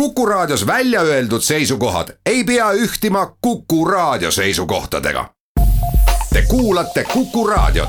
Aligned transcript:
Kuku 0.00 0.26
Raadios 0.26 0.66
välja 0.66 1.00
öeldud 1.00 1.40
seisukohad 1.40 2.08
ei 2.26 2.44
pea 2.44 2.72
ühtima 2.72 3.36
Kuku 3.40 3.84
Raadio 3.84 4.30
seisukohtadega. 4.30 5.30
Te 6.32 6.42
kuulate 6.48 7.04
Kuku 7.12 7.46
Raadiot. 7.46 7.88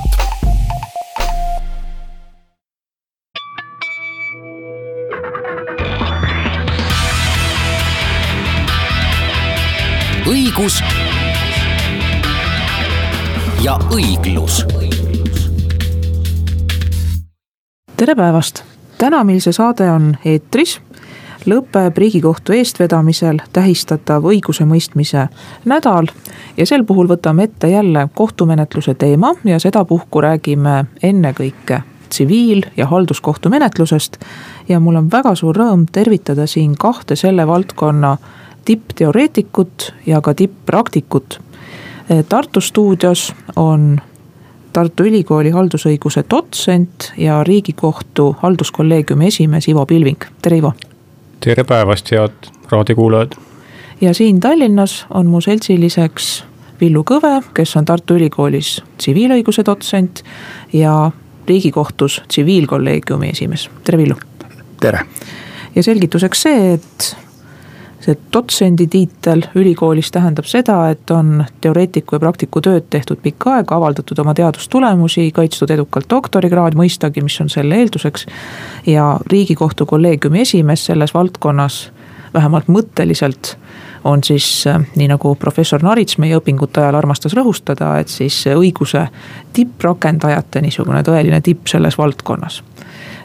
õigus 10.27 10.83
ja 13.61 13.79
õiglus. 13.91 14.65
tere 17.97 18.15
päevast, 18.15 18.63
täna 18.97 19.23
meil 19.23 19.39
see 19.39 19.51
saade 19.53 19.91
on 19.91 20.17
eetris 20.25 20.81
lõpeb 21.45 21.97
Riigikohtu 21.97 22.53
eestvedamisel 22.53 23.39
tähistatav 23.53 24.25
õigusemõistmise 24.25 25.27
nädal 25.65 26.09
ja 26.57 26.65
sel 26.65 26.83
puhul 26.83 27.07
võtame 27.07 27.47
ette 27.47 27.69
jälle 27.69 28.07
kohtumenetluse 28.15 28.93
teema 28.93 29.33
ja 29.43 29.59
sedapuhku 29.59 30.21
räägime 30.21 30.85
ennekõike 31.03 31.81
tsiviil- 32.09 32.69
ja 32.77 32.87
halduskohtumenetlusest. 32.87 34.17
ja 34.69 34.79
mul 34.79 34.95
on 34.95 35.11
väga 35.11 35.35
suur 35.35 35.55
rõõm 35.55 35.85
tervitada 35.91 36.47
siin 36.47 36.75
kahte 36.75 37.15
selle 37.15 37.47
valdkonna 37.47 38.17
tippteoreetikut 38.65 39.93
ja 40.05 40.21
ka 40.21 40.33
tipppraktikut. 40.33 41.41
Tartu 42.29 42.61
stuudios 42.61 43.33
on 43.55 44.01
Tartu 44.73 45.03
Ülikooli 45.03 45.49
haldusõiguse 45.49 46.23
dotsent 46.29 47.13
ja 47.17 47.43
riigikohtu 47.43 48.35
halduskolleegiumi 48.39 49.27
esimees 49.27 49.67
Ivo 49.67 49.85
Pilving, 49.85 50.23
tere 50.41 50.57
Ivo 50.57 50.73
tere 51.39 51.63
päevast, 51.63 52.11
head 52.11 52.51
raadiokuulajad. 52.71 53.31
ja 54.01 54.13
siin 54.13 54.39
Tallinnas 54.39 55.05
on 55.09 55.25
mu 55.25 55.41
seltsiliseks 55.41 56.45
Villu 56.81 57.03
Kõve, 57.03 57.43
kes 57.53 57.75
on 57.77 57.85
Tartu 57.85 58.15
Ülikoolis 58.15 58.81
tsiviilõiguse 58.97 59.65
dotsent 59.65 60.23
ja 60.73 61.11
riigikohtus 61.47 62.21
tsiviilkolleegiumi 62.27 63.29
esimees, 63.29 63.69
tere 63.83 63.97
Villu. 63.97 64.15
tere. 64.79 64.99
ja 65.75 65.83
selgituseks 65.83 66.41
see, 66.41 66.73
et 66.73 67.17
see 68.07 68.17
dotsendi 68.33 68.87
tiitel 68.87 69.43
ülikoolis 69.55 70.11
tähendab 70.15 70.47
seda, 70.47 70.77
et 70.93 71.11
on 71.11 71.43
teoreetiku 71.61 72.15
ja 72.15 72.21
praktiku 72.23 72.61
tööd 72.63 72.87
tehtud 72.93 73.19
pikka 73.23 73.57
aega, 73.57 73.75
avaldatud 73.75 74.19
oma 74.23 74.33
teadustulemusi, 74.37 75.27
kaitstud 75.35 75.73
edukalt 75.75 76.07
doktorikraad, 76.09 76.77
mõistagi, 76.79 77.23
mis 77.25 77.35
on 77.43 77.51
selle 77.51 77.81
eelduseks. 77.81 78.25
ja 78.87 79.19
riigikohtu 79.31 79.85
kolleegiumi 79.85 80.41
esimees 80.41 80.85
selles 80.85 81.13
valdkonnas, 81.13 81.91
vähemalt 82.33 82.67
mõtteliselt 82.67 83.55
on 84.03 84.23
siis 84.23 84.65
nii 84.95 85.07
nagu 85.07 85.35
professor 85.35 85.83
Narits 85.83 86.17
meie 86.17 86.37
õpingute 86.37 86.79
ajal 86.81 86.95
armastas 86.95 87.33
rõhustada, 87.35 87.97
et 87.99 88.07
siis 88.07 88.45
õiguse 88.47 89.07
tipprakendajate 89.53 90.61
niisugune 90.61 91.03
tõeline 91.03 91.41
tipp 91.41 91.67
selles 91.67 91.97
valdkonnas 91.97 92.63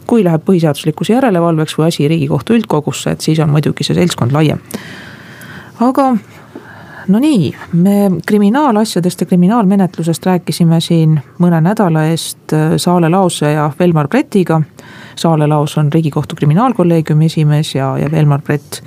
kui 0.06 0.24
läheb 0.24 0.44
põhiseaduslikkuse 0.46 1.12
järelevalveks 1.12 1.78
või 1.78 1.88
asi 1.88 2.08
riigikohtu 2.08 2.58
üldkogusse, 2.58 3.10
et 3.10 3.20
siis 3.20 3.40
on 3.40 3.50
muidugi 3.50 3.84
see 3.84 3.96
seltskond 3.98 4.32
laiem. 4.32 4.60
aga 5.80 6.12
no 7.08 7.18
nii, 7.18 7.54
me 7.72 8.10
kriminaalasjadest 8.26 9.20
ja 9.20 9.26
kriminaalmenetlusest 9.26 10.26
rääkisime 10.26 10.80
siin 10.80 11.18
mõne 11.38 11.60
nädala 11.60 12.06
eest 12.10 12.52
äh, 12.52 12.76
Saale 12.76 13.08
Laose 13.08 13.52
ja 13.52 13.70
Velmar 13.78 14.08
Bretiga. 14.08 14.60
Saale 15.16 15.46
Laos 15.46 15.76
on 15.78 15.92
riigikohtu 15.92 16.36
kriminaalkolleegiumi 16.36 17.26
esimees 17.26 17.74
ja, 17.74 17.96
ja 17.98 18.10
Velmar 18.10 18.42
Brett 18.42 18.82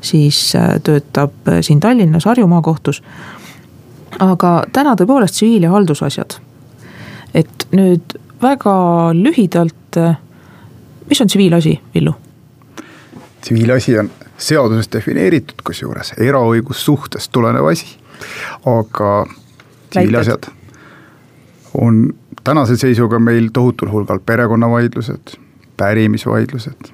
siis 0.00 0.56
äh, 0.56 0.76
töötab 0.82 1.48
äh, 1.48 1.60
siin 1.60 1.80
Tallinnas 1.80 2.24
Harju 2.24 2.46
maakohtus. 2.46 3.02
aga 4.18 4.64
täna 4.72 4.94
tõepoolest 4.96 5.34
tsiviil- 5.36 5.62
ja 5.62 5.70
haldusasjad. 5.70 6.38
et 7.34 7.66
nüüd 7.72 8.16
väga 8.42 8.76
lühidalt 9.12 9.98
mis 11.08 11.20
on 11.20 11.26
tsiviilasi, 11.26 11.80
Villu? 11.94 12.14
tsiviilasi 13.40 13.98
on 13.98 14.10
seaduses 14.38 14.88
defineeritud, 14.92 15.62
kusjuures 15.64 16.12
eraõigussuhtest 16.18 17.32
tulenev 17.32 17.68
asi, 17.70 17.96
aga 18.66 19.26
tsiviilasjad 19.90 20.50
on 21.80 22.14
tänase 22.44 22.76
seisuga 22.76 23.18
meil 23.18 23.48
tohutul 23.52 23.90
hulgal 23.92 24.20
perekonnavaidlused, 24.26 25.36
pärimisvaidlused, 25.76 26.92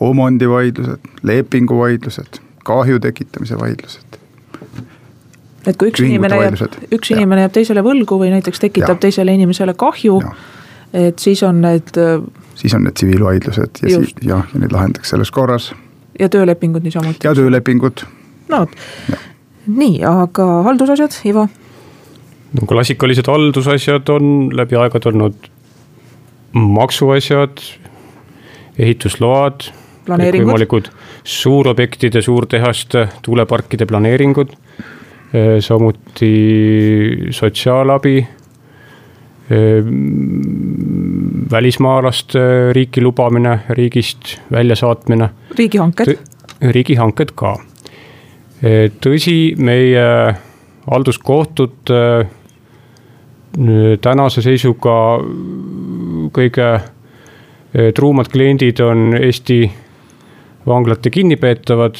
omandivaidlused, 0.00 1.10
lepinguvaidlused, 1.22 2.40
kahju 2.64 3.00
tekitamise 3.00 3.58
vaidlused 3.60 4.20
et 5.66 5.76
kui 5.76 5.90
üks 5.90 6.02
inimene 6.04 6.38
jääb, 6.40 6.78
üks 6.94 7.12
inimene 7.12 7.44
jääb 7.44 7.52
teisele 7.52 7.82
võlgu 7.84 8.16
või 8.20 8.30
näiteks 8.32 8.62
tekitab 8.62 8.96
ja. 8.96 9.02
teisele 9.04 9.34
inimesele 9.36 9.74
kahju, 9.78 10.20
et 10.92 11.18
siis 11.18 11.42
on 11.46 11.60
need 11.62 11.96
siis 12.60 12.74
on 12.74 12.84
need 12.84 12.96
tsiviilvaidlused 12.98 13.82
ja 13.82 14.00
siis 14.00 14.14
jah, 14.26 14.44
ja 14.54 14.62
neid 14.62 14.72
lahendatakse 14.74 15.16
selles 15.16 15.30
korras. 15.30 15.72
ja 16.18 16.28
töölepingud 16.28 16.84
niisamuti. 16.86 17.26
ja 17.26 17.34
töölepingud. 17.34 18.04
no 18.48 18.64
vot, 18.64 18.76
nii, 19.66 20.02
aga 20.04 20.46
haldusasjad, 20.68 21.20
Ivo? 21.24 21.48
no 22.52 22.66
klassikalised 22.68 23.30
haldusasjad 23.30 24.08
on 24.08 24.50
läbi 24.56 24.76
aegade 24.76 25.12
olnud 25.12 25.50
maksuasjad, 26.52 27.62
ehitusload. 28.78 29.70
võimalikud 30.10 30.88
suurobjektide, 31.24 32.22
suurtehaste, 32.24 33.04
tuuleparkide 33.22 33.86
planeeringud. 33.86 34.56
Eh, 35.30 35.60
samuti 35.62 36.30
sotsiaalabi 37.30 38.16
välismaalaste 41.50 42.38
riiki 42.72 43.02
lubamine, 43.02 43.60
riigist 43.68 44.40
väljasaatmine. 44.52 45.30
riigihanked. 45.58 46.18
riigihanked 46.60 47.32
ka. 47.34 47.56
E, 48.62 48.90
tõsi, 49.00 49.54
meie 49.58 50.34
halduskohtud 50.86 51.90
e, 51.90 52.02
tänase 54.00 54.42
seisuga 54.44 54.96
kõige 56.36 56.68
e, 56.76 57.92
truumad 57.96 58.28
kliendid 58.30 58.80
on 58.84 59.16
Eesti 59.18 59.64
vanglate 60.66 61.10
kinnipeetavad, 61.10 61.96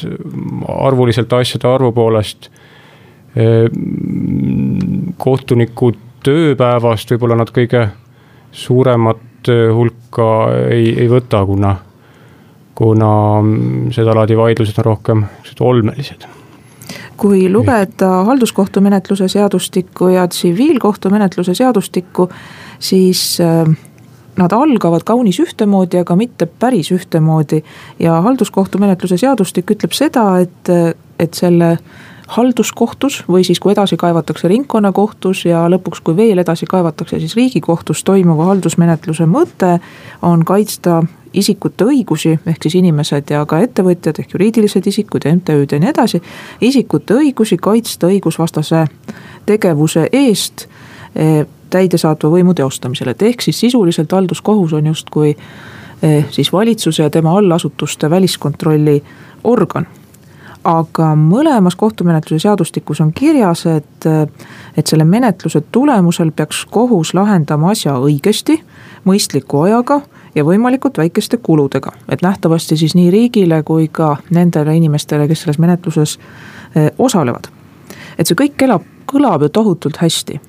arvuliselt 0.67 1.33
asjade 1.33 1.67
arvu 1.67 1.91
poolest. 1.91 2.49
kohtunikud 5.17 5.95
tööpäevast 6.23 7.13
võib-olla 7.13 7.39
nad 7.41 7.51
kõige 7.53 7.87
suuremat 8.51 9.49
äh, 9.49 9.69
hulka 9.75 10.27
ei, 10.69 10.91
ei 11.03 11.09
võta, 11.11 11.43
kuna, 11.47 11.75
kuna 12.75 13.13
mm, 13.41 13.89
sedalaadi 13.95 14.37
vaidlused 14.37 14.83
on 14.83 14.89
rohkem 14.91 15.25
olmelised 15.59 16.29
kui 17.21 17.45
lugeda 17.53 18.07
halduskohtumenetluse 18.25 19.27
seadustikku 19.29 20.07
ja 20.09 20.23
tsiviilkohtumenetluse 20.27 21.53
seadustikku, 21.53 22.25
siis 22.81 23.37
äh, 23.45 23.69
nad 24.37 24.51
algavad 24.51 25.03
kaunis 25.05 25.39
ühtemoodi, 25.39 26.01
aga 26.01 26.15
mitte 26.15 26.45
päris 26.45 26.91
ühtemoodi. 26.91 27.63
ja 27.99 28.21
halduskohtumenetluse 28.21 29.17
seadustik 29.17 29.71
ütleb 29.71 29.93
seda, 29.93 30.39
et, 30.39 30.71
et 31.19 31.33
selle 31.33 31.77
halduskohtus 32.31 33.23
või 33.27 33.43
siis, 33.43 33.59
kui 33.59 33.73
edasi 33.73 33.97
kaevatakse 33.99 34.47
ringkonnakohtus 34.47 35.45
ja 35.49 35.65
lõpuks, 35.71 35.99
kui 36.03 36.15
veel 36.15 36.39
edasi 36.39 36.65
kaevatakse, 36.69 37.19
siis 37.19 37.35
riigikohtus 37.35 38.03
toimuva 38.07 38.47
haldusmenetluse 38.51 39.27
mõte 39.27 39.73
on 40.23 40.45
kaitsta 40.47 41.01
isikute 41.33 41.87
õigusi, 41.87 42.37
ehk 42.47 42.63
siis 42.63 42.77
inimesed 42.79 43.31
ja 43.31 43.43
ka 43.47 43.59
ettevõtjad 43.65 44.23
ehk 44.23 44.35
juriidilised 44.35 44.87
isikud 44.87 45.27
ja 45.27 45.35
MTÜ-d 45.35 45.75
ja 45.75 45.83
nii 45.83 45.91
edasi. 45.91 46.21
isikute 46.61 47.19
õigusi 47.19 47.57
kaitsta 47.59 48.07
õigusvastase 48.07 48.85
tegevuse 49.45 50.07
eest 50.11 50.67
eh, 51.15 51.45
täidesaatva 51.69 52.31
võimu 52.31 52.55
teostamisel, 52.55 53.11
et 53.11 53.21
ehk 53.21 53.41
siis 53.41 53.59
sisuliselt 53.59 54.11
halduskohus 54.11 54.73
on 54.73 54.91
justkui 54.91 55.35
eh, 55.35 56.25
siis 56.31 56.53
valitsuse 56.53 57.03
ja 57.03 57.09
tema 57.09 57.35
allasutuste 57.37 58.09
väliskontrolli 58.09 59.01
organ 59.43 59.87
aga 60.63 61.13
mõlemas 61.17 61.75
kohtumenetluse 61.75 62.43
seadustikus 62.43 63.01
on 63.01 63.13
kirjas, 63.13 63.65
et, 63.65 64.05
et 64.77 64.87
selle 64.87 65.05
menetluse 65.05 65.61
tulemusel 65.71 66.31
peaks 66.31 66.65
kohus 66.69 67.13
lahendama 67.17 67.71
asja 67.71 67.95
õigesti, 67.97 68.59
mõistliku 69.05 69.63
ajaga 69.65 70.01
ja 70.35 70.45
võimalikult 70.45 70.97
väikeste 70.97 71.37
kuludega. 71.37 71.91
et 72.09 72.21
nähtavasti 72.21 72.77
siis 72.77 72.95
nii 72.95 73.11
riigile 73.11 73.63
kui 73.63 73.87
ka 73.87 74.17
nendele 74.29 74.75
inimestele, 74.77 75.27
kes 75.27 75.41
selles 75.41 75.59
menetluses 75.59 76.19
eh, 76.75 76.91
osalevad. 76.99 77.47
et 78.17 78.27
see 78.27 78.35
kõik 78.35 78.61
elab, 78.61 78.85
kõlab 79.05 79.41
ju 79.41 79.49
tohutult 79.49 79.97
hästi. 79.97 80.39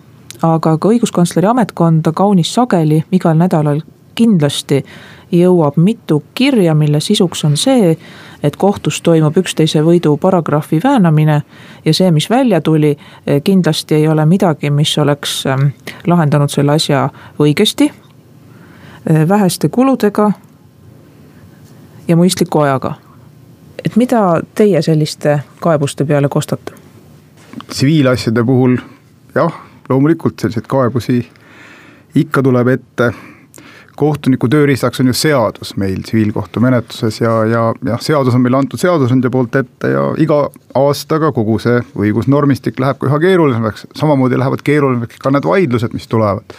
aga 0.42 0.78
ka 0.78 0.88
õiguskantsleri 0.88 1.46
ametkonda 1.46 2.12
kaunis 2.12 2.54
sageli 2.54 3.04
igal 3.12 3.36
nädalal 3.36 3.80
kindlasti 4.14 4.84
jõuab 5.32 5.76
mitu 5.76 6.22
kirja, 6.34 6.74
mille 6.74 7.00
sisuks 7.00 7.44
on 7.44 7.56
see, 7.56 7.96
et 8.42 8.56
kohtus 8.56 9.00
toimub 9.02 9.36
üksteise 9.36 9.82
võidu 9.82 10.16
paragrahvi 10.20 10.80
väänamine 10.84 11.42
ja 11.84 11.94
see, 11.94 12.10
mis 12.10 12.30
välja 12.30 12.60
tuli, 12.60 12.96
kindlasti 13.44 13.94
ei 13.94 14.08
ole 14.08 14.26
midagi, 14.26 14.70
mis 14.70 14.98
oleks 14.98 15.46
ähm, 15.46 15.68
lahendanud 16.06 16.50
selle 16.50 16.72
asja 16.72 17.08
õigesti, 17.38 17.90
väheste 19.28 19.68
kuludega 19.68 20.32
ja 22.08 22.16
mõistliku 22.16 22.62
ajaga. 22.62 22.94
et 23.84 23.96
mida 23.96 24.40
teie 24.54 24.82
selliste 24.82 25.40
kaebuste 25.60 26.04
peale 26.04 26.28
kostate? 26.28 26.72
tsiviilasjade 27.68 28.44
puhul 28.44 28.76
jah, 29.34 29.52
loomulikult 29.88 30.38
selliseid 30.38 30.66
kaebusi 30.66 31.28
ikka 32.14 32.42
tuleb 32.42 32.68
ette 32.68 33.12
kohtuniku 33.96 34.48
tööriistaks 34.48 35.00
on 35.02 35.10
ju 35.10 35.14
seadus 35.16 35.74
meil 35.80 36.00
tsiviilkohtumenetluses 36.02 37.20
ja, 37.20 37.32
ja 37.48 37.62
jah, 37.86 38.00
seadus 38.02 38.34
on 38.34 38.44
meile 38.44 38.60
antud 38.60 38.80
seadusandja 38.80 39.30
poolt 39.32 39.56
ette 39.60 39.90
ja 39.92 40.04
iga 40.22 40.46
aastaga 40.78 41.32
kogu 41.36 41.58
see 41.62 41.82
õigusnormistik 41.98 42.80
läheb 42.80 43.00
ka 43.00 43.10
üha 43.10 43.20
keerulisemaks, 43.22 43.86
samamoodi 43.98 44.40
lähevad 44.40 44.64
keerulisemaks 44.64 45.20
ka 45.22 45.34
need 45.34 45.48
vaidlused, 45.48 45.92
mis 45.92 46.08
tulevad. 46.08 46.56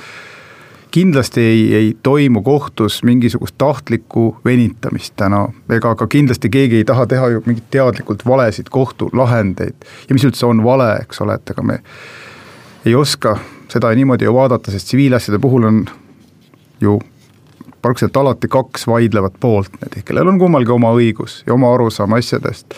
kindlasti 0.94 1.42
ei, 1.42 1.62
ei 1.76 1.98
toimu 2.04 2.42
kohtus 2.46 3.04
mingisugust 3.04 3.56
tahtlikku 3.58 4.38
venitamist 4.46 5.16
täna, 5.18 5.48
ega 5.70 5.96
ka 5.96 6.08
kindlasti 6.08 6.50
keegi 6.54 6.84
ei 6.84 6.86
taha 6.86 7.08
teha 7.10 7.30
ju 7.34 7.42
mingit 7.46 7.66
teadlikult 7.74 8.26
valesid 8.26 8.70
kohtulahendeid 8.70 9.90
ja 10.10 10.14
mis 10.14 10.26
üldse 10.26 10.46
on 10.46 10.64
vale, 10.64 10.94
eks 11.02 11.22
ole, 11.26 11.40
et 11.40 11.50
ega 11.50 11.66
me 11.66 11.80
ei 12.86 12.96
oska 12.96 13.38
seda 13.74 13.90
niimoodi 13.96 14.28
ju 14.28 14.34
vaadata, 14.34 14.72
sest 14.72 14.92
tsiviilasjade 14.92 15.40
puhul 15.42 15.66
on 15.66 15.82
ju 16.82 17.00
praktiliselt 17.84 18.18
alati 18.18 18.48
kaks 18.48 18.88
vaidlevat 18.88 19.36
poolt, 19.40 19.76
kellel 20.06 20.32
on 20.32 20.40
kummalgi 20.40 20.72
oma 20.72 20.94
õigus 20.96 21.42
ja 21.48 21.54
oma 21.54 21.74
arusaam 21.76 22.16
asjadest. 22.16 22.74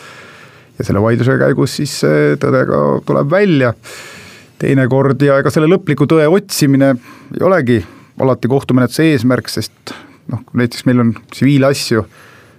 ja 0.78 0.84
selle 0.84 1.00
vaidluse 1.02 1.38
käigus 1.40 1.76
siis 1.78 1.94
tõde 2.42 2.64
ka 2.68 2.80
tuleb 3.06 3.30
välja 3.30 3.72
teinekord 4.58 5.22
ja 5.22 5.38
ega 5.40 5.52
selle 5.52 5.70
lõpliku 5.70 6.08
tõe 6.10 6.26
otsimine 6.28 6.90
ei 7.36 7.44
olegi 7.44 7.78
alati 8.20 8.48
kohtumenetluse 8.48 9.06
eesmärk, 9.12 9.48
sest 9.52 9.94
noh, 10.32 10.42
näiteks 10.56 10.84
meil 10.88 11.04
on 11.04 11.14
tsiviilasju, 11.30 12.04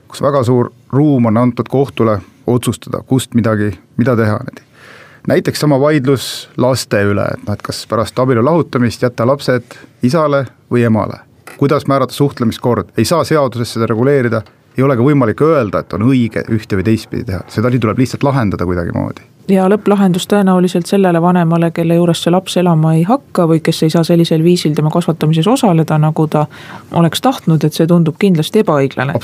kus 0.08 0.24
väga 0.24 0.44
suur 0.48 0.72
ruum 0.94 1.30
on 1.30 1.38
antud 1.38 1.70
kohtule 1.70 2.20
otsustada, 2.48 3.04
kust 3.04 3.36
midagi, 3.36 3.74
mida 3.98 4.16
teha. 4.16 4.40
näiteks 5.28 5.60
sama 5.60 5.80
vaidlus 5.80 6.50
laste 6.58 7.04
üle, 7.04 7.28
et 7.34 7.48
noh, 7.48 7.54
et 7.54 7.62
kas 7.62 7.86
pärast 7.90 8.20
abielu 8.20 8.46
lahutamist 8.46 9.04
jätta 9.04 9.28
lapsed 9.28 9.82
isale 10.04 10.46
või 10.72 10.88
emale 10.88 11.27
kuidas 11.58 11.88
määrata 11.88 12.14
suhtlemiskord, 12.14 12.94
ei 12.98 13.06
saa 13.06 13.24
seaduses 13.24 13.74
seda 13.74 13.88
reguleerida, 13.90 14.42
ei 14.78 14.84
ole 14.84 14.98
ka 14.98 15.04
võimalik 15.04 15.42
öelda, 15.42 15.82
et 15.82 15.94
on 15.94 16.06
õige 16.12 16.44
ühte 16.54 16.78
või 16.78 16.86
teistpidi 16.86 17.26
teha, 17.32 17.42
seda 17.50 17.72
tuleb 17.74 17.98
lihtsalt 17.98 18.24
lahendada 18.24 18.66
kuidagimoodi. 18.66 19.26
Ja 19.48 19.64
lõpplahendus 19.72 20.28
tõenäoliselt 20.28 20.90
sellele 20.90 21.22
vanemale, 21.24 21.70
kelle 21.72 21.96
juures 21.96 22.20
see 22.24 22.34
laps 22.34 22.58
elama 22.60 22.92
ei 22.98 23.06
hakka 23.08 23.46
või 23.48 23.62
kes 23.64 23.80
ei 23.88 23.94
saa 23.94 24.04
sellisel 24.04 24.44
viisil 24.44 24.76
tema 24.76 24.92
kasvatamises 24.92 25.48
osaleda, 25.48 25.98
nagu 25.98 26.28
ta 26.28 26.46
oleks 27.00 27.24
tahtnud, 27.24 27.64
et 27.64 27.74
see 27.74 27.88
tundub 27.88 28.20
kindlasti 28.20 28.66
ebaõiglane. 28.66 29.16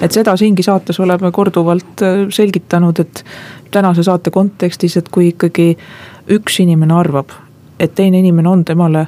et 0.00 0.12
seda 0.12 0.36
siingi 0.36 0.62
saates 0.62 1.00
oleme 1.00 1.32
korduvalt 1.32 2.04
äh, 2.04 2.28
selgitanud, 2.30 3.00
et 3.00 3.24
tänase 3.70 4.02
saate 4.02 4.30
kontekstis, 4.30 4.96
et 4.96 5.08
kui 5.08 5.32
ikkagi 5.32 5.76
üks 6.28 6.60
inimene 6.60 6.94
arvab, 6.94 7.32
et 7.80 7.94
teine 7.94 8.18
inimene 8.18 8.48
on 8.48 8.64
temale 8.64 9.06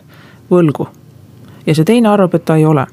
võlgu 0.50 0.88
ja 1.66 1.74
see 1.74 1.84
teine 1.84 2.08
arvab, 2.08 2.34
et 2.34 2.44
ta 2.44 2.56
ei 2.56 2.66
ole. 2.66 2.86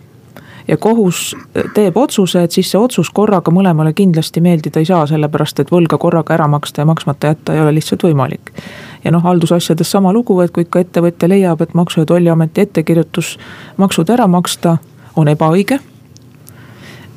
ja 0.67 0.77
kohus 0.77 1.35
teeb 1.73 1.97
otsuse, 1.97 2.43
et 2.43 2.51
siis 2.51 2.69
see 2.71 2.79
otsus 2.79 3.09
korraga 3.09 3.51
mõlemale 3.51 3.93
kindlasti 3.97 4.41
meeldida 4.41 4.79
ei 4.79 4.85
saa, 4.85 5.07
sellepärast 5.09 5.59
et 5.59 5.71
võlga 5.71 5.97
korraga 5.97 6.33
ära 6.33 6.47
maksta 6.47 6.81
ja 6.81 6.85
maksmata 6.85 7.33
jätta 7.33 7.53
ei 7.53 7.61
ole 7.61 7.73
lihtsalt 7.73 8.03
võimalik. 8.03 8.53
ja 9.03 9.11
noh, 9.11 9.23
haldusasjades 9.23 9.91
sama 9.91 10.13
lugu, 10.13 10.39
et 10.41 10.51
kui 10.51 10.63
ikka 10.63 10.79
ettevõtja 10.79 11.29
leiab, 11.29 11.61
et 11.61 11.73
Maksu- 11.73 12.01
ja 12.01 12.05
Tolliameti 12.05 12.61
ettekirjutus 12.61 13.37
maksud 13.77 14.09
ära 14.09 14.27
maksta 14.27 14.77
on 15.15 15.27
ebaõige 15.27 15.79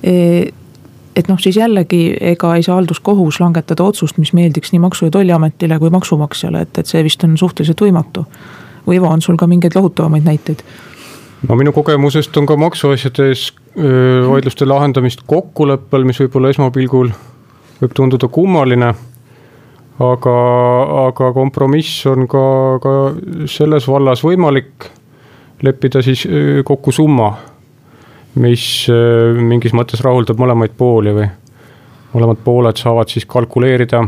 e 0.02 0.52
et 1.16 1.28
noh, 1.28 1.38
siis 1.38 1.56
jällegi 1.56 2.16
ega 2.20 2.54
ei 2.56 2.62
saa 2.62 2.74
halduskohus 2.78 3.40
langetada 3.40 3.84
otsust, 3.86 4.18
mis 4.18 4.32
meeldiks 4.34 4.72
nii 4.72 4.82
Maksu- 4.82 5.08
ja 5.08 5.14
Tolliametile 5.14 5.78
kui 5.78 5.90
maksumaksjale, 5.94 6.64
et, 6.66 6.78
et 6.78 6.90
see 6.90 7.04
vist 7.06 7.24
on 7.24 7.38
suhteliselt 7.38 7.80
võimatu. 7.80 8.24
või 8.86 8.98
Ivo, 8.98 9.08
on 9.08 9.22
sul 9.22 9.36
ka 9.36 9.46
mingeid 9.46 9.74
lohutavamaid 9.74 10.24
näiteid? 10.24 10.64
No 11.48 11.56
minu 11.58 11.72
kogemusest 11.72 12.36
on 12.40 12.46
ka 12.48 12.56
maksuasjades 12.56 13.48
vaidluste 14.28 14.66
lahendamist 14.68 15.24
kokkuleppel, 15.28 16.06
mis 16.08 16.20
võib-olla 16.22 16.52
esmapilgul 16.54 17.10
võib 17.80 17.96
tunduda 17.96 18.28
kummaline. 18.32 18.94
aga, 20.04 20.34
aga 21.06 21.30
kompromiss 21.32 22.06
on 22.10 22.26
ka, 22.26 22.44
ka 22.82 22.92
selles 23.46 23.86
vallas 23.88 24.24
võimalik 24.24 24.88
leppida 25.62 26.02
siis 26.02 26.24
kokku 26.64 26.92
summa, 26.92 27.30
mis 28.34 28.88
mingis 29.38 29.72
mõttes 29.72 30.02
rahuldab 30.02 30.40
mõlemaid 30.40 30.74
pooli 30.76 31.14
või 31.14 31.28
mõlemad 32.14 32.42
pooled 32.44 32.78
saavad 32.78 33.10
siis 33.10 33.26
kalkuleerida 33.26 34.02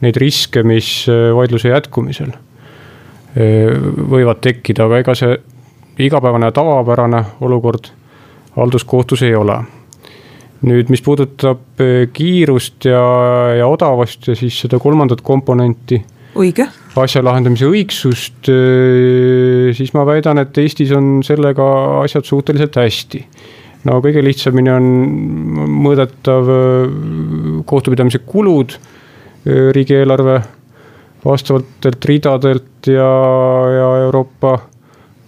neid 0.00 0.16
riske, 0.16 0.62
mis 0.62 1.06
vaidluse 1.08 1.72
jätkumisel 1.72 2.36
võivad 3.34 4.40
tekkida, 4.42 4.86
aga 4.86 5.02
ega 5.02 5.14
see 5.18 5.34
igapäevane 5.98 6.52
tavapärane 6.52 7.24
olukord 7.40 7.90
halduskohtus 8.56 9.22
ei 9.22 9.34
ole. 9.34 9.58
nüüd, 10.58 10.88
mis 10.90 11.02
puudutab 11.06 11.78
eh, 11.78 12.08
kiirust 12.10 12.88
ja, 12.88 13.02
ja 13.54 13.66
odavust 13.70 14.26
ja 14.26 14.34
siis 14.34 14.56
seda 14.64 14.80
kolmandat 14.82 15.20
komponenti. 15.22 16.00
õige. 16.34 16.66
asja 16.98 17.22
lahendamise 17.22 17.68
õigsust, 17.70 18.50
eh, 18.50 19.70
siis 19.78 19.94
ma 19.94 20.02
väidan, 20.06 20.42
et 20.42 20.58
Eestis 20.58 20.90
on 20.96 21.20
sellega 21.26 21.68
asjad 22.02 22.26
suhteliselt 22.26 22.78
hästi 22.82 23.22
no 23.86 24.00
kõige 24.02 24.24
lihtsamini 24.26 24.74
on 24.74 24.88
mõõdetav 25.86 26.50
eh, 26.54 26.96
kohtupidamise 27.66 28.24
kulud 28.26 28.78
riigieelarve 29.48 30.40
vastavatelt 31.24 32.04
ridadelt 32.04 32.90
ja, 32.90 33.06
ja 33.78 33.86
Euroopa 34.08 34.56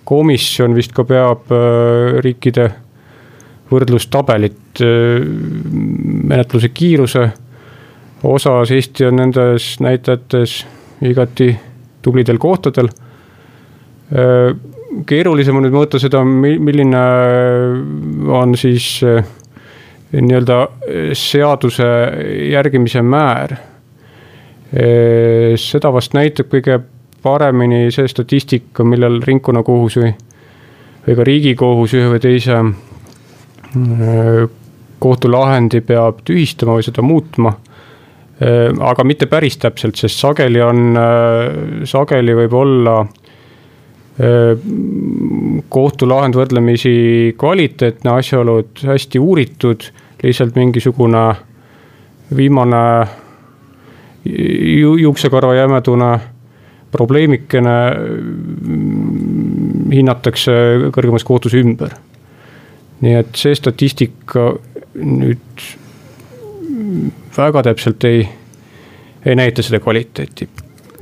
komisjon 0.05 0.75
vist 0.77 0.95
ka 0.97 1.05
peab 1.09 1.51
äh, 1.55 2.19
riikide 2.25 2.67
võrdlustabelit 3.71 4.83
äh, 4.83 5.23
menetluse 6.31 6.73
kiiruse 6.75 7.29
osas, 8.27 8.73
Eesti 8.75 9.07
on 9.09 9.17
nendes 9.21 9.73
näitajates 9.81 10.59
igati 11.09 11.55
tublidel 12.05 12.41
kohtadel. 12.43 12.91
Äh, 14.11 14.53
keerulisem 15.07 15.57
on 15.57 15.65
nüüd 15.65 15.77
mõõta 15.77 16.01
seda, 16.03 16.25
milline 16.27 17.01
on 18.35 18.57
siis 18.59 18.97
nii-öelda 20.11 20.57
seaduse 21.15 21.87
järgimise 22.51 22.99
määr. 23.07 23.55
seda 25.63 25.93
vast 25.95 26.15
näitab 26.15 26.51
kõige 26.51 26.81
paremini 27.23 27.91
see 27.95 28.09
statistika, 28.09 28.85
millel 28.87 29.21
ringkonnakohus 29.25 29.99
või, 30.01 30.13
või 31.07 31.17
ka 31.19 31.27
riigikohus 31.29 31.95
ühe 31.99 32.11
või 32.15 32.23
teise 32.23 32.59
äh, 32.61 34.45
kohtulahendi 35.01 35.81
peab 35.87 36.23
tühistama 36.29 36.79
või 36.79 36.87
seda 36.87 37.05
muutma. 37.05 37.55
Äh, 38.41 38.69
aga 38.91 39.05
mitte 39.05 39.29
päris 39.31 39.59
täpselt, 39.61 40.01
sest 40.01 40.21
sageli 40.21 40.63
on, 40.65 40.93
äh, 40.97 41.85
sageli 41.89 42.37
võib 42.45 42.61
olla 42.65 43.01
kohtulahend 45.73 46.37
võrdlemisi 46.37 46.91
kvaliteetne, 47.41 48.11
asjaolud 48.21 48.83
hästi 48.85 49.23
uuritud, 49.23 49.87
lihtsalt 50.21 50.59
mingisugune 50.61 51.23
viimane 52.37 52.83
ju, 54.25 54.97
juuksekarva 54.97 55.55
jämedune 55.55 56.11
probleemikene 56.91 57.77
mm, 57.97 59.91
hinnatakse 59.95 60.55
kõrgemas 60.95 61.27
kohtus 61.27 61.55
ümber. 61.59 61.95
nii 63.01 63.15
et 63.17 63.37
see 63.39 63.55
statistika 63.57 64.51
nüüd 65.01 65.63
väga 67.37 67.63
täpselt 67.71 68.05
ei, 68.05 68.25
ei 69.25 69.37
näita 69.39 69.63
seda 69.65 69.81
kvaliteeti. 69.81 70.49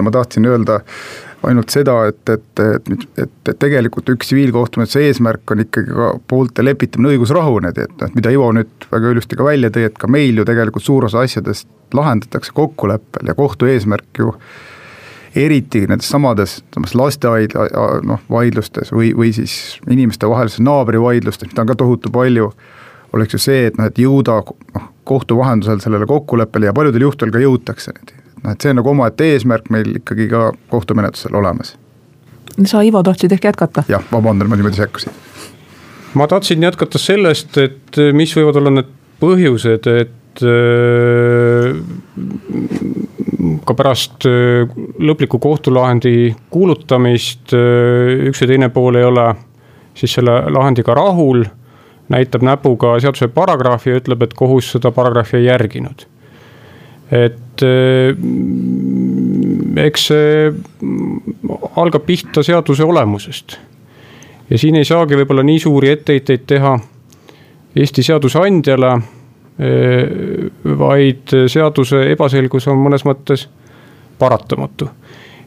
ma 0.02 0.10
tahtsin 0.14 0.46
öelda 0.46 0.80
ainult 1.46 1.70
seda, 1.70 1.94
et, 2.10 2.28
et, 2.28 2.60
et, 2.62 3.04
et, 3.22 3.50
tegelikult 3.58 4.10
üks 4.10 4.26
tsiviilkohtumenetluse 4.26 5.04
eesmärk 5.06 5.52
on 5.54 5.62
ikkagi 5.62 5.94
ka 5.94 6.08
poolte 6.30 6.64
lepitamine 6.64 7.14
õigusrahu, 7.14 7.60
need, 7.62 7.78
et 7.84 8.02
noh, 8.02 8.10
mida 8.16 8.32
Ivo 8.34 8.48
nüüd 8.56 8.88
väga 8.90 9.12
ilusti 9.14 9.38
ka 9.38 9.46
välja 9.46 9.70
tõi, 9.74 9.86
et 9.88 9.98
ka 9.98 10.10
meil 10.10 10.40
ju 10.40 10.46
tegelikult 10.48 10.86
suur 10.86 11.06
osa 11.06 11.22
asjadest 11.26 11.68
lahendatakse 11.94 12.54
kokkuleppel 12.56 13.30
ja 13.30 13.36
kohtu 13.38 13.70
eesmärk 13.70 14.22
ju 14.22 14.32
eriti 15.36 15.84
nendes 15.86 16.08
samades, 16.08 16.58
samas 16.74 16.94
lasteaida 16.94 17.68
noh, 18.06 18.20
vaidlustes 18.30 18.92
või, 18.92 19.12
või 19.16 19.32
siis 19.36 19.78
inimestevahelises 19.90 20.62
naabrivaidlustes, 20.64 21.50
mida 21.50 21.64
on 21.64 21.72
ka 21.72 21.78
tohutu 21.78 22.12
palju, 22.12 22.50
oleks 23.16 23.36
ju 23.36 23.42
see, 23.42 23.66
et 23.68 23.78
noh, 23.78 23.88
et 23.90 24.00
jõuda 24.00 24.40
noh, 24.44 24.88
kohtu 25.08 25.38
vahendusel 25.38 25.80
sellele 25.84 26.06
kokkuleppele 26.08 26.70
ja 26.70 26.74
paljudel 26.76 27.08
juhtudel 27.08 27.34
ka 27.34 27.44
jõutakse 27.44 27.94
nüüd. 27.96 28.14
noh, 28.42 28.52
et 28.52 28.60
see 28.60 28.72
on 28.72 28.80
nagu 28.80 28.92
omaette 28.94 29.32
eesmärk 29.34 29.70
meil 29.74 29.96
ikkagi 30.00 30.28
ka 30.32 30.52
kohtumenetlusel 30.72 31.36
olemas. 31.36 31.76
sa, 32.64 32.82
Ivo, 32.82 33.02
tahtsid 33.02 33.32
ehk 33.32 33.50
jätkata? 33.50 33.84
jah, 33.88 34.04
vabandan, 34.12 34.48
ma 34.48 34.56
niimoodi 34.56 34.80
sekkusin. 34.80 35.12
ma 36.14 36.28
tahtsin 36.28 36.62
jätkata 36.62 36.98
sellest, 36.98 37.58
et 37.58 38.00
mis 38.12 38.36
võivad 38.36 38.60
olla 38.60 38.78
need 38.80 38.94
põhjused, 39.20 39.90
et 40.00 40.17
äh, 40.42 41.74
ka 43.66 43.74
pärast 43.76 44.26
äh, 44.28 44.68
lõpliku 44.98 45.40
kohtulahendi 45.42 46.34
kuulutamist 46.50 47.54
äh, 47.56 48.28
üks 48.30 48.42
või 48.42 48.50
teine 48.52 48.68
pool 48.74 48.98
ei 49.00 49.06
ole 49.08 49.28
siis 49.98 50.14
selle 50.18 50.40
lahendiga 50.54 50.94
rahul 50.96 51.44
näitab 52.08 52.44
näpuga 52.46 52.94
seaduse 53.02 53.28
paragrahvi 53.32 53.92
ja 53.92 54.00
ütleb, 54.00 54.22
et 54.24 54.36
kohus 54.36 54.70
seda 54.76 54.92
paragrahvi 54.94 55.42
ei 55.42 55.48
järginud. 55.50 56.06
et 57.12 57.62
eks 59.84 60.06
see 60.10 60.52
algab 61.76 62.04
pihta 62.06 62.42
seaduse 62.42 62.84
olemusest. 62.84 63.58
ja 64.50 64.58
siin 64.58 64.76
ei 64.76 64.84
saagi 64.84 65.16
võib-olla 65.16 65.42
nii 65.42 65.58
suuri 65.60 65.90
etteheiteid 65.96 66.46
teha 66.46 66.78
Eesti 67.78 68.02
seadusandjale, 68.02 68.88
vaid 70.78 71.32
seaduse 71.50 72.04
ebaselgus 72.12 72.68
on 72.70 72.78
mõnes 72.78 73.02
mõttes 73.06 73.48
paratamatu. 74.18 74.88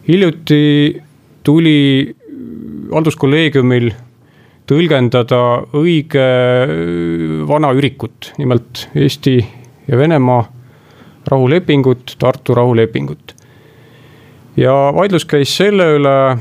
hiljuti 0.08 1.02
tuli 1.44 2.16
halduskolleegiumil 2.92 3.92
tõlgendada 4.68 5.42
õige 5.76 6.28
vana 7.48 7.72
ürikut, 7.76 8.34
nimelt 8.38 8.88
Eesti 8.96 9.38
ja 9.88 9.98
Venemaa 9.98 10.44
rahulepingut, 11.28 12.16
Tartu 12.20 12.56
rahulepingut. 12.56 13.36
ja 14.58 14.74
vaidlus 14.96 15.26
käis 15.26 15.58
selle 15.58 15.86
üle, 15.96 16.38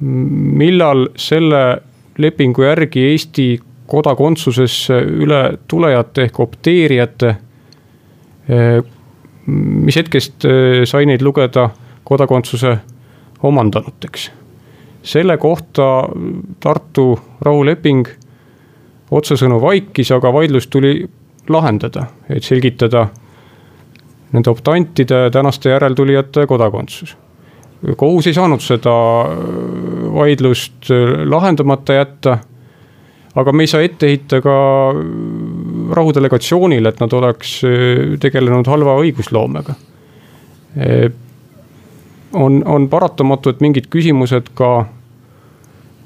millal 0.00 1.08
selle 1.16 1.62
lepingu 2.18 2.62
järgi 2.62 3.04
Eesti 3.12 3.60
kodakondsusesse 3.88 5.00
üle 5.24 5.42
tulejate 5.68 6.28
ehk 6.28 6.40
opteerijate, 6.40 7.34
mis 9.48 9.96
hetkest 9.96 10.44
sai 10.88 11.06
neid 11.08 11.24
lugeda 11.24 11.70
kodakondsuse 12.08 12.74
omandanuteks 13.48 14.30
selle 15.08 15.36
kohta 15.38 16.08
Tartu 16.60 17.18
rahuleping 17.40 18.08
otsesõnu 19.10 19.60
vaikis, 19.62 20.10
aga 20.12 20.32
vaidlus 20.32 20.66
tuli 20.68 20.92
lahendada, 21.48 22.04
et 22.28 22.44
selgitada 22.44 23.06
nende 24.32 24.50
optantide, 24.50 25.30
tänaste 25.32 25.70
järeltulijate 25.70 26.46
kodakondsus. 26.46 27.16
kohus 27.96 28.26
ei 28.26 28.34
saanud 28.34 28.60
seda 28.60 28.92
vaidlust 30.14 30.90
lahendamata 31.24 31.92
jätta. 31.92 32.38
Aga 33.34 33.52
me 33.52 33.64
ei 33.64 33.70
saa 33.70 33.84
ette 33.84 34.08
heita 34.10 34.40
ka 34.44 34.56
rahudelegatsioonile, 35.98 36.88
et 36.88 37.00
nad 37.02 37.12
oleks 37.16 37.58
tegelenud 38.20 38.68
halva 38.70 38.96
õigusloomega. 39.02 39.74
On, 42.38 42.58
on 42.64 42.88
paratamatu, 42.92 43.52
et 43.52 43.62
mingid 43.64 43.88
küsimused 43.92 44.52
ka 44.58 44.72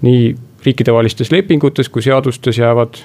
nii 0.06 0.34
riikidevahelistes 0.66 1.32
lepingutes 1.34 1.90
kui 1.90 2.02
seadustes 2.02 2.58
jäävad, 2.58 3.00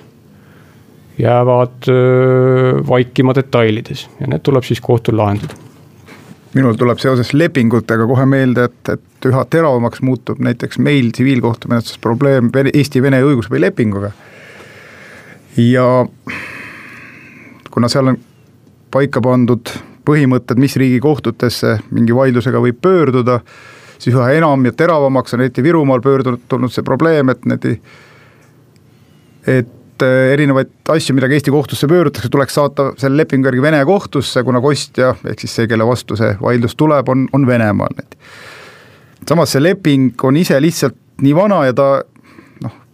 jäävad 1.17 1.89
öö, 1.89 2.73
vaikima 2.87 3.33
detailides. 3.35 4.05
Ja 4.21 4.29
need 4.29 4.45
tuleb 4.45 4.65
siis 4.69 4.81
kohtul 4.81 5.17
lahendada 5.17 5.66
minul 6.53 6.77
tuleb 6.79 6.99
seoses 7.01 7.33
lepingutega 7.33 8.07
kohe 8.07 8.25
meelde, 8.29 8.67
et, 8.69 8.91
et 8.93 9.27
üha 9.29 9.43
teravamaks 9.49 10.01
muutub 10.05 10.39
näiteks 10.43 10.79
meil 10.83 11.11
tsiviilkohtumenetluses 11.15 11.99
probleem 12.03 12.51
Eesti-Vene 12.73 13.21
õigusabilepinguga. 13.25 14.11
ja 15.57 15.85
kuna 17.71 17.89
seal 17.89 18.13
on 18.13 18.19
paika 18.91 19.21
pandud 19.21 19.71
põhimõtted, 20.07 20.59
mis 20.61 20.77
riigikohtutesse 20.79 21.79
mingi 21.91 22.15
vaidlusega 22.15 22.61
võib 22.63 22.79
pöörduda, 22.81 23.41
siis 23.97 24.15
üha 24.15 24.31
enam 24.37 24.63
ja 24.65 24.71
teravamaks 24.71 25.35
on 25.35 25.43
eriti 25.43 25.63
Virumaal 25.63 26.01
pöördunud, 26.01 26.45
tulnud 26.47 26.71
see 26.71 26.85
probleem, 26.85 27.33
et 27.33 27.45
need, 27.49 27.67
et 29.47 29.76
äh, 30.05 30.33
erinevaid 30.33 30.71
asju, 30.93 31.15
millega 31.15 31.37
Eesti 31.37 31.53
kohtusse 31.53 31.87
pöördutakse, 31.87 32.29
tuleks 32.33 32.57
saata 32.57 32.91
selle 32.97 33.23
lepingu 33.23 33.49
järgi 33.49 33.61
Vene 33.61 33.79
kohtusse, 33.85 34.43
kuna 34.43 34.61
kostja, 34.61 35.15
ehk 35.25 35.43
siis 35.43 35.55
see, 35.59 35.69
kelle 35.71 35.87
vastu 35.87 36.17
see 36.19 36.35
vaidlus 36.41 36.75
tuleb, 36.75 37.09
on, 37.09 37.27
on 37.33 37.47
Venemaal. 37.47 37.97
samas 39.27 39.51
see 39.51 39.63
leping 39.63 40.23
on 40.23 40.37
ise 40.37 40.61
lihtsalt 40.61 40.95
nii 41.21 41.35
vana 41.35 41.65
ja 41.65 41.73
ta 41.73 41.89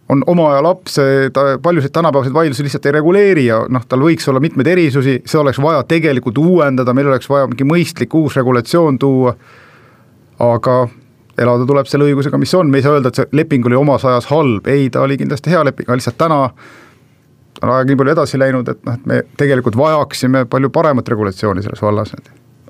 on 0.08 0.24
oma 0.26 0.50
aja 0.52 0.62
laps, 0.62 0.96
ta 1.32 1.44
paljusid 1.62 1.92
tänapäevaseid 1.92 2.34
vaidlusi 2.34 2.62
lihtsalt 2.62 2.86
ei 2.86 2.92
reguleeri 2.92 3.46
ja 3.46 3.62
noh, 3.68 3.86
tal 3.88 4.04
võiks 4.04 4.28
olla 4.28 4.40
mitmeid 4.40 4.68
erisusi, 4.68 5.20
see 5.26 5.40
oleks 5.40 5.60
vaja 5.62 5.82
tegelikult 5.88 6.38
uuendada, 6.38 6.94
meil 6.94 7.08
oleks 7.08 7.28
vaja 7.30 7.48
mingi 7.48 7.64
mõistlik 7.68 8.14
uus 8.14 8.36
regulatsioon 8.36 8.98
tuua, 9.00 9.34
aga 10.44 10.76
elada 11.38 11.66
tuleb 11.66 11.88
selle 11.90 12.08
õigusega, 12.10 12.38
mis 12.38 12.54
on, 12.54 12.70
me 12.70 12.78
ei 12.78 12.86
saa 12.86 12.98
öelda, 12.98 13.10
et 13.10 13.20
see 13.20 13.28
leping 13.32 13.66
oli 13.66 13.78
omas 13.78 14.04
ajas 14.06 14.28
halb, 14.30 14.68
ei, 14.70 14.90
ta 14.92 15.02
oli 15.06 15.18
kindlasti 15.20 15.54
hea 15.54 15.64
leping, 15.66 15.88
aga 15.88 15.98
lihtsalt 15.98 16.18
täna 16.20 16.40
on 17.62 17.74
aeg 17.74 17.90
nii 17.90 18.00
palju 18.00 18.14
edasi 18.14 18.40
läinud, 18.40 18.68
et 18.68 18.82
noh, 18.86 18.98
et 18.98 19.06
me 19.06 19.22
tegelikult 19.40 19.76
vajaksime 19.78 20.44
palju 20.50 20.70
paremat 20.74 21.08
regulatsiooni 21.08 21.62
selles 21.62 21.82
vallas. 21.82 22.14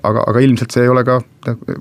aga, 0.03 0.23
aga 0.27 0.39
ilmselt 0.39 0.71
see 0.71 0.83
ei 0.85 0.89
ole 0.89 1.03
ka, 1.03 1.19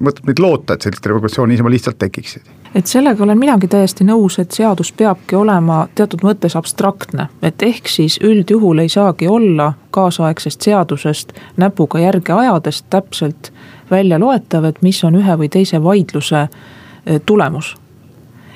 mõtleb 0.00 0.30
nüüd 0.30 0.40
loota, 0.40 0.75
et 0.75 0.87
sellist 0.87 1.06
regulatsiooni 1.06 1.52
niisama 1.52 1.73
lihtsalt 1.75 1.99
tekiksid 1.99 2.52
et 2.75 2.87
sellega 2.87 3.25
olen 3.25 3.38
minagi 3.38 3.68
täiesti 3.70 4.04
nõus, 4.04 4.38
et 4.38 4.50
seadus 4.50 4.92
peabki 4.92 5.37
olema 5.37 5.84
teatud 5.94 6.25
mõttes 6.26 6.56
abstraktne, 6.58 7.28
et 7.42 7.62
ehk 7.62 7.88
siis 7.88 8.18
üldjuhul 8.23 8.82
ei 8.82 8.88
saagi 8.88 9.28
olla 9.28 9.73
kaasaegsest 9.94 10.66
seadusest 10.66 11.32
näpuga 11.56 12.02
järge 12.02 12.32
ajades 12.32 12.82
täpselt 12.90 13.52
välja 13.90 14.18
loetav, 14.18 14.64
et 14.64 14.82
mis 14.82 15.04
on 15.04 15.20
ühe 15.20 15.38
või 15.38 15.49
teise 15.49 15.82
vaidluse 15.82 16.46
eh, 16.49 17.20
tulemus 17.26 17.75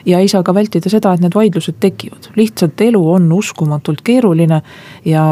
ja 0.09 0.23
ei 0.23 0.29
saa 0.29 0.43
ka 0.43 0.55
vältida 0.57 0.91
seda, 0.91 1.13
et 1.15 1.23
need 1.25 1.37
vaidlused 1.37 1.79
tekivad, 1.81 2.31
lihtsalt 2.39 2.81
elu 2.81 3.03
on 3.13 3.29
uskumatult 3.33 4.03
keeruline 4.07 4.63
ja 5.05 5.25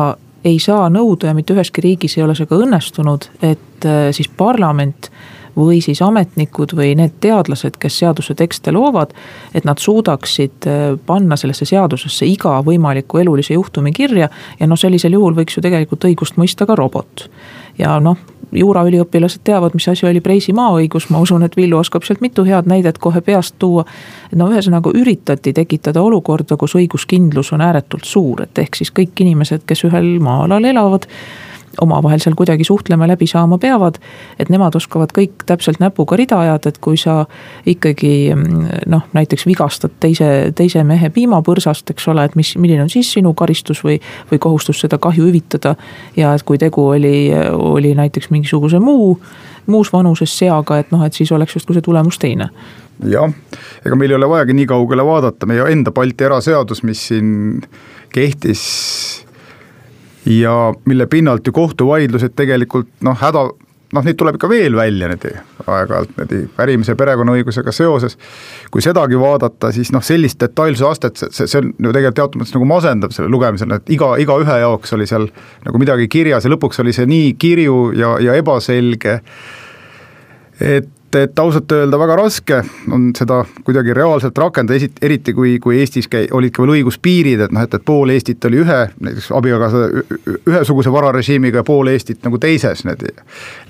ei 0.46 0.58
saa 0.62 0.90
nõuda 0.92 1.30
ja 1.30 1.36
mitte 1.36 1.56
üheski 1.56 1.82
riigis 1.84 2.18
ei 2.18 2.24
ole 2.26 2.36
see 2.38 2.46
ka 2.46 2.58
õnnestunud, 2.60 3.30
et 3.42 3.88
eh, 3.88 4.10
siis 4.16 4.28
parlament 4.28 5.10
või 5.56 5.80
siis 5.84 6.02
ametnikud 6.02 6.74
või 6.76 6.94
need 6.98 7.16
teadlased, 7.20 7.78
kes 7.80 7.98
seaduse 8.02 8.34
tekste 8.34 8.72
loovad, 8.72 9.14
et 9.54 9.64
nad 9.64 9.80
suudaksid 9.80 10.68
äh, 10.68 10.86
panna 11.06 11.36
sellesse 11.36 11.68
seadusesse 11.68 12.26
iga 12.28 12.58
võimaliku 12.66 13.22
elulise 13.22 13.56
juhtumi 13.56 13.92
kirja 13.96 14.28
ja 14.60 14.66
noh, 14.66 14.78
sellisel 14.78 15.16
juhul 15.16 15.36
võiks 15.36 15.56
ju 15.56 15.64
tegelikult 15.64 16.04
õigust 16.08 16.40
mõista 16.40 16.66
ka 16.66 16.76
robot. 16.76 17.28
ja 17.78 17.98
noh, 18.00 18.16
juuraüliõpilased 18.52 19.40
teavad, 19.44 19.74
mis 19.74 19.88
asi 19.88 20.06
oli 20.06 20.20
Preisi 20.20 20.52
maaõigus, 20.56 21.08
ma 21.10 21.20
usun, 21.20 21.42
et 21.42 21.56
Villu 21.56 21.78
oskab 21.78 22.04
sealt 22.06 22.22
mitu 22.24 22.44
head 22.46 22.68
näidet 22.70 22.98
kohe 22.98 23.20
peast 23.20 23.56
tuua. 23.58 23.84
et 24.32 24.38
no 24.38 24.50
ühesõnaga 24.50 24.92
üritati 24.94 25.52
tekitada 25.52 26.02
olukorda, 26.02 26.56
kus 26.56 26.76
õiguskindlus 26.76 27.52
on 27.52 27.60
ääretult 27.60 28.04
suur, 28.04 28.42
et 28.42 28.58
ehk 28.58 28.76
siis 28.76 28.92
kõik 28.92 29.20
inimesed, 29.20 29.66
kes 29.66 29.84
ühel 29.84 30.18
maa-alal 30.20 30.64
elavad 30.64 31.08
omavahel 31.80 32.20
seal 32.22 32.36
kuidagi 32.38 32.64
suhtlema, 32.64 33.08
läbi 33.08 33.26
saama 33.26 33.58
peavad. 33.58 33.98
et 34.38 34.48
nemad 34.48 34.74
oskavad 34.76 35.12
kõik 35.16 35.46
täpselt 35.46 35.80
näpuga 35.80 36.16
rida 36.16 36.38
ajada, 36.40 36.68
et 36.68 36.78
kui 36.78 36.96
sa 36.96 37.24
ikkagi 37.66 38.34
noh, 38.86 39.02
näiteks 39.12 39.46
vigastad 39.46 39.96
teise, 40.00 40.52
teise 40.54 40.84
mehe 40.84 41.10
piimapõrsast, 41.10 41.90
eks 41.90 42.08
ole, 42.08 42.24
et 42.24 42.36
mis, 42.36 42.54
milline 42.56 42.86
on 42.86 42.92
siis 42.92 43.12
sinu 43.12 43.34
karistus 43.34 43.82
või, 43.84 43.98
või 44.30 44.38
kohustus 44.38 44.80
seda 44.80 44.98
kahju 44.98 45.28
hüvitada. 45.28 45.76
ja 46.16 46.34
et 46.34 46.42
kui 46.42 46.58
tegu 46.58 46.88
oli, 46.94 47.30
oli 47.52 47.94
näiteks 47.94 48.30
mingisuguse 48.30 48.78
muu, 48.78 49.18
muus 49.66 49.92
vanuses 49.92 50.38
seaga, 50.38 50.78
et 50.78 50.90
noh, 50.92 51.04
et 51.04 51.14
siis 51.14 51.32
oleks 51.32 51.56
justkui 51.56 51.74
see 51.76 51.82
tulemus 51.82 52.18
teine 52.18 52.50
jah, 53.04 53.32
ega 53.84 53.98
meil 53.98 54.12
ei 54.12 54.16
ole 54.16 54.28
vajagi 54.30 54.56
nii 54.56 54.68
kaugele 54.70 55.04
vaadata, 55.04 55.48
meie 55.48 55.66
enda 55.72 55.92
Balti 55.92 56.24
eraseadus, 56.24 56.82
mis 56.86 57.02
siin 57.10 57.60
kehtis 58.12 58.62
ja 60.26 60.74
mille 60.84 61.06
pinnalt 61.06 61.46
ju 61.46 61.52
kohtuvaidlused 61.52 62.34
tegelikult 62.36 62.88
noh, 63.06 63.16
häda, 63.20 63.44
noh 63.94 64.06
neid 64.06 64.18
tuleb 64.18 64.38
ikka 64.38 64.48
veel 64.50 64.76
välja 64.76 65.10
nüüd 65.10 65.26
aeg-ajalt 65.66 66.10
niimoodi 66.14 66.40
pärimise 66.56 66.96
perekonnaõigusega 66.98 67.72
seoses. 67.72 68.18
kui 68.70 68.82
sedagi 68.82 69.18
vaadata, 69.20 69.70
siis 69.72 69.92
noh, 69.94 70.02
sellist 70.02 70.40
detailsuse 70.42 70.88
astet, 70.88 71.22
see, 71.30 71.46
see 71.46 71.60
on 71.62 71.70
ju 71.70 71.92
tegelikult 71.92 72.18
teatud 72.18 72.40
mõttes 72.42 72.56
nagu 72.56 72.68
masendav 72.70 73.14
selle 73.14 73.30
lugemisel, 73.32 73.76
et 73.78 73.94
iga, 73.94 74.14
igaühe 74.22 74.58
jaoks 74.64 74.92
oli 74.98 75.06
seal 75.06 75.28
nagu 75.66 75.82
midagi 75.82 76.08
kirjas 76.08 76.44
ja 76.44 76.52
lõpuks 76.52 76.82
oli 76.82 76.94
see 76.96 77.06
nii 77.10 77.32
kirju 77.38 77.78
ja, 77.98 78.16
ja 78.22 78.36
ebaselge. 78.40 79.20
et 80.60 80.90
et 81.16 81.38
ausalt 81.38 81.72
öelda 81.72 81.98
väga 82.00 82.16
raske 82.18 82.60
on 82.92 83.10
seda 83.16 83.42
kuidagi 83.64 83.94
reaalselt 83.96 84.38
rakendada, 84.38 84.78
esi-, 84.78 84.92
eriti 85.02 85.34
kui, 85.36 85.56
kui 85.62 85.80
Eestis 85.80 86.10
käi-, 86.12 86.28
olidki 86.32 86.62
veel 86.62 86.76
õiguspiirid, 86.78 87.46
et 87.46 87.54
noh, 87.54 87.66
et, 87.66 87.78
et 87.78 87.86
pool 87.86 88.12
Eestit 88.14 88.44
oli 88.48 88.62
ühe, 88.64 88.80
näiteks 89.00 89.30
abikaasa 89.36 89.86
ühesuguse 90.46 90.92
vararežiimiga 90.92 91.62
ja 91.62 91.66
pool 91.66 91.92
Eestit 91.92 92.26
nagu 92.26 92.40
teises, 92.42 92.84
need 92.88 93.06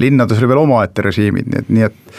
linnades 0.03 0.43
oli 0.43 0.51
veel 0.53 0.65
omaette 0.65 1.05
režiimid, 1.07 1.53
nii 1.53 1.63
et, 1.63 1.71
nii 1.79 1.89
et 1.89 2.19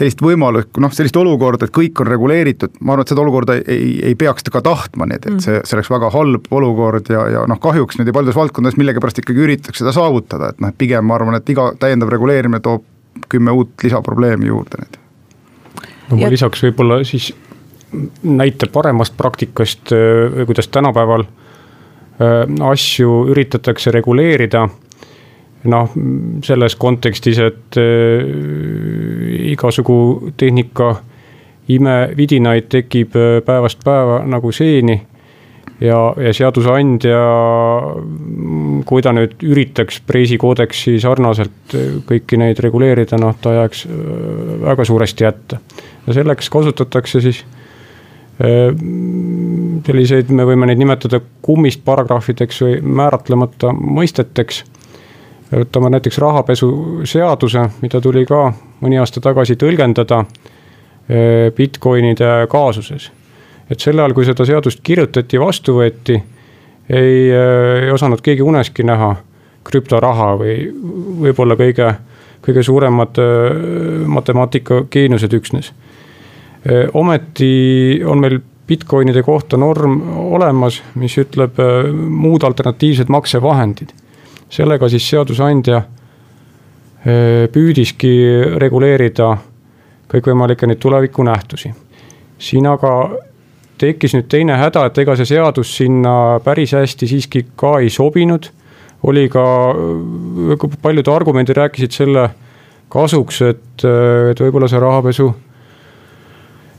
sellist 0.00 0.22
võimalust, 0.22 0.70
noh 0.80 0.92
sellist 0.94 1.16
olukorda, 1.18 1.66
et 1.66 1.74
kõik 1.74 1.98
on 2.02 2.08
reguleeritud, 2.08 2.78
ma 2.80 2.94
arvan, 2.94 3.04
et 3.04 3.12
seda 3.12 3.24
olukorda 3.24 3.56
ei, 3.60 3.96
ei 4.06 4.14
peaks 4.18 4.46
ka 4.52 4.62
tahtma, 4.64 5.08
nii 5.10 5.18
et, 5.18 5.26
et 5.26 5.42
see, 5.44 5.58
see 5.66 5.76
oleks 5.76 5.90
väga 5.90 6.12
halb 6.14 6.46
olukord 6.54 7.10
ja, 7.10 7.26
ja 7.34 7.42
noh, 7.50 7.58
kahjuks 7.62 7.98
nüüd 7.98 8.12
paljudes 8.14 8.38
valdkondades 8.38 8.78
millegipärast 8.80 9.20
ikkagi 9.22 9.44
üritatakse 9.46 9.82
seda 9.82 9.94
saavutada, 9.96 10.52
et 10.54 10.62
noh, 10.62 10.72
pigem 10.78 11.10
ma 11.10 11.18
arvan, 11.18 11.40
et 11.40 11.52
iga 11.52 11.72
täiendav 11.82 12.12
reguleerimine 12.14 12.62
toob 12.64 12.86
kümme 13.28 13.50
uut 13.50 13.84
lisaprobleemi 13.84 14.46
juurde 14.46 14.82
nüüd. 14.82 14.98
no 16.10 16.16
ma 16.16 16.30
lisaks 16.30 16.62
võib-olla 16.64 17.02
siis 17.04 17.32
näite 18.22 18.68
paremast 18.70 19.16
praktikast, 19.16 19.90
kuidas 20.46 20.68
tänapäeval 20.68 21.24
asju 22.70 23.24
üritatakse 23.32 23.90
reguleerida 23.90 24.68
noh, 25.68 25.92
selles 26.44 26.76
kontekstis, 26.76 27.38
et 27.38 27.78
äh, 27.80 28.24
igasugu 29.52 30.32
tehnika 30.36 30.94
imevidinaid 31.70 32.70
tekib 32.72 33.16
äh, 33.16 33.38
päevast 33.44 33.84
päeva 33.84 34.22
nagu 34.26 34.52
seeni. 34.52 35.00
Ja, 35.80 36.00
ja 36.16 36.32
seadusandja, 36.36 37.20
kui 38.88 39.04
ta 39.04 39.14
nüüd 39.16 39.38
üritaks 39.46 40.00
Preisi 40.06 40.38
koodeksi 40.40 40.98
sarnaselt 41.02 41.76
äh, 41.76 41.94
kõiki 42.08 42.40
neid 42.40 42.60
reguleerida, 42.62 43.20
noh, 43.20 43.36
ta 43.40 43.54
jääks 43.60 43.86
väga 44.66 44.86
suuresti 44.88 45.26
jätta. 45.26 45.60
ja 46.06 46.20
selleks 46.20 46.50
kasutatakse 46.50 47.20
siis 47.20 47.44
selliseid, 48.40 50.30
me 50.32 50.46
võime 50.48 50.64
neid 50.64 50.78
nimetada 50.80 51.18
kummist 51.44 51.82
paragrahvideks 51.84 52.62
või 52.64 52.78
määratlemata 52.80 53.74
mõisteteks 53.76 54.62
võtame 55.50 55.90
näiteks 55.90 56.18
rahapesuseaduse, 56.18 57.64
mida 57.82 58.00
tuli 58.00 58.24
ka 58.26 58.50
mõni 58.82 59.00
aasta 59.00 59.22
tagasi 59.22 59.56
tõlgendada 59.58 60.22
eh, 60.24 61.50
Bitcoinide 61.56 62.46
kaasuses. 62.50 63.10
Et 63.70 63.80
sel 63.80 63.98
ajal, 63.98 64.14
kui 64.14 64.26
seda 64.26 64.46
seadust 64.46 64.82
kirjutati, 64.82 65.38
vastu 65.40 65.76
võeti, 65.78 66.16
ei, 66.90 67.28
eh, 67.30 67.84
ei 67.86 67.90
osanud 67.94 68.22
keegi 68.24 68.42
uneski 68.42 68.86
näha 68.86 69.14
krüptoraha 69.64 70.32
või 70.40 70.54
võib-olla 71.26 71.56
kõige, 71.60 71.92
kõige 72.42 72.64
suuremad 72.66 73.20
eh, 73.22 74.06
matemaatika 74.06 74.84
geeniused 74.90 75.38
üksnes. 75.38 75.72
ometi 76.92 78.02
on 78.04 78.20
meil 78.20 78.40
Bitcoinide 78.68 79.22
kohta 79.22 79.56
norm 79.56 79.94
olemas, 80.30 80.82
mis 80.94 81.16
ütleb 81.18 81.56
muud 81.96 82.44
alternatiivsed 82.44 83.08
maksevahendid 83.08 83.94
sellega 84.50 84.88
siis 84.92 85.06
seadusandja 85.08 85.80
püüdiski 87.54 88.12
reguleerida 88.60 89.30
kõikvõimalikke 90.10 90.66
neid 90.66 90.80
tulevikunähtusi. 90.82 91.72
siin 92.38 92.66
aga 92.66 93.10
tekkis 93.80 94.14
nüüd 94.16 94.28
teine 94.30 94.56
häda, 94.60 94.86
et 94.88 94.98
ega 95.02 95.16
see 95.18 95.28
seadus 95.32 95.72
sinna 95.80 96.14
päris 96.44 96.74
hästi 96.76 97.08
siiski 97.10 97.44
ka 97.58 97.78
ei 97.80 97.90
sobinud. 97.90 98.50
oli 99.02 99.28
ka, 99.32 99.42
paljud 100.82 101.08
argumendid 101.08 101.56
rääkisid 101.56 101.94
selle 101.96 102.26
kasuks, 102.92 103.38
et, 103.42 103.84
et 104.30 104.40
võib-olla 104.40 104.68
see 104.68 104.80
rahapesu 104.82 105.30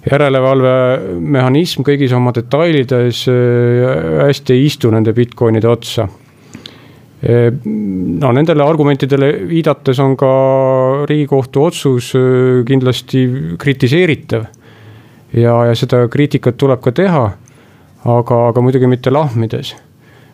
järelevalvemehhanism 0.05 1.85
kõigis 1.85 2.13
oma 2.13 2.33
detailides 2.33 3.25
eh, 3.29 3.87
hästi 4.27 4.53
ei 4.53 4.65
istu 4.65 4.89
nende 4.93 5.13
Bitcoinide 5.17 5.69
otsa 5.69 6.07
no 7.21 8.31
nendele 8.33 8.65
argumentidele 8.65 9.29
viidates 9.49 9.99
on 10.01 10.15
ka 10.17 10.31
riigikohtu 11.09 11.65
otsus 11.67 12.13
äh, 12.17 12.63
kindlasti 12.65 13.27
kritiseeritav. 13.61 14.47
Ja, 15.33 15.55
ja 15.65 15.75
seda 15.77 16.05
kriitikat 16.11 16.57
tuleb 16.57 16.81
ka 16.83 16.91
teha, 16.95 17.23
aga, 18.05 18.43
aga 18.49 18.61
muidugi 18.61 18.89
mitte 18.91 19.13
lahmides. 19.13 19.75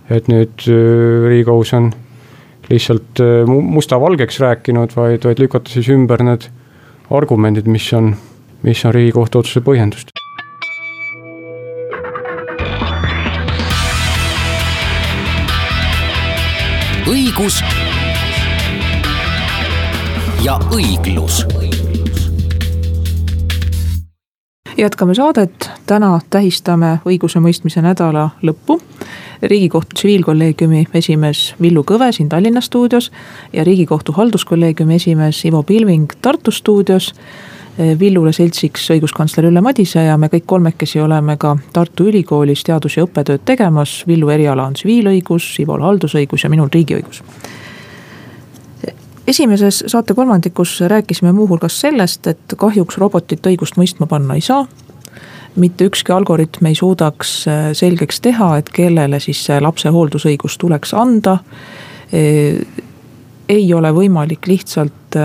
et 0.10 0.30
nüüd 0.32 0.64
äh, 0.72 1.28
riigikohus 1.28 1.74
on 1.76 1.92
lihtsalt 2.70 3.20
äh, 3.20 3.44
musta-valgeks 3.48 4.40
rääkinud, 4.40 4.96
vaid, 4.96 5.26
vaid 5.26 5.40
lükata 5.40 5.70
siis 5.72 5.90
ümber 5.92 6.24
need 6.24 6.48
argumendid, 7.12 7.68
mis 7.68 7.92
on, 7.94 8.16
mis 8.64 8.86
on 8.86 8.96
riigikohtu 8.96 9.44
otsuse 9.44 9.64
põhjendust 9.66 10.16
õigus 17.38 17.62
ja 20.44 20.58
õiglus. 20.74 21.67
Jätkame 24.78 25.16
saadet, 25.16 25.70
täna 25.86 26.20
tähistame 26.30 27.00
õigusemõistmise 27.06 27.82
nädala 27.82 28.30
lõppu. 28.44 28.82
riigikohtu 29.42 29.94
tsiviilkolleegiumi 29.94 30.88
esimees 30.94 31.56
Villu 31.62 31.84
Kõve 31.84 32.12
siin 32.12 32.30
Tallinna 32.30 32.62
stuudios 32.62 33.12
ja 33.54 33.64
riigikohtu 33.64 34.12
halduskolleegiumi 34.12 34.96
esimees 34.96 35.46
Ivo 35.46 35.64
Pilving 35.64 36.12
Tartu 36.22 36.52
stuudios 36.52 37.14
Villule 38.00 38.34
seltsiks 38.34 38.90
õiguskantsler 38.90 39.46
Ülle 39.46 39.62
Madise 39.62 40.04
ja 40.04 40.18
me 40.18 40.28
kõik 40.28 40.46
kolmekesi 40.46 41.00
oleme 41.02 41.38
ka 41.38 41.58
Tartu 41.74 42.08
Ülikoolis 42.10 42.64
teadus- 42.64 42.98
ja 42.98 43.06
õppetööd 43.06 43.46
tegemas. 43.46 44.04
Villu 44.08 44.30
eriala 44.30 44.66
on 44.66 44.74
tsiviilõigus, 44.74 45.60
Ivol 45.60 45.82
haldusõigus 45.82 46.44
ja 46.44 46.50
minul 46.50 46.70
riigiõigus. 46.74 47.22
Esimeses 49.28 49.84
saate 49.88 50.14
kolmandikus 50.14 50.82
rääkisime 50.82 51.32
muuhulgas 51.32 51.82
sellest, 51.82 52.28
et 52.28 52.58
kahjuks 52.58 52.98
robotit 52.98 53.48
õigust 53.48 53.80
mõistma 53.80 54.08
panna 54.08 54.36
ei 54.36 54.42
saa 54.42 54.66
mitte 55.58 55.88
ükski 55.90 56.14
algoritm 56.14 56.70
ei 56.70 56.76
suudaks 56.76 57.32
eh, 57.48 57.70
selgeks 57.74 58.22
teha, 58.22 58.52
et 58.62 58.70
kellele 58.74 59.20
siis 59.24 59.40
see 59.48 59.58
lapse 59.62 59.90
hooldusõigus 59.90 60.58
tuleks 60.62 60.94
anda. 60.94 61.40
Eh, 62.14 62.60
ei 63.50 63.68
ole 63.74 63.90
võimalik 63.96 64.48
lihtsalt 64.48 65.16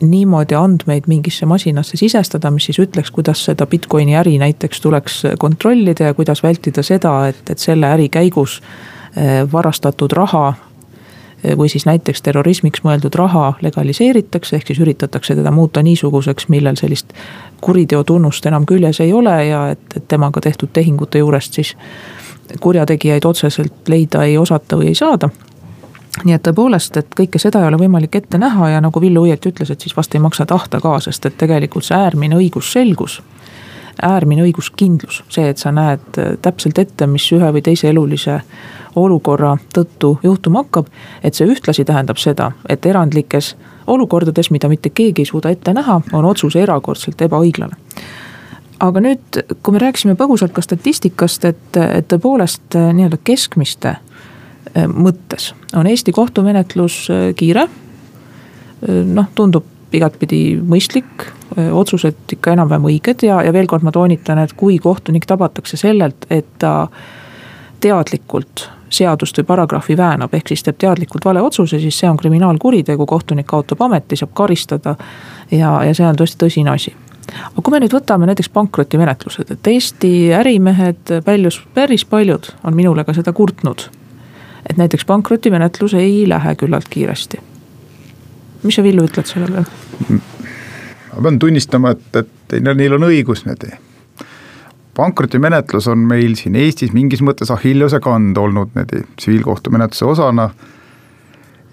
niimoodi 0.00 0.56
andmeid 0.56 1.04
mingisse 1.08 1.46
masinasse 1.46 1.96
sisestada, 2.00 2.50
mis 2.50 2.66
siis 2.68 2.80
ütleks, 2.80 3.10
kuidas 3.12 3.44
seda 3.44 3.66
Bitcoini 3.68 4.16
äri 4.16 4.38
näiteks 4.40 4.80
tuleks 4.80 5.22
kontrollida 5.38 6.10
ja 6.10 6.14
kuidas 6.16 6.42
vältida 6.42 6.82
seda, 6.84 7.12
et, 7.28 7.42
et 7.50 7.60
selle 7.60 7.88
äri 7.92 8.08
käigus 8.12 8.62
varastatud 9.52 10.12
raha 10.16 10.54
või 11.56 11.68
siis 11.68 11.86
näiteks 11.86 12.22
terrorismiks 12.22 12.82
mõeldud 12.84 13.14
raha 13.14 13.52
legaliseeritakse, 13.62 14.56
ehk 14.56 14.66
siis 14.66 14.80
üritatakse 14.80 15.36
teda 15.36 15.50
muuta 15.50 15.82
niisuguseks, 15.82 16.48
millel 16.48 16.76
sellist 16.80 17.12
kuriteo 17.60 18.04
tunnust 18.04 18.46
enam 18.46 18.66
küljes 18.66 19.00
ei 19.00 19.12
ole 19.12 19.36
ja 19.46 19.68
et, 19.74 19.84
et 19.96 20.08
temaga 20.08 20.40
tehtud 20.40 20.72
tehingute 20.72 21.18
juurest 21.18 21.60
siis 21.60 21.76
kurjategijaid 22.60 23.24
otseselt 23.24 23.88
leida 23.88 24.24
ei 24.24 24.38
osata 24.38 24.78
või 24.78 24.92
ei 24.92 24.98
saada 24.98 25.30
nii 26.24 26.32
et 26.32 26.44
tõepoolest, 26.46 26.96
et 26.96 27.16
kõike 27.18 27.40
seda 27.40 27.60
ei 27.60 27.68
ole 27.68 27.78
võimalik 27.80 28.14
ette 28.16 28.38
näha 28.40 28.70
ja 28.72 28.80
nagu 28.80 29.00
Villu 29.00 29.26
õieti 29.26 29.50
ütles, 29.52 29.70
et 29.72 29.82
siis 29.84 29.96
vast 29.96 30.14
ei 30.14 30.22
maksa 30.22 30.46
tahta 30.48 30.80
ka, 30.80 30.94
sest 31.04 31.26
et 31.28 31.36
tegelikult 31.38 31.84
see 31.84 31.98
äärmine 31.98 32.38
õigusselgus. 32.38 33.20
äärmine 34.02 34.42
õiguskindlus, 34.44 35.22
see, 35.32 35.48
et 35.48 35.58
sa 35.58 35.72
näed 35.72 36.18
täpselt 36.42 36.78
ette, 36.78 37.06
mis 37.06 37.30
ühe 37.32 37.52
või 37.52 37.62
teise 37.64 37.88
elulise 37.88 38.40
olukorra 38.96 39.56
tõttu 39.74 40.16
juhtuma 40.22 40.64
hakkab. 40.64 40.86
et 41.22 41.34
see 41.34 41.46
ühtlasi 41.46 41.84
tähendab 41.84 42.16
seda, 42.16 42.52
et 42.68 42.86
erandlikes 42.86 43.56
olukordades, 43.86 44.50
mida 44.50 44.68
mitte 44.68 44.90
keegi 44.90 45.22
ei 45.22 45.26
suuda 45.26 45.50
ette 45.50 45.72
näha, 45.72 46.00
on 46.12 46.24
otsus 46.24 46.56
erakordselt 46.56 47.22
ebaõiglane 47.22 47.76
aga 48.80 49.00
nüüd, 49.00 49.42
kui 49.62 49.72
me 49.72 49.78
rääkisime 49.78 50.14
põgusalt 50.14 50.52
ka 50.52 50.60
statistikast, 50.60 51.44
et, 51.44 51.76
et 51.76 52.08
tõepoolest 52.08 52.76
nii-öelda 52.76 53.16
keskmiste 53.24 53.96
Äh, 54.76 54.84
mõttes 54.90 55.52
on 55.76 55.86
Eesti 55.86 56.12
kohtumenetlus 56.12 57.06
äh, 57.10 57.30
kiire. 57.36 57.68
Noh, 58.86 59.24
tundub 59.34 59.64
igatpidi 59.96 60.58
mõistlik, 60.60 61.24
otsused 61.56 62.34
ikka 62.34 62.52
enam-vähem 62.52 62.84
õiged 62.90 63.22
ja, 63.24 63.38
ja 63.42 63.52
veel 63.54 63.66
kord 63.70 63.86
ma 63.86 63.90
toonitan, 63.94 64.36
et 64.42 64.52
kui 64.52 64.76
kohtunik 64.82 65.24
tabatakse 65.26 65.78
sellelt, 65.80 66.26
et 66.28 66.50
ta 66.60 66.90
teadlikult 67.80 68.66
seadust 68.90 69.38
või 69.38 69.48
paragrahvi 69.48 69.96
väänab, 69.96 70.34
ehk 70.34 70.48
siis 70.48 70.62
teeb 70.62 70.78
teadlikult 70.78 71.24
vale 71.24 71.42
otsuse, 71.42 71.80
siis 71.82 71.98
see 71.98 72.10
on 72.10 72.16
kriminaalkuritegu, 72.16 73.06
kohtunik 73.06 73.46
kaotab 73.46 73.82
ameti, 73.82 74.16
saab 74.16 74.34
karistada. 74.34 74.96
ja, 75.50 75.84
ja 75.84 75.94
see 75.94 76.06
on 76.06 76.16
tõesti 76.16 76.40
tõsine 76.44 76.74
asi. 76.74 76.94
aga 77.50 77.62
kui 77.62 77.74
me 77.74 77.80
nüüd 77.80 77.94
võtame 77.94 78.26
näiteks 78.26 78.48
pankrotimenetlused, 78.48 79.50
et 79.50 79.66
Eesti 79.66 80.32
ärimehed, 80.32 81.20
paljus, 81.24 81.62
päris 81.74 82.04
paljud 82.04 82.52
on 82.64 82.76
minule 82.76 83.04
ka 83.04 83.14
seda 83.14 83.32
kurtnud 83.32 83.88
et 84.70 84.76
näiteks 84.76 85.04
pankrotimenetlus 85.04 85.94
ei 85.94 86.28
lähe 86.28 86.54
küllalt 86.54 86.88
kiiresti. 86.90 87.38
mis 88.62 88.74
sa, 88.74 88.82
Villu, 88.82 89.04
ütled 89.06 89.26
selle 89.26 89.46
peale? 89.46 90.20
ma 91.14 91.22
pean 91.22 91.38
tunnistama, 91.38 91.90
et, 91.94 92.16
et 92.16 92.56
neil 92.74 92.96
on 92.98 93.06
õigus 93.08 93.44
niimoodi. 93.46 93.76
Pankrotimenetlus 94.96 95.88
on 95.92 96.06
meil 96.08 96.34
siin 96.38 96.56
Eestis 96.56 96.94
mingis 96.96 97.22
mõttes 97.24 97.52
Achilleuse 97.52 98.00
kand 98.04 98.38
olnud 98.40 98.72
niimoodi 98.74 99.04
tsiviilkohtumenetluse 99.16 100.08
osana. 100.08 100.50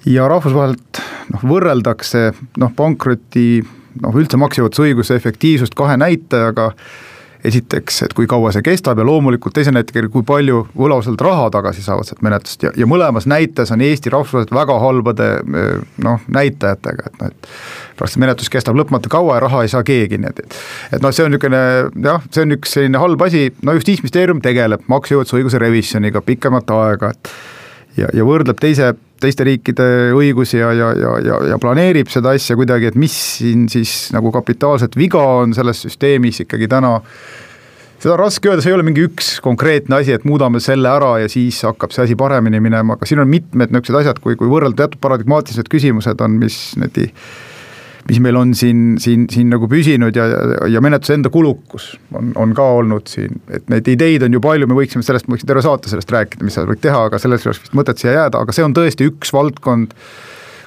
ja 0.06 0.28
rahvusvaheliselt 0.28 1.00
noh, 1.32 1.46
võrreldakse 1.48 2.34
noh, 2.60 2.74
pankroti 2.76 3.64
noh, 4.04 4.16
üldse 4.20 4.38
maksejõuetuse 4.42 4.88
õiguse 4.90 5.16
efektiivsust 5.16 5.76
kahe 5.80 5.96
näitajaga 5.98 6.74
esiteks, 7.44 8.02
et 8.06 8.14
kui 8.16 8.28
kaua 8.30 8.54
see 8.56 8.64
kestab 8.66 9.00
ja 9.00 9.06
loomulikult 9.08 9.56
teise 9.58 9.72
näitega, 9.74 10.08
kui 10.12 10.24
palju 10.28 10.64
võlausaldajad 10.80 11.26
raha 11.28 11.50
tagasi 11.54 11.84
saavad 11.84 12.08
sealt 12.08 12.24
menetlust. 12.26 12.64
Ja, 12.64 12.72
ja 12.80 12.88
mõlemas 12.90 13.28
näites 13.30 13.72
on 13.76 13.84
Eesti 13.84 14.14
rahvusvaheliselt 14.14 14.56
väga 14.56 14.78
halbade 14.80 15.30
noh, 16.06 16.24
näitajatega, 16.32 17.10
et 17.12 17.20
noh, 17.20 17.34
et 17.34 17.50
pärast 18.00 18.20
menetlus 18.24 18.52
kestab 18.54 18.80
lõpmata 18.80 19.12
kaua 19.12 19.38
ja 19.38 19.46
raha 19.46 19.64
ei 19.66 19.74
saa 19.74 19.84
keegi, 19.88 20.22
nii 20.24 20.32
et 20.32 20.44
et 20.98 21.04
noh, 21.04 21.12
see 21.12 21.28
on 21.28 21.36
niisugune 21.36 21.64
jah, 22.08 22.24
see 22.32 22.46
on 22.46 22.58
üks 22.58 22.78
selline 22.78 23.02
halb 23.02 23.28
asi, 23.28 23.50
no 23.64 23.76
Justiitsministeerium 23.78 24.42
tegeleb 24.44 24.88
maksejõuetuse 24.92 25.42
õiguse 25.42 25.62
revisjoniga 25.62 26.24
pikemat 26.24 26.72
aega, 26.78 27.12
et 27.12 27.34
ja, 28.00 28.14
ja 28.14 28.28
võrdleb 28.28 28.60
teise 28.62 28.94
teiste 29.24 29.46
riikide 29.48 29.88
õigusi 30.16 30.60
ja, 30.60 30.74
ja, 30.76 30.92
ja, 30.98 31.14
ja, 31.24 31.40
ja 31.54 31.60
planeerib 31.62 32.12
seda 32.12 32.34
asja 32.36 32.58
kuidagi, 32.60 32.92
et 32.92 33.00
mis 33.00 33.16
siin 33.40 33.66
siis 33.72 34.12
nagu 34.16 34.32
kapitaalset 34.36 34.98
viga 35.00 35.24
on 35.44 35.56
selles 35.56 35.84
süsteemis 35.86 36.44
ikkagi 36.46 36.70
täna. 36.72 36.98
Seda 38.04 38.18
on 38.18 38.20
raske 38.20 38.50
öelda, 38.52 38.64
see 38.66 38.74
ei 38.74 38.76
ole 38.76 38.84
mingi 38.84 39.06
üks 39.08 39.38
konkreetne 39.44 40.02
asi, 40.02 40.12
et 40.12 40.26
muudame 40.28 40.60
selle 40.64 40.92
ära 40.92 41.16
ja 41.24 41.32
siis 41.32 41.62
hakkab 41.64 41.94
see 41.96 42.04
asi 42.04 42.18
paremini 42.20 42.60
minema, 42.64 42.98
aga 42.98 43.08
siin 43.08 43.24
on 43.24 43.32
mitmed 43.32 43.72
niisugused 43.72 44.02
asjad, 44.02 44.20
kui, 44.24 44.36
kui 44.40 44.52
võrrelda 44.52 44.84
teatud 44.84 45.00
paradigmaatilised 45.06 45.72
küsimused 45.72 46.24
on, 46.26 46.36
mis 46.42 46.60
niimoodi 46.76 47.08
mis 48.10 48.20
meil 48.24 48.36
on 48.36 48.52
siin, 48.58 48.98
siin, 49.02 49.28
siin 49.32 49.52
nagu 49.54 49.68
püsinud 49.72 50.16
ja, 50.18 50.26
ja 50.72 50.82
menetluse 50.84 51.18
enda 51.18 51.32
kulukus 51.34 51.94
on, 52.16 52.34
on 52.40 52.56
ka 52.58 52.66
olnud 52.80 53.08
siin, 53.12 53.40
et 53.54 53.70
neid 53.72 53.88
ideid 53.94 54.26
on 54.28 54.36
ju 54.36 54.44
palju, 54.44 54.68
me 54.70 54.78
võiksime 54.78 55.06
sellest, 55.06 55.30
ma 55.30 55.38
võiksin 55.38 55.50
terve 55.50 55.64
saate 55.66 55.92
sellest 55.92 56.12
rääkida, 56.12 56.44
mis 56.44 56.58
seal 56.58 56.68
võiks 56.70 56.84
teha, 56.84 57.06
aga 57.10 57.22
selleks 57.22 57.48
oleks 57.48 57.64
vist 57.64 57.78
mõtet 57.80 58.04
siia 58.04 58.18
jääda, 58.18 58.44
aga 58.44 58.56
see 58.56 58.66
on 58.68 58.76
tõesti 58.76 59.08
üks 59.12 59.32
valdkond 59.36 59.96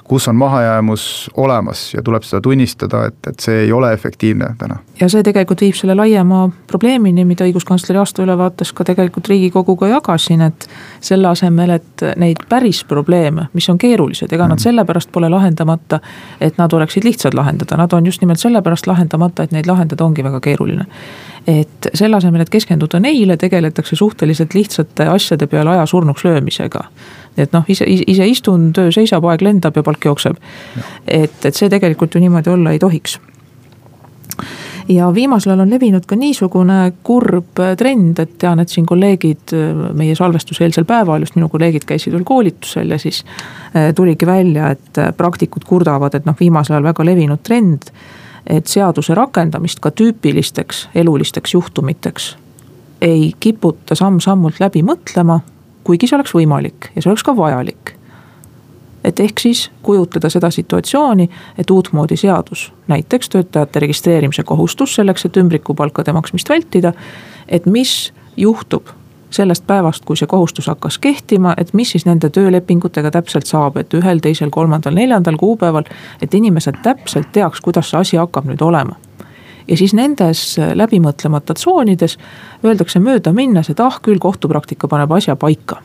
kus 0.07 0.27
on 0.27 0.35
mahajäämus 0.35 1.31
olemas 1.37 1.93
ja 1.93 2.01
tuleb 2.01 2.23
seda 2.23 2.41
tunnistada, 2.41 3.05
et, 3.05 3.27
et 3.27 3.39
see 3.39 3.61
ei 3.65 3.71
ole 3.71 3.93
efektiivne 3.93 4.45
täna. 4.57 4.77
ja 4.99 5.09
see 5.09 5.23
tegelikult 5.23 5.61
viib 5.61 5.75
selle 5.75 5.95
laiema 5.95 6.47
probleemini, 6.67 7.25
mida 7.25 7.45
õiguskantsleri 7.47 7.99
aastaülevaates 7.99 8.73
ka 8.73 8.85
tegelikult 8.87 9.27
Riigikoguga 9.27 9.91
jagasin, 9.91 10.41
et 10.47 10.69
selle 11.01 11.27
asemel, 11.27 11.75
et 11.75 12.05
neid 12.15 12.45
päris 12.49 12.83
probleeme, 12.87 13.49
mis 13.53 13.69
on 13.69 13.77
keerulised, 13.77 14.31
ega 14.31 14.47
nad 14.47 14.57
mm. 14.57 14.63
sellepärast 14.69 15.11
pole 15.11 15.29
lahendamata, 15.29 15.99
et 16.41 16.57
nad 16.57 16.73
oleksid 16.73 17.03
lihtsad 17.03 17.35
lahendada, 17.35 17.77
nad 17.77 17.93
on 17.93 18.05
just 18.05 18.21
nimelt 18.21 18.39
sellepärast 18.39 18.87
lahendamata, 18.87 19.43
et 19.43 19.51
neid 19.51 19.67
lahendada 19.67 20.05
ongi 20.05 20.23
väga 20.23 20.39
keeruline 20.39 20.87
et 21.47 21.87
selle 21.95 22.17
asemel, 22.17 22.43
et 22.43 22.51
keskenduda 22.51 22.99
neile, 22.99 23.37
tegeletakse 23.39 23.95
suhteliselt 23.95 24.53
lihtsate 24.53 25.07
asjade 25.07 25.47
peale 25.47 25.77
aja 25.77 25.85
surnuks 25.85 26.25
löömisega. 26.27 26.83
Et 27.37 27.53
noh, 27.53 27.65
ise, 27.69 27.85
ise 27.87 28.27
istun, 28.27 28.71
töö 28.73 28.91
seisab, 28.93 29.25
aeg 29.29 29.43
lendab 29.45 29.75
ja 29.77 29.83
palk 29.85 30.05
jookseb. 30.05 30.37
et, 31.07 31.45
et 31.45 31.55
see 31.55 31.69
tegelikult 31.69 32.15
ju 32.15 32.21
niimoodi 32.21 32.53
olla 32.53 32.71
ei 32.71 32.79
tohiks. 32.79 33.19
ja 34.89 35.09
viimasel 35.13 35.51
ajal 35.51 35.65
on 35.65 35.73
levinud 35.75 36.05
ka 36.05 36.15
niisugune 36.15 36.79
kurb 37.03 37.61
trend, 37.77 38.19
et 38.19 38.37
tean, 38.37 38.59
et 38.59 38.69
siin 38.69 38.85
kolleegid 38.85 39.55
meie 39.93 40.15
salvestuseelsel 40.15 40.85
päeval, 40.85 41.25
just 41.25 41.35
minu 41.35 41.49
kolleegid 41.49 41.85
käisid 41.85 42.13
veel 42.13 42.23
koolitusel 42.23 42.95
ja 42.95 42.99
siis 42.99 43.23
eh, 43.75 43.93
tuligi 43.95 44.25
välja, 44.25 44.71
et 44.71 45.03
praktikud 45.17 45.67
kurdavad, 45.67 46.15
et 46.15 46.25
noh, 46.25 46.37
viimasel 46.39 46.77
ajal 46.77 46.89
väga 46.91 47.05
levinud 47.05 47.43
trend 47.43 47.91
et 48.47 48.67
seaduse 48.67 49.15
rakendamist 49.15 49.81
ka 49.83 49.91
tüüpilisteks 49.91 50.87
elulisteks 50.95 51.53
juhtumiteks 51.53 52.35
ei 53.01 53.33
kiputa 53.39 53.95
samm-sammult 53.95 54.59
läbi 54.59 54.81
mõtlema, 54.85 55.39
kuigi 55.87 56.09
see 56.09 56.17
oleks 56.17 56.35
võimalik 56.35 56.91
ja 56.95 57.01
see 57.01 57.11
oleks 57.11 57.23
ka 57.23 57.35
vajalik. 57.37 57.93
et 59.07 59.19
ehk 59.23 59.39
siis 59.39 59.69
kujutleda 59.83 60.27
seda 60.29 60.49
situatsiooni, 60.51 61.29
et 61.57 61.69
uutmoodi 61.71 62.17
seadus, 62.19 62.73
näiteks 62.91 63.29
töötajate 63.29 63.79
registreerimise 63.79 64.43
kohustus 64.43 64.95
selleks, 64.95 65.25
et 65.25 65.37
ümbrikupalkade 65.37 66.13
maksmist 66.13 66.49
vältida, 66.49 66.91
et 67.47 67.65
mis 67.65 68.11
juhtub 68.37 68.91
sellest 69.29 69.63
päevast, 69.67 70.05
kui 70.05 70.17
see 70.17 70.27
kohustus 70.27 70.67
hakkas 70.67 70.97
kehtima, 70.99 71.53
et 71.57 71.73
mis 71.73 71.91
siis 71.91 72.05
nende 72.05 72.29
töölepingutega 72.29 73.11
täpselt 73.11 73.47
saab, 73.47 73.77
et 73.77 73.93
ühel, 73.93 74.19
teisel, 74.23 74.51
kolmandal, 74.51 74.95
neljandal 74.95 75.37
kuupäeval. 75.37 75.83
et 76.21 76.33
inimesed 76.33 76.83
täpselt 76.83 77.31
teaks, 77.31 77.61
kuidas 77.61 77.89
see 77.89 77.99
asi 77.99 78.17
hakkab 78.17 78.45
nüüd 78.45 78.61
olema. 78.61 78.95
Ja 79.67 79.77
siis 79.77 79.93
nendes 79.93 80.41
läbimõtlemata 80.57 81.53
tsoonides 81.57 82.17
öeldakse 82.65 82.99
mööda 83.03 83.33
minnes, 83.33 83.69
et 83.69 83.79
ah 83.83 83.99
küll, 84.01 84.19
kohtupraktika 84.19 84.87
paneb 84.87 85.11
asja 85.11 85.35
paika. 85.35 85.81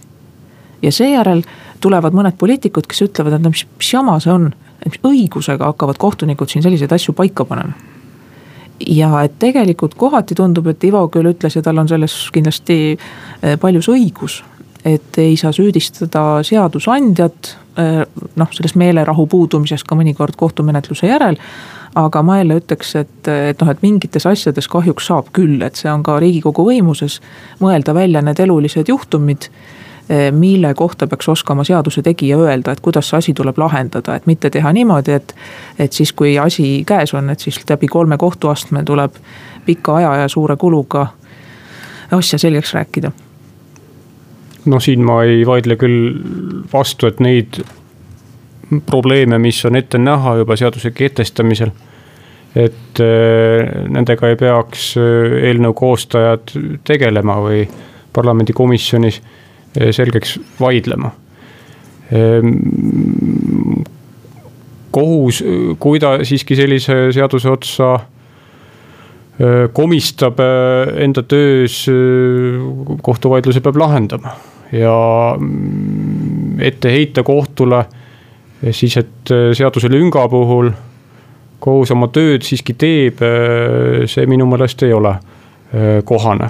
ja 0.82 0.92
seejärel 0.92 1.42
tulevad 1.80 2.14
mõned 2.14 2.36
poliitikud, 2.38 2.86
kes 2.86 3.02
ütlevad, 3.02 3.36
et 3.36 3.42
no 3.42 3.50
mis, 3.50 3.66
mis 3.78 3.92
jama 3.92 4.18
see 4.20 4.32
on, 4.32 4.52
et 4.86 4.98
õigusega 5.06 5.64
hakkavad 5.64 5.98
kohtunikud 5.98 6.50
siin 6.50 6.62
selliseid 6.62 6.92
asju 6.92 7.14
paika 7.14 7.44
panema 7.44 7.72
ja 8.86 9.22
et 9.22 9.38
tegelikult 9.38 9.94
kohati 9.94 10.34
tundub, 10.34 10.66
et 10.66 10.84
Ivo 10.84 11.04
küll 11.12 11.30
ütles 11.30 11.56
ja 11.56 11.62
tal 11.62 11.78
on 11.78 11.88
selles 11.90 12.14
kindlasti 12.34 12.78
eh, 12.94 13.56
paljus 13.60 13.88
õigus. 13.92 14.40
Et 14.84 15.18
ei 15.18 15.36
saa 15.36 15.52
süüdistada 15.52 16.42
seadusandjat 16.46 17.52
eh, 17.78 18.02
noh, 18.36 18.50
selles 18.54 18.74
meelerahu 18.74 19.26
puudumises 19.26 19.84
ka 19.84 19.98
mõnikord 19.98 20.36
kohtumenetluse 20.36 21.06
järel 21.06 21.38
aga 21.94 22.22
ma 22.24 22.38
jälle 22.40 22.56
ütleks, 22.62 22.94
et, 22.96 23.28
et 23.28 23.60
noh, 23.60 23.70
et 23.70 23.82
mingites 23.84 24.26
asjades 24.26 24.68
kahjuks 24.68 25.10
saab 25.10 25.28
küll, 25.36 25.60
et 25.62 25.76
see 25.76 25.90
on 25.92 26.02
ka 26.02 26.16
riigikogu 26.22 26.64
võimuses 26.70 27.20
mõelda 27.60 27.94
välja 27.94 28.24
need 28.24 28.40
elulised 28.40 28.88
juhtumid 28.88 29.50
Eh, 30.08 30.32
mille 30.32 30.74
kohta 30.74 31.06
peaks 31.06 31.28
oskama 31.28 31.64
seaduse 31.64 32.02
tegija 32.02 32.36
öelda, 32.38 32.72
et 32.72 32.80
kuidas 32.80 33.08
see 33.08 33.18
asi 33.18 33.34
tuleb 33.34 33.58
lahendada, 33.58 34.16
et 34.18 34.26
mitte 34.26 34.50
teha 34.50 34.72
niimoodi, 34.72 35.12
et. 35.12 35.34
et 35.78 35.92
siis, 35.92 36.12
kui 36.12 36.38
asi 36.38 36.82
käes 36.86 37.14
on, 37.14 37.30
et 37.30 37.40
siis 37.40 37.60
läbi 37.70 37.86
kolme 37.86 38.18
kohtuastme 38.18 38.82
tuleb 38.84 39.14
pika 39.64 39.96
aja 39.96 40.16
ja 40.16 40.28
suure 40.28 40.56
kuluga 40.56 41.06
asja 42.10 42.38
selgeks 42.38 42.74
rääkida. 42.74 43.12
No 44.64 44.80
siin 44.80 45.04
ma 45.04 45.22
ei 45.26 45.46
vaidle 45.46 45.76
küll 45.76 46.12
vastu, 46.72 47.06
et 47.10 47.20
neid 47.20 47.62
probleeme, 48.86 49.38
mis 49.38 49.64
on 49.68 49.76
ette 49.76 49.98
näha 49.98 50.36
juba 50.40 50.56
seaduse 50.56 50.90
kehtestamisel 50.96 51.72
et 52.56 53.00
eh, 53.00 53.70
nendega 53.88 54.28
ei 54.28 54.36
peaks 54.36 54.92
eh, 55.00 55.38
eelnõu 55.48 55.72
koostajad 55.76 56.52
tegelema 56.84 57.38
või 57.40 57.64
parlamendikomisjonis 58.12 59.22
Eh, 59.72 59.88
selgeks 59.92 60.36
vaidlema. 60.60 61.10
Ehm, 62.12 62.50
kohus, 64.92 65.38
kui 65.80 66.00
ta 66.00 66.18
siiski 66.28 66.56
sellise 66.56 67.06
seaduse 67.16 67.48
otsa 67.48 67.92
komistab 69.72 70.42
enda 71.00 71.22
töös, 71.24 71.78
kohtuvaidluse 73.02 73.62
peab 73.64 73.80
lahendama 73.80 74.34
ja 74.72 74.96
mm, 75.38 76.60
ette 76.60 76.92
heita 76.92 77.22
kohtule 77.26 77.84
siis, 78.70 78.96
et 78.96 79.34
seaduse 79.56 79.90
lünga 79.90 80.24
puhul 80.30 80.70
kohus 81.62 81.92
oma 81.94 82.08
tööd 82.10 82.42
siiski 82.42 82.74
teeb, 82.74 83.20
see 84.10 84.26
minu 84.26 84.48
meelest 84.50 84.82
ei 84.82 84.94
ole 84.94 85.12
kohane 86.04 86.48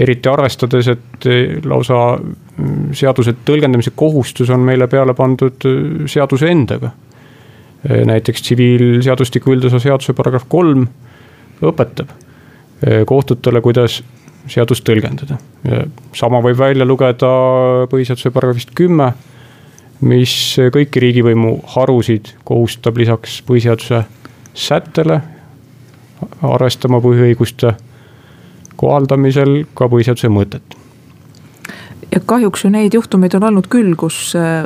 eriti 0.00 0.28
arvestades, 0.28 0.88
et 0.88 1.28
lausa 1.68 2.00
mm, 2.16 2.90
seaduse 2.96 3.34
tõlgendamise 3.46 3.92
kohustus 3.96 4.50
on 4.54 4.64
meile 4.64 4.88
peale 4.90 5.14
pandud 5.16 5.66
seaduse 6.10 6.50
endaga. 6.50 6.92
Näiteks 7.80 8.42
tsiviilseadustiku 8.44 9.54
üldosa 9.54 9.78
seaduse 9.80 10.12
paragrahv 10.16 10.44
kolm 10.52 10.84
õpetab 11.64 12.10
kohtutele, 13.08 13.60
kuidas 13.64 14.02
seadust 14.48 14.84
tõlgendada. 14.84 15.38
sama 16.16 16.40
võib 16.40 16.58
välja 16.58 16.84
lugeda 16.84 17.28
põhiseaduse 17.90 18.30
paragrahvist 18.30 18.72
kümme, 18.74 19.12
mis 20.00 20.56
kõiki 20.72 21.02
riigivõimu 21.02 21.58
harusid 21.74 22.34
kohustab 22.44 22.96
lisaks 22.96 23.42
põhiseaduse 23.46 24.04
sättele 24.54 25.20
arvestama 26.42 27.00
põhiõiguste 27.04 27.74
kohaldamisel 28.80 29.64
ka 29.74 29.88
põhiseaduse 29.92 30.28
mõtet. 30.32 30.76
ja 32.10 32.20
kahjuks 32.26 32.64
ju 32.64 32.70
neid 32.70 32.94
juhtumeid 32.94 33.34
on 33.34 33.44
olnud 33.50 33.68
küll, 33.68 33.94
kus 33.96 34.34
äh, 34.36 34.64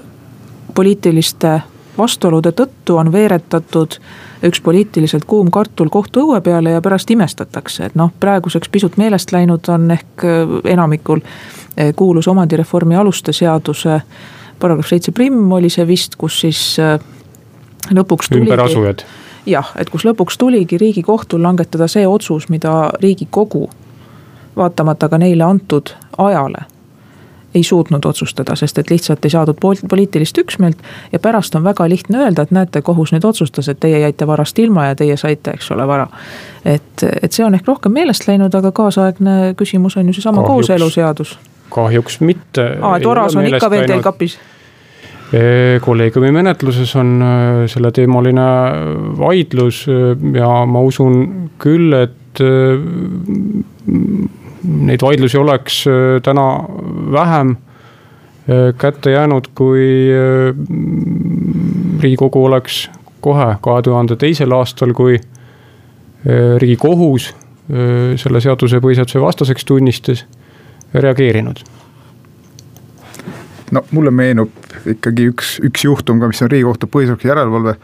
poliitiliste 0.75 1.61
vastuolude 1.99 2.53
tõttu 2.53 2.99
on 2.99 3.13
veeretatud 3.13 3.99
üks 4.45 4.61
poliitiliselt 4.61 5.25
kuum 5.25 5.51
kartul 5.51 5.89
kohtuõue 5.89 6.41
peale 6.41 6.77
ja 6.77 6.83
pärast 6.85 7.11
imestatakse, 7.11 7.91
et 7.91 7.99
noh, 7.99 8.13
praeguseks 8.21 8.69
pisut 8.69 8.97
meelest 9.01 9.33
läinud 9.33 9.69
on 9.69 9.91
ehk 9.91 10.25
äh, 10.25 10.57
enamikul 10.77 11.21
äh, 11.21 11.93
kuulus 11.97 12.29
omandireformi 12.29 12.97
aluste 12.97 13.33
seaduse 13.33 14.01
paragrahv 14.61 14.89
seitse 14.89 15.13
primm 15.13 15.53
oli 15.53 15.71
see 15.71 15.87
vist, 15.87 16.17
kus 16.17 16.41
siis 16.41 16.61
lõpuks 17.91 18.31
tuligi. 18.31 18.47
ümberasujad 18.47 19.05
jah, 19.47 19.73
et 19.77 19.91
kus 19.91 20.05
lõpuks 20.07 20.39
tuligi 20.39 20.79
riigikohtul 20.81 21.43
langetada 21.43 21.89
see 21.91 22.07
otsus, 22.09 22.49
mida 22.49 22.93
riigikogu 23.01 23.69
vaatamata 24.57 25.09
ka 25.09 25.19
neile 25.19 25.45
antud 25.45 25.93
ajale 26.19 26.65
ei 27.55 27.63
suutnud 27.63 28.05
otsustada, 28.05 28.57
sest 28.57 28.79
et 28.79 28.91
lihtsalt 28.91 29.25
ei 29.25 29.31
saadud 29.31 29.59
poliitilist 29.89 30.39
üksmeelt. 30.39 30.79
ja 31.13 31.19
pärast 31.19 31.55
on 31.55 31.65
väga 31.65 31.89
lihtne 31.89 32.19
öelda, 32.19 32.43
et 32.43 32.51
näete, 32.51 32.83
kohus 32.83 33.13
nüüd 33.13 33.25
otsustas, 33.25 33.69
et 33.69 33.81
teie 33.81 33.99
jäite 33.99 34.27
varast 34.27 34.59
ilma 34.59 34.87
ja 34.87 34.95
teie 34.95 35.17
saite, 35.17 35.51
eks 35.51 35.71
ole, 35.71 35.87
vara. 35.87 36.09
et, 36.65 37.07
et 37.23 37.33
see 37.33 37.45
on 37.45 37.55
ehk 37.55 37.69
rohkem 37.69 37.93
meelest 37.93 38.29
läinud, 38.29 38.55
aga 38.55 38.73
kaasaegne 38.73 39.55
küsimus 39.57 39.97
on 39.97 40.07
ju 40.07 40.13
seesama 40.13 40.43
kooseluseadus. 40.43 41.39
kahjuks 41.71 42.21
mitte. 42.21 42.69
aa, 42.81 42.97
et 42.97 43.07
oras 43.07 43.37
on 43.37 43.47
ikka 43.47 43.71
veel 43.71 43.87
teil 43.87 44.03
kapis 44.03 44.39
kolleegiumi 45.81 46.31
menetluses 46.33 46.97
on 46.97 47.23
äh, 47.23 47.67
selleteemaline 47.67 48.45
vaidlus 49.19 49.87
äh, 49.89 50.37
ja 50.39 50.51
ma 50.67 50.81
usun 50.81 51.51
küll, 51.59 51.93
et 51.97 52.41
äh, 52.45 52.79
neid 54.65 55.03
vaidlusi 55.03 55.39
oleks 55.39 55.85
äh, 55.87 56.23
täna 56.23 56.47
vähem 57.13 57.57
äh, 57.57 58.75
kätte 58.79 59.11
jäänud, 59.11 59.51
kui 59.55 60.11
äh, 60.13 60.55
riigikogu 62.01 62.45
oleks 62.45 62.91
kohe 63.21 63.57
kahe 63.61 63.83
tuhande 63.83 64.17
teisel 64.17 64.53
aastal, 64.53 64.93
kui 64.93 65.17
riigikohus 66.59 67.31
selle 68.21 68.41
seaduse 68.41 68.79
põhiseaduse 68.81 69.21
vastaseks 69.21 69.65
tunnistas, 69.65 70.23
reageerinud. 70.95 71.63
No 73.73 73.83
mulle 73.91 74.13
meenub 74.13 74.53
ikkagi 74.89 75.31
üks, 75.33 75.55
üks 75.65 75.85
juhtum 75.85 76.21
ka, 76.21 76.29
mis 76.29 76.41
on 76.45 76.53
Riigikohtu 76.53 76.89
põhiseaduslikkuse 76.93 77.33
järelevalve 77.33 77.77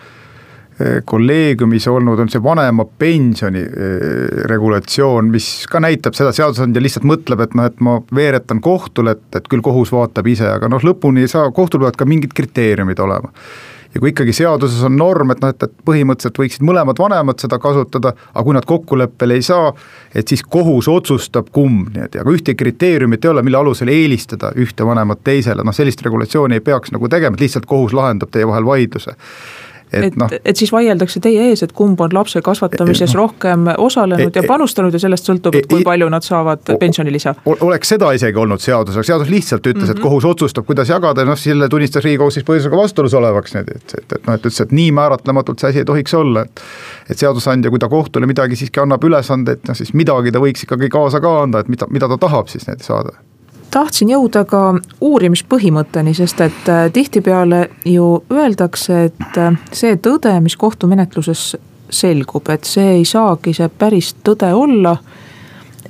kolleegiumis 1.05 1.88
olnud, 1.90 2.21
on 2.23 2.31
see 2.33 2.43
vanema 2.43 2.87
pensioni 2.99 3.62
eh, 3.62 4.45
regulatsioon, 4.51 5.29
mis 5.33 5.49
ka 5.71 5.83
näitab 5.83 6.16
seda, 6.16 6.33
seadusandja 6.37 6.83
lihtsalt 6.83 7.09
mõtleb, 7.09 7.43
et 7.45 7.57
noh, 7.59 7.69
et 7.69 7.83
ma 7.85 7.99
veeretan 8.14 8.62
kohtule, 8.64 9.16
et, 9.19 9.27
et 9.37 9.51
küll 9.51 9.64
kohus 9.64 9.93
vaatab 9.95 10.31
ise, 10.31 10.49
aga 10.49 10.71
noh, 10.73 10.83
lõpuni 10.85 11.27
ei 11.27 11.33
saa, 11.33 11.51
kohtul 11.55 11.85
peavad 11.85 12.01
ka 12.01 12.09
mingid 12.09 12.35
kriteeriumid 12.37 13.03
olema. 13.03 13.33
Ja 13.90 13.99
kui 13.99 14.12
ikkagi 14.12 14.31
seaduses 14.33 14.85
on 14.87 14.95
norm, 14.95 15.33
et 15.35 15.40
noh, 15.43 15.51
et, 15.51 15.64
et 15.66 15.87
põhimõtteliselt 15.87 16.37
võiksid 16.38 16.62
mõlemad 16.62 17.01
vanemad 17.03 17.43
seda 17.43 17.59
kasutada, 17.59 18.12
aga 18.31 18.45
kui 18.47 18.55
nad 18.55 18.66
kokkuleppele 18.71 19.35
ei 19.40 19.43
saa, 19.43 19.73
et 20.14 20.31
siis 20.31 20.45
kohus 20.47 20.87
otsustab, 20.88 21.49
kumb, 21.53 21.88
nii 21.97 22.05
et 22.07 22.21
aga 22.23 22.37
ühtegi 22.37 22.55
kriteeriumit 22.61 23.27
ei 23.27 23.33
ole, 23.33 23.43
mille 23.43 23.59
alusel 23.59 23.90
eelistada 23.90 24.53
ühte 24.62 24.87
vanemat 24.87 25.25
teisele, 25.27 25.66
noh 25.66 25.75
sellist 25.75 26.07
regulatsiooni 26.07 26.61
ei 26.61 26.64
peaks 26.71 26.95
nagu 26.95 27.11
tegema, 27.11 27.35
et 27.35 27.43
lihtsalt 27.49 27.66
kohus 27.66 27.97
lahendab 27.97 28.31
teie 28.31 28.47
vahel 28.47 28.69
vaidluse 28.71 29.16
et, 29.92 30.05
et, 30.05 30.16
no, 30.16 30.29
et 30.44 30.57
siis 30.57 30.72
vaieldakse 30.72 31.20
teie 31.22 31.48
ees, 31.50 31.62
et 31.66 31.72
kumb 31.76 32.00
on 32.00 32.14
lapse 32.14 32.40
kasvatamises 32.44 33.14
no, 33.14 33.24
rohkem 33.24 33.68
osalenud 33.79 34.37
ja 34.37 34.44
panustanud 34.46 34.94
ja 34.94 35.03
sellest 35.03 35.31
sõltub, 35.31 35.57
et 35.59 35.68
kui 35.70 35.85
palju 35.87 36.09
nad 36.12 36.26
saavad 36.26 36.74
pensionilisa. 36.81 37.35
oleks 37.61 37.94
seda 37.94 38.12
isegi 38.16 38.38
olnud 38.38 38.62
seadus, 38.62 38.98
aga 38.98 39.07
seadus 39.07 39.33
lihtsalt 39.33 39.66
ütles 39.66 39.83
mm, 39.83 39.87
-hmm. 39.87 39.90
et 39.90 39.98
mhm. 39.98 40.07
kohus 40.07 40.24
otsustab, 40.24 40.66
kuidas 40.66 40.88
jagada 40.88 41.24
ja 41.24 41.31
noh, 41.31 41.38
selle 41.38 41.68
tunnistas 41.68 42.05
Riigikohus 42.05 42.38
siis 42.38 42.46
põhiseadusega 42.46 42.83
vastuolus 42.83 43.14
olevaks, 43.14 43.55
et, 43.55 43.70
et, 43.76 43.94
et, 43.98 44.12
et 44.18 44.26
noh, 44.26 44.35
et 44.35 44.46
ütles, 44.46 44.61
et 44.62 44.72
nii 44.72 44.92
määratlematult 44.92 45.59
see 45.59 45.70
asi 45.70 45.83
ei 45.85 45.88
tohiks 45.88 46.14
olla, 46.14 46.46
et 46.46 46.62
et 47.11 47.18
seadusandja, 47.18 47.70
kui 47.70 47.79
ta 47.79 47.88
kohtule 47.88 48.26
midagi 48.26 48.57
siiski 48.57 48.81
annab 48.81 49.05
ülesande, 49.05 49.59
et 49.59 49.68
noh, 49.68 49.76
siis 49.76 49.94
midagi 49.94 50.33
ta 50.33 50.42
võiks 50.42 50.62
ikkagi 50.66 50.88
kaasa 50.88 51.20
ka 51.20 51.35
anda, 51.42 51.64
et 51.64 51.68
mida, 51.68 51.87
mida 51.90 52.09
ta 52.09 52.18
tahab 52.18 52.48
siis 52.48 52.68
näiteks 52.68 52.87
saada 52.87 53.18
tahtsin 53.70 54.11
jõuda 54.11 54.44
ka 54.48 54.62
uurimispõhimõtteni, 55.00 56.14
sest 56.14 56.40
et 56.44 56.68
äh, 56.68 56.87
tihtipeale 56.92 57.68
ju 57.85 58.22
öeldakse, 58.33 59.04
et 59.11 59.38
äh, 59.38 59.59
see 59.72 59.96
tõde, 59.96 60.35
mis 60.44 60.56
kohtumenetluses 60.56 61.56
selgub, 61.90 62.48
et 62.50 62.64
see 62.64 62.96
ei 62.98 63.04
saagi 63.09 63.54
see 63.56 63.68
päris 63.68 64.14
tõde 64.24 64.52
olla 64.54 64.96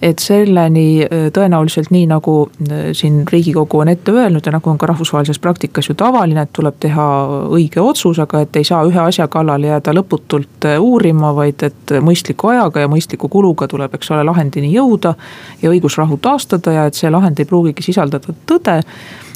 et 0.02 0.18
selleni 0.18 1.02
äh, 1.04 1.26
tõenäoliselt 1.34 1.90
nii, 1.92 2.06
nagu 2.08 2.34
äh, 2.48 2.90
siin 2.96 3.22
riigikogu 3.28 3.82
on 3.82 3.88
ette 3.92 4.12
öelnud 4.12 4.46
ja 4.46 4.52
nagu 4.54 4.70
on 4.70 4.78
ka 4.80 4.88
rahvusvahelises 4.88 5.38
praktikas 5.38 5.90
ju 5.90 5.94
tavaline, 5.94 6.42
et 6.42 6.52
tuleb 6.56 6.78
teha 6.80 7.06
õige 7.52 7.82
otsus, 7.84 8.18
aga 8.22 8.40
et 8.44 8.56
ei 8.56 8.64
saa 8.64 8.80
ühe 8.88 9.00
asja 9.02 9.28
kallale 9.28 9.68
jääda 9.68 9.92
lõputult 9.96 10.68
äh, 10.68 10.78
uurima, 10.80 11.34
vaid 11.36 11.64
et 11.68 11.94
mõistliku 12.00 12.52
ajaga 12.54 12.86
ja 12.86 12.90
mõistliku 12.92 13.28
kuluga 13.28 13.68
tuleb, 13.68 13.94
eks 13.94 14.10
ole, 14.14 14.24
lahendini 14.24 14.72
jõuda. 14.72 15.14
ja 15.62 15.70
õigusrahu 15.70 16.16
taastada 16.22 16.72
ja 16.72 16.86
et 16.86 16.94
see 16.94 17.10
lahend 17.10 17.38
ei 17.38 17.44
pruugigi 17.44 17.82
sisaldada 17.82 18.32
tõde. 18.46 18.80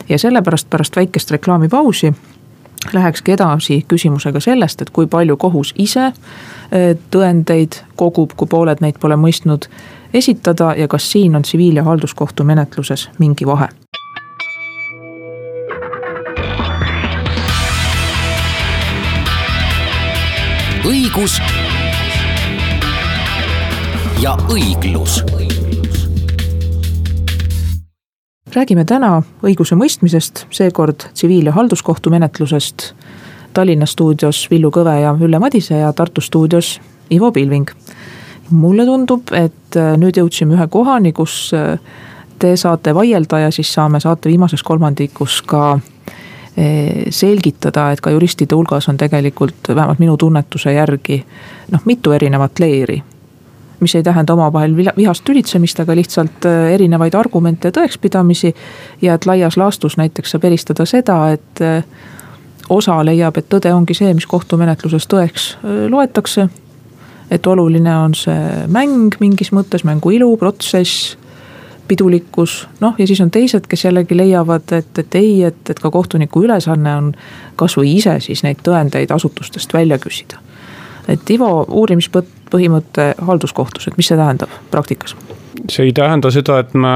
ja 0.09 0.19
sellepärast 0.19 0.71
pärast 0.71 0.97
väikest 0.97 1.31
reklaamipausi 1.31 2.13
lähekski 2.93 3.33
edasi 3.33 3.85
küsimusega 3.89 4.41
sellest, 4.41 4.83
et 4.83 4.91
kui 4.91 5.07
palju 5.07 5.37
kohus 5.37 5.73
ise 5.79 6.13
tõendeid 7.11 7.81
kogub, 7.97 8.33
kui 8.37 8.49
pooled 8.49 8.81
neid 8.81 8.99
pole 9.01 9.17
mõistnud 9.17 9.69
esitada 10.15 10.75
ja 10.75 10.89
kas 10.89 11.13
siin 11.13 11.37
on 11.37 11.43
tsiviil- 11.43 11.77
ja 11.77 11.85
halduskohtu 11.85 12.45
menetluses 12.45 13.11
mingi 13.19 13.47
vahe? 13.47 13.69
õigus 20.85 21.41
ja 24.21 24.37
õiglus. 24.53 25.25
räägime 28.55 28.85
täna 28.85 29.23
õigusemõistmisest, 29.43 30.47
seekord 30.51 30.97
tsiviil- 31.15 31.47
ja 31.47 31.53
halduskohtu 31.53 32.11
menetlusest. 32.11 32.93
Tallinna 33.53 33.87
stuudios 33.87 34.51
Villu 34.51 34.71
Kõve 34.71 35.01
ja 35.01 35.17
Ülle 35.21 35.39
Madise 35.39 35.75
ja 35.75 35.93
Tartu 35.93 36.21
stuudios 36.21 36.81
Ivo 37.11 37.33
Pilving 37.33 37.71
mulle 38.51 38.87
tundub, 38.87 39.33
et 39.33 39.77
äh, 39.77 39.95
nüüd 40.01 40.19
jõudsime 40.19 40.57
ühe 40.57 40.67
kohani, 40.71 41.13
kus 41.17 41.49
äh, 41.57 41.79
te 42.39 42.55
saate 42.61 42.95
vaielda 42.95 43.45
ja 43.47 43.51
siis 43.55 43.73
saame 43.73 44.01
saate 44.01 44.29
viimases 44.29 44.63
kolmandikus 44.63 45.41
ka 45.47 45.79
äh, 45.79 47.05
selgitada, 47.11 47.91
et 47.93 48.05
ka 48.05 48.13
juristide 48.15 48.57
hulgas 48.57 48.89
on 48.93 49.01
tegelikult 49.01 49.73
vähemalt 49.75 50.03
minu 50.03 50.17
tunnetuse 50.21 50.75
järgi 50.77 51.23
noh, 51.73 51.85
mitu 51.85 52.13
erinevat 52.13 52.59
leeri. 52.59 53.03
mis 53.81 53.95
ei 53.95 54.03
tähenda 54.03 54.33
omavahel 54.33 54.77
vihast 54.97 55.25
tülitsemist, 55.25 55.81
aga 55.81 55.97
lihtsalt 55.97 56.47
erinevaid 56.73 57.15
argumente 57.15 57.69
ja 57.69 57.73
tõekspidamisi. 57.73 58.55
ja 59.03 59.15
et 59.15 59.27
laias 59.27 59.57
laastus 59.57 59.97
näiteks 59.97 60.31
saab 60.31 60.45
eristada 60.45 60.87
seda, 60.87 61.33
et 61.33 61.61
osa 62.69 63.05
leiab, 63.05 63.37
et 63.37 63.49
tõde 63.49 63.75
ongi 63.75 63.95
see, 63.95 64.15
mis 64.15 64.27
kohtumenetluses 64.27 65.07
tõeks 65.07 65.57
loetakse 65.91 66.49
et 67.31 67.47
oluline 67.47 67.97
on 67.97 68.15
see 68.15 68.65
mäng 68.73 69.17
mingis 69.21 69.53
mõttes, 69.55 69.85
mängu 69.85 70.13
ilu, 70.15 70.35
protsess, 70.41 71.15
pidulikkus, 71.89 72.65
noh 72.81 72.97
ja 72.99 73.07
siis 73.07 73.21
on 73.21 73.31
teised, 73.31 73.67
kes 73.69 73.85
jällegi 73.85 74.17
leiavad, 74.17 74.73
et, 74.73 74.99
et 74.99 75.15
ei, 75.21 75.43
et, 75.45 75.61
et 75.71 75.81
ka 75.81 75.91
kohtuniku 75.93 76.45
ülesanne 76.47 76.97
on 76.97 77.13
kasvõi 77.61 77.97
ise 77.99 78.17
siis 78.25 78.45
neid 78.47 78.63
tõendeid 78.65 79.13
asutustest 79.13 79.75
välja 79.75 79.99
küsida. 80.01 80.41
et 81.09 81.31
Ivo, 81.31 81.67
uurimispõhimõte 81.69 83.15
halduskohtus, 83.21 83.89
et 83.89 83.97
mis 84.01 84.09
see 84.09 84.17
tähendab 84.17 84.53
praktikas? 84.71 85.17
see 85.69 85.89
ei 85.89 85.93
tähenda 85.93 86.31
seda, 86.33 86.59
et 86.65 86.73
me 86.75 86.95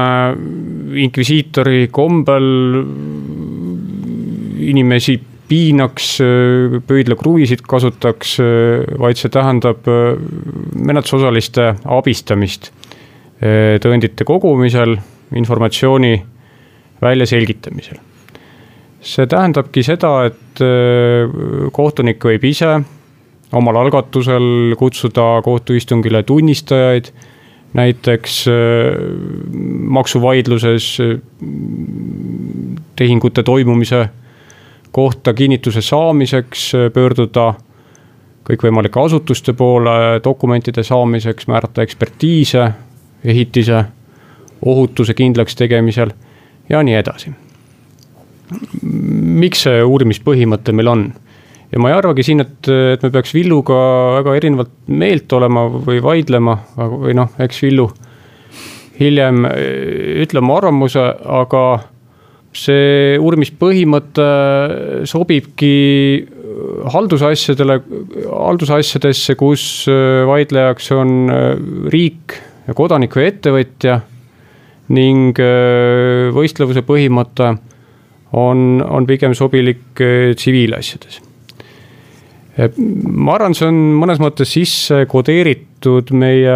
inkvisiitori 1.05 1.87
kombel 1.91 2.49
inimesi 4.59 5.19
piinaks, 5.49 6.17
pöidlakruvisid 6.87 7.63
kasutaks, 7.67 8.35
vaid 9.01 9.19
see 9.19 9.31
tähendab 9.33 9.87
äh, 9.89 10.19
menetlusosaliste 10.75 11.71
abistamist 11.89 12.69
äh, 12.69 13.77
tõendite 13.81 14.27
kogumisel, 14.27 14.97
informatsiooni 15.35 16.13
väljaselgitamisel. 17.01 17.99
see 19.01 19.27
tähendabki 19.31 19.83
seda, 19.85 20.13
et 20.27 20.61
äh, 20.61 21.33
kohtunik 21.73 22.23
võib 22.23 22.45
ise 22.49 22.77
omal 23.55 23.81
algatusel 23.81 24.75
kutsuda 24.77 25.39
kohtuistungile 25.41 26.21
tunnistajaid 26.23 27.09
näiteks 27.73 28.35
maksuvaidluses 29.97 30.85
tehingute 32.97 33.43
toimumise 33.45 34.07
kohta 34.91 35.33
kinnituse 35.33 35.81
saamiseks 35.81 36.69
äh, 36.75 36.87
pöörduda 36.93 37.53
kõikvõimalike 38.49 38.99
asutuste 39.01 39.53
poole 39.53 40.21
dokumentide 40.23 40.83
saamiseks, 40.83 41.47
määrata 41.47 41.85
ekspertiise 41.85 42.71
ehitise 43.23 43.83
ohutuse 44.65 45.13
kindlaks 45.13 45.55
tegemisel 45.55 46.11
ja 46.69 46.83
nii 46.83 46.95
edasi. 46.95 47.33
miks 48.81 49.63
see 49.67 49.83
uurimispõhimõte 49.83 50.73
meil 50.73 50.87
on? 50.87 51.03
ja 51.71 51.79
ma 51.79 51.91
ei 51.91 51.97
arvagi 51.99 52.23
siin, 52.25 52.41
et, 52.41 52.67
et 52.93 53.03
me 53.03 53.11
peaks 53.13 53.33
Villuga 53.33 53.79
väga 54.17 54.35
erinevalt 54.35 54.71
meelt 54.87 55.33
olema 55.33 55.67
või 55.69 56.01
vaidlema, 56.03 56.57
või 56.77 57.13
noh, 57.13 57.29
eks 57.39 57.61
Villu 57.61 57.89
hiljem 58.99 59.45
äh, 59.45 59.55
ütle 60.25 60.41
oma 60.41 60.57
arvamuse, 60.59 61.03
aga 61.41 61.63
see 62.55 63.17
uurimispõhimõte 63.21 64.25
sobibki 65.09 65.73
haldusasjadele, 66.89 67.77
haldusasjadesse, 68.29 69.35
kus 69.39 69.63
vaidlejaks 70.29 70.91
on 70.97 71.13
riik 71.93 72.37
ja 72.67 72.75
kodanik 72.77 73.15
või 73.15 73.29
ettevõtja 73.29 73.99
ning 74.97 75.37
võistlevuse 76.35 76.81
põhimõte 76.85 77.53
on, 78.33 78.81
on 78.81 79.09
pigem 79.09 79.37
sobilik 79.37 80.01
tsiviilasjades 80.33 81.21
ma 82.67 83.35
arvan, 83.37 83.55
see 83.55 83.69
on 83.69 83.77
mõnes 83.99 84.19
mõttes 84.21 84.51
sisse 84.51 85.03
kodeeritud 85.09 86.11
meie 86.17 86.55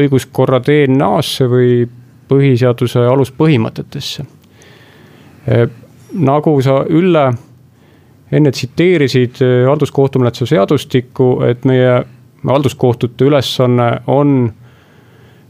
õiguskorra 0.00 0.60
DNA-sse 0.64 1.46
või 1.50 1.84
põhiseaduse 2.26 3.04
aluspõhimõtetesse. 3.06 4.26
Nagu 5.46 6.56
sa, 6.64 6.80
Ülle, 6.90 7.24
enne 8.32 8.50
tsiteerisid 8.50 9.40
halduskohtumenetluse 9.68 10.54
seadustikku, 10.54 11.28
et 11.46 11.64
meie 11.68 12.00
halduskohtute 12.46 13.24
ülesanne 13.24 13.90
on 14.06 14.52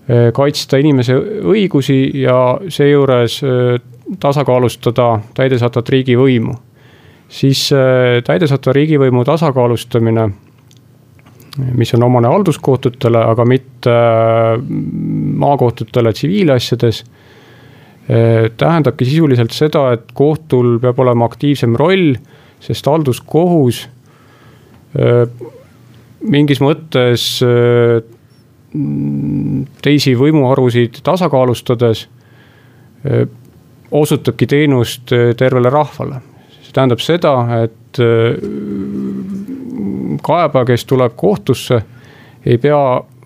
eh, 0.09 0.33
kaitsta 0.33 0.81
inimese 0.81 1.17
õigusi 1.45 1.99
ja 2.21 2.59
seejuures 2.69 3.41
eh, 3.43 3.77
tasakaalustada 4.21 5.21
täidesaatvat 5.35 5.89
riigivõimu. 5.89 6.55
Siis 7.27 7.65
täidesaatva 8.25 8.73
riigivõimu 8.77 9.25
tasakaalustamine, 9.27 10.29
mis 11.75 11.91
on 11.97 12.05
omane 12.07 12.31
halduskohtutele, 12.31 13.19
aga 13.19 13.45
mitte 13.51 13.95
maakohtutele 15.43 16.13
tsiviilasjades, 16.15 17.03
tähendabki 18.07 19.05
sisuliselt 19.05 19.51
seda, 19.51 19.89
et 19.97 20.13
kohtul 20.15 20.77
peab 20.83 21.01
olema 21.03 21.27
aktiivsem 21.27 21.75
roll, 21.79 22.13
sest 22.63 22.87
halduskohus 22.87 23.81
mingis 26.31 26.61
mõttes 26.63 27.25
teisi 29.83 30.15
võimuharusid 30.17 31.03
tasakaalustades 31.03 32.07
osutabki 33.91 34.47
teenust 34.47 35.13
tervele 35.37 35.71
rahvale. 35.71 36.23
Tähendab 36.77 37.01
seda, 37.01 37.33
et 37.65 37.99
äh, 38.05 38.35
kaebaja, 40.23 40.67
kes 40.69 40.85
tuleb 40.85 41.15
kohtusse, 41.17 41.79
ei 42.45 42.59
pea 42.61 42.81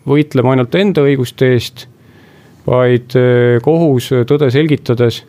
võitlema 0.06 0.54
ainult 0.54 0.76
enda 0.78 1.02
õiguste 1.02 1.48
eest, 1.56 1.88
vaid 2.66 3.16
äh, 3.18 3.58
kohus 3.64 4.10
tõde 4.28 4.50
selgitades 4.52 5.22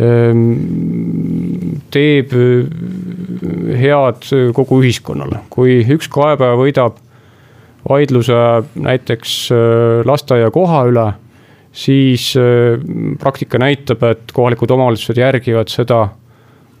ähm, 0.00 1.80
teeb 1.94 2.34
äh, 2.36 3.76
head 3.80 4.26
kogu 4.56 4.80
ühiskonnale. 4.82 5.44
kui 5.50 5.80
üks 5.82 6.10
kaebaja 6.12 6.58
võidab 6.58 6.98
vaidluse 7.86 8.34
näiteks 8.82 9.36
lasteaia 10.08 10.50
koha 10.50 10.80
üle, 10.90 11.04
siis 11.70 12.32
praktika 13.22 13.60
näitab, 13.62 14.02
et 14.02 14.34
kohalikud 14.34 14.74
omavalitsused 14.74 15.20
järgivad 15.22 15.70
seda 15.70 16.00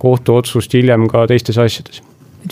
kohtuotsust 0.02 0.74
hiljem 0.74 1.06
ka 1.06 1.22
teistes 1.30 1.62
asjades 1.62 2.02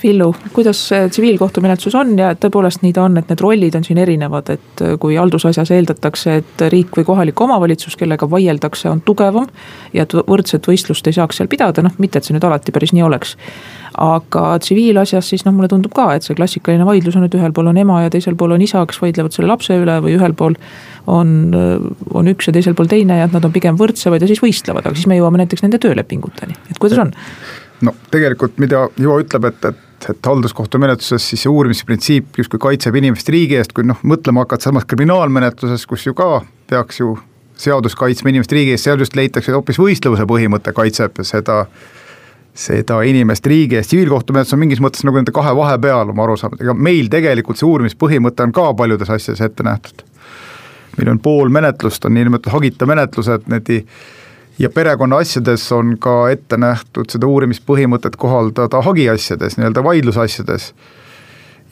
Villu, 0.02 0.34
kuidas 0.52 0.78
tsiviilkohtumenetlus 1.10 1.94
on 1.94 2.14
ja 2.18 2.32
tõepoolest 2.40 2.82
nii 2.82 2.92
ta 2.96 3.04
on, 3.06 3.18
et 3.20 3.28
need 3.30 3.40
rollid 3.42 3.76
on 3.78 3.84
siin 3.86 3.98
erinevad, 4.02 4.50
et 4.54 4.82
kui 5.00 5.16
haldusasjas 5.18 5.70
eeldatakse, 5.74 6.36
et 6.40 6.64
riik 6.72 6.96
või 6.98 7.06
kohalik 7.06 7.40
omavalitsus, 7.40 7.96
kellega 8.00 8.28
vaieldakse, 8.30 8.88
on 8.90 9.02
tugevam. 9.04 9.46
ja 9.92 10.02
et 10.02 10.14
võrdset 10.14 10.66
võistlust 10.66 11.06
ei 11.06 11.16
saaks 11.16 11.38
seal 11.40 11.48
pidada, 11.48 11.82
noh 11.82 11.94
mitte, 11.98 12.18
et 12.18 12.26
see 12.26 12.34
nüüd 12.36 12.46
alati 12.46 12.72
päris 12.72 12.92
nii 12.92 13.04
oleks. 13.06 13.36
aga 13.98 14.58
tsiviilasjas 14.58 15.28
siis 15.30 15.44
noh, 15.46 15.54
mulle 15.54 15.68
tundub 15.70 15.92
ka, 15.94 16.08
et 16.14 16.26
see 16.26 16.34
klassikaline 16.34 16.86
vaidlus 16.86 17.16
on, 17.16 17.28
et 17.28 17.34
ühel 17.34 17.52
pool 17.54 17.70
on 17.70 17.78
ema 17.78 18.00
ja 18.02 18.10
teisel 18.10 18.34
pool 18.34 18.56
on 18.56 18.62
isa, 18.62 18.82
kes 18.86 18.98
vaidlevad 19.02 19.36
selle 19.36 19.52
lapse 19.52 19.76
üle 19.78 20.00
või 20.02 20.16
ühel 20.18 20.34
pool 20.34 20.56
on, 21.06 21.54
on 22.10 22.32
üks 22.32 22.48
ja 22.48 22.56
teisel 22.56 22.74
pool 22.74 22.90
teine 22.90 23.20
ja 23.20 23.28
et 23.28 23.36
nad 23.36 23.44
on 23.44 23.54
pigem 23.54 23.78
võrdsemad 23.78 24.22
ja 24.22 24.30
siis 24.30 24.42
võistlevad, 24.42 24.88
aga 24.88 24.96
siis 24.98 25.06
me 25.06 25.20
jõuame 25.20 25.44
näiteks 25.44 25.62
nende 25.62 25.78
töölepinguteni, 25.78 26.58
et 26.70 26.82
kuidas 26.82 26.98
on? 27.04 27.14
No 27.84 27.94
tegelikult, 28.12 28.58
mida 28.62 28.86
Ivo 29.00 29.18
ütleb, 29.22 29.48
et, 29.50 29.68
et, 29.70 30.08
et 30.10 30.28
halduskohtumenetluses 30.30 31.28
siis 31.30 31.44
see 31.44 31.52
uurimisprintsiip 31.52 32.40
justkui 32.40 32.62
kaitseb 32.62 32.96
inimest 33.00 33.28
riigi 33.32 33.58
eest, 33.60 33.74
kui 33.76 33.86
noh, 33.86 34.00
mõtlema 34.02 34.44
hakata 34.44 34.70
samas 34.70 34.86
kriminaalmenetluses, 34.90 35.86
kus 35.90 36.06
ju 36.06 36.14
ka 36.18 36.42
peaks 36.70 37.00
ju 37.00 37.16
seadus 37.60 37.94
kaitsma 37.98 38.32
inimest 38.32 38.52
riigi 38.52 38.74
eest, 38.74 38.88
seal 38.88 39.02
just 39.02 39.16
leitakse, 39.18 39.52
hoopis 39.54 39.78
võistlevuse 39.80 40.26
põhimõte 40.30 40.74
kaitseb 40.76 41.22
seda 41.22 41.64
seda 42.54 43.00
inimest 43.02 43.46
riigi 43.50 43.74
eest, 43.74 43.90
tsiviilkohtumenetlus 43.90 44.54
on 44.54 44.60
mingis 44.62 44.80
mõttes 44.82 45.02
nagu 45.06 45.18
nende 45.18 45.32
kahe 45.34 45.50
vahepeal 45.58 46.12
oma 46.12 46.22
arusaamad, 46.22 46.60
ega 46.62 46.74
meil 46.78 47.08
tegelikult 47.10 47.58
see 47.58 47.66
uurimispõhimõte 47.66 48.46
on 48.46 48.52
ka 48.54 48.68
paljudes 48.78 49.10
asjades 49.10 49.42
ette 49.42 49.66
nähtud. 49.66 50.04
meil 50.96 51.10
on 51.10 51.18
pool 51.18 51.48
menetlust, 51.50 52.04
on 52.06 52.14
niinimetatud 52.14 52.54
hagita 52.54 52.86
menetlused, 52.86 53.48
need 53.50 53.70
ja 54.58 54.70
perekonnaasjades 54.70 55.64
on 55.72 55.96
ka 56.00 56.28
ette 56.32 56.58
nähtud 56.60 57.10
seda 57.12 57.28
uurimispõhimõtet 57.30 58.18
kohaldada 58.20 58.82
hagiasjades, 58.86 59.58
nii-öelda 59.58 59.84
vaidlusasjades. 59.84 60.72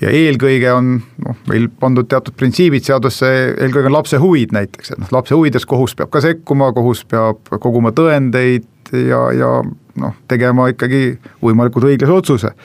ja 0.02 0.10
eelkõige 0.10 0.72
on 0.74 0.96
noh, 1.22 1.36
meil 1.46 1.68
pandud 1.80 2.08
teatud 2.10 2.34
printsiibid 2.34 2.82
seadusse, 2.82 3.28
eelkõige 3.54 3.86
on 3.86 3.94
lapse 3.94 4.18
huvid 4.18 4.54
näiteks, 4.56 4.90
et 4.90 4.98
noh, 4.98 5.12
lapse 5.14 5.34
huvides 5.34 5.66
kohus 5.66 5.94
peab 5.94 6.10
ka 6.10 6.20
sekkuma, 6.24 6.72
kohus 6.74 7.04
peab 7.06 7.52
koguma 7.62 7.92
tõendeid 7.94 8.66
ja, 8.90 9.28
ja 9.36 9.52
noh, 9.62 10.16
tegema 10.28 10.66
ikkagi 10.72 11.20
võimalikult 11.42 11.86
õiglase 11.92 12.16
otsuse. 12.18 12.56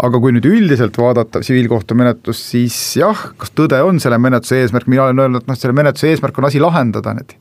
Aga 0.00 0.16
kui 0.16 0.32
nüüd 0.32 0.46
üldiselt 0.48 0.96
vaadata 0.96 1.42
tsiviilkohtumenetlust, 1.42 2.44
siis 2.52 2.76
jah, 2.96 3.24
kas 3.36 3.52
tõde 3.52 3.80
on 3.84 3.98
selle 4.00 4.16
menetluse 4.20 4.62
eesmärk, 4.62 4.88
mina 4.88 5.08
olen 5.08 5.24
öelnud, 5.24 5.48
noh, 5.48 5.58
selle 5.60 5.76
menetluse 5.76 6.12
eesmärk 6.12 6.38
on 6.40 6.48
asi 6.48 6.60
lahendada, 6.60 7.12
need 7.16 7.36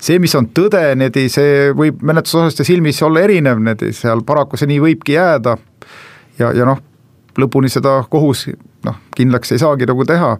see, 0.00 0.18
mis 0.22 0.34
on 0.38 0.48
tõde, 0.56 0.82
niimoodi 0.96 1.26
see 1.32 1.70
võib 1.76 2.02
menetlusosaliste 2.06 2.66
silmis 2.66 3.00
olla 3.06 3.24
erinev, 3.26 3.60
niimoodi 3.60 3.92
seal 3.96 4.24
paraku 4.26 4.60
see 4.60 4.70
nii 4.70 4.80
võibki 4.86 5.16
jääda. 5.16 5.56
ja, 6.38 6.52
ja 6.56 6.68
noh, 6.68 6.80
lõpuni 7.38 7.70
seda 7.72 8.00
kohus 8.10 8.48
noh, 8.86 8.98
kindlaks 9.16 9.52
ei 9.52 9.62
saagi 9.62 9.88
nagu 9.88 10.06
teha. 10.08 10.36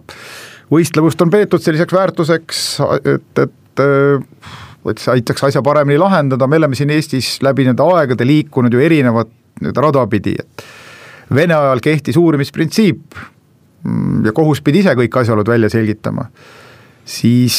võistlevust 0.71 1.21
on 1.21 1.29
peetud 1.29 1.61
selliseks 1.61 1.93
väärtuseks, 1.93 2.65
et, 3.05 3.45
et 3.45 3.87
et 4.91 4.97
see 4.97 5.11
aitaks 5.13 5.43
asja 5.45 5.61
paremini 5.61 5.99
lahendada, 6.01 6.47
me 6.49 6.57
oleme 6.57 6.75
siin 6.75 6.89
Eestis 6.89 7.35
läbi 7.45 7.67
nende 7.67 7.85
aegade 7.85 8.25
liikunud 8.25 8.73
ju 8.73 8.81
erinevat 8.81 9.29
nii-öelda 9.61 9.83
rada 9.85 10.07
pidi, 10.09 10.33
et 10.39 10.65
Vene 11.31 11.55
ajal 11.55 11.79
kehtis 11.79 12.17
uurimisprintsiip 12.19 13.19
ja 14.25 14.33
kohus 14.35 14.59
pidi 14.65 14.81
ise 14.81 14.91
kõik 14.99 15.15
asjaolud 15.21 15.47
välja 15.47 15.69
selgitama 15.71 16.25
siis 17.05 17.57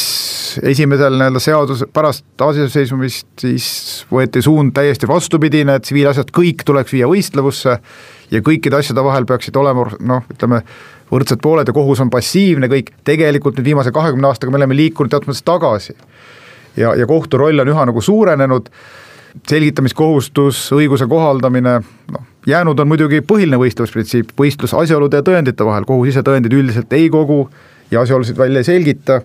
esimesel 0.62 1.16
nii-öelda 1.16 1.40
seadus, 1.42 1.84
pärast 1.92 2.24
taasiseseisvumist 2.40 3.26
siis 3.40 3.66
võeti 4.12 4.42
suund 4.44 4.74
täiesti 4.76 5.08
vastupidine, 5.08 5.76
et 5.76 5.86
tsiviilasjad 5.86 6.32
kõik 6.34 6.64
tuleks 6.66 6.92
viia 6.94 7.08
võistlevusse 7.10 7.76
ja 8.32 8.42
kõikide 8.44 8.78
asjade 8.78 9.04
vahel 9.04 9.26
peaksid 9.28 9.56
olema 9.60 9.86
noh, 10.00 10.26
ütleme, 10.32 10.62
võrdsed 11.12 11.42
pooled 11.44 11.68
ja 11.68 11.76
kohus 11.76 12.00
on 12.00 12.10
passiivne 12.12 12.70
kõik, 12.72 12.92
tegelikult 13.04 13.58
nüüd 13.58 13.72
viimase 13.72 13.92
kahekümne 13.92 14.30
aastaga 14.30 14.52
me 14.52 14.60
oleme 14.60 14.76
liikunud 14.78 15.12
teatud 15.12 15.30
mõttes 15.30 15.44
tagasi. 15.44 15.96
ja, 16.76 16.94
ja 16.96 17.06
kohtu 17.06 17.40
roll 17.40 17.60
on 17.60 17.68
üha 17.68 17.86
nagu 17.88 18.00
suurenenud, 18.00 18.70
selgitamiskohustus, 19.48 20.64
õiguse 20.76 21.08
kohaldamine, 21.08 21.80
noh, 22.12 22.24
jäänud 22.46 22.80
on 22.80 22.88
muidugi 22.88 23.20
põhiline 23.20 23.60
võistlusprintsiip, 23.60 24.32
võistlus 24.38 24.74
asjaolude 24.74 25.20
ja 25.20 25.26
tõendite 25.26 25.64
vahel, 25.64 25.84
kohus 25.88 26.12
ise 26.12 26.24
tõendeid 26.24 26.56
üldiselt 26.56 26.92
ei 26.96 27.10
kogu 27.12 27.46
ja 27.90 28.00
asjaolusid 28.00 28.38
välja 28.38 28.62
ei 28.62 28.68
selgita 28.68 29.20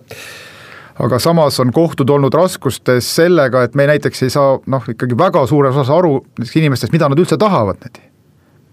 aga 0.98 1.18
samas 1.22 1.58
on 1.62 1.72
kohtud 1.74 2.10
olnud 2.10 2.34
raskustes 2.34 3.08
sellega, 3.18 3.62
et 3.66 3.76
me 3.78 3.86
näiteks 3.90 4.24
ei 4.26 4.32
saa 4.34 4.56
noh, 4.66 4.86
ikkagi 4.90 5.18
väga 5.18 5.44
suures 5.50 5.76
osas 5.76 5.92
aru 5.94 6.18
inimestest, 6.58 6.94
mida 6.94 7.10
nad 7.10 7.20
üldse 7.20 7.38
tahavad, 7.40 7.84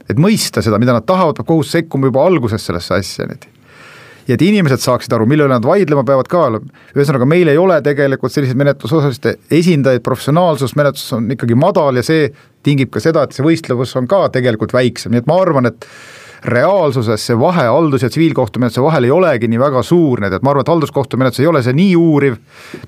et 0.10 0.22
mõista 0.22 0.64
seda, 0.66 0.80
mida 0.82 0.96
nad 0.96 1.06
tahavad, 1.06 1.38
peab 1.38 1.52
kohus 1.54 1.76
sekkuma 1.76 2.10
juba 2.10 2.26
alguses 2.26 2.66
sellesse 2.66 2.98
asja, 2.98 3.30
niimoodi. 3.30 3.54
ja 4.26 4.34
et 4.34 4.42
inimesed 4.42 4.82
saaksid 4.82 5.14
aru, 5.14 5.28
mille 5.30 5.46
üle 5.46 5.54
nad 5.54 5.66
vaidlema 5.66 6.02
peavad 6.08 6.30
ka, 6.32 6.48
ühesõnaga 6.98 7.30
meil 7.30 7.52
ei 7.52 7.62
ole 7.62 7.78
tegelikult 7.86 8.34
selliseid 8.34 8.58
menetlusosaliste 8.58 9.38
esindajaid, 9.54 10.02
professionaalsus 10.06 10.74
menetluses 10.76 11.18
on 11.18 11.30
ikkagi 11.38 11.58
madal 11.58 12.02
ja 12.02 12.06
see 12.06 12.32
tingib 12.66 12.90
ka 12.94 13.04
seda, 13.04 13.26
et 13.26 13.38
see 13.38 13.46
võistlevus 13.46 13.94
on 14.02 14.10
ka 14.10 14.26
tegelikult 14.34 14.74
väiksem, 14.74 15.14
nii 15.14 15.22
et 15.22 15.30
ma 15.30 15.38
arvan, 15.44 15.70
et 15.70 15.86
reaalsuses 16.46 17.28
see 17.28 17.38
vahe 17.40 17.68
haldus- 17.68 18.06
ja 18.06 18.10
tsiviilkohtumenetluse 18.10 18.84
vahel 18.84 19.08
ei 19.08 19.12
olegi 19.12 19.50
nii 19.52 19.60
väga 19.60 19.84
suur, 19.84 20.22
nii 20.22 20.34
et 20.38 20.46
ma 20.46 20.54
arvan, 20.54 20.66
et 20.66 20.74
halduskohtumenetlus 20.74 21.44
ei 21.44 21.52
ole 21.52 21.64
see 21.66 21.76
nii 21.78 21.94
uuriv, 22.00 22.40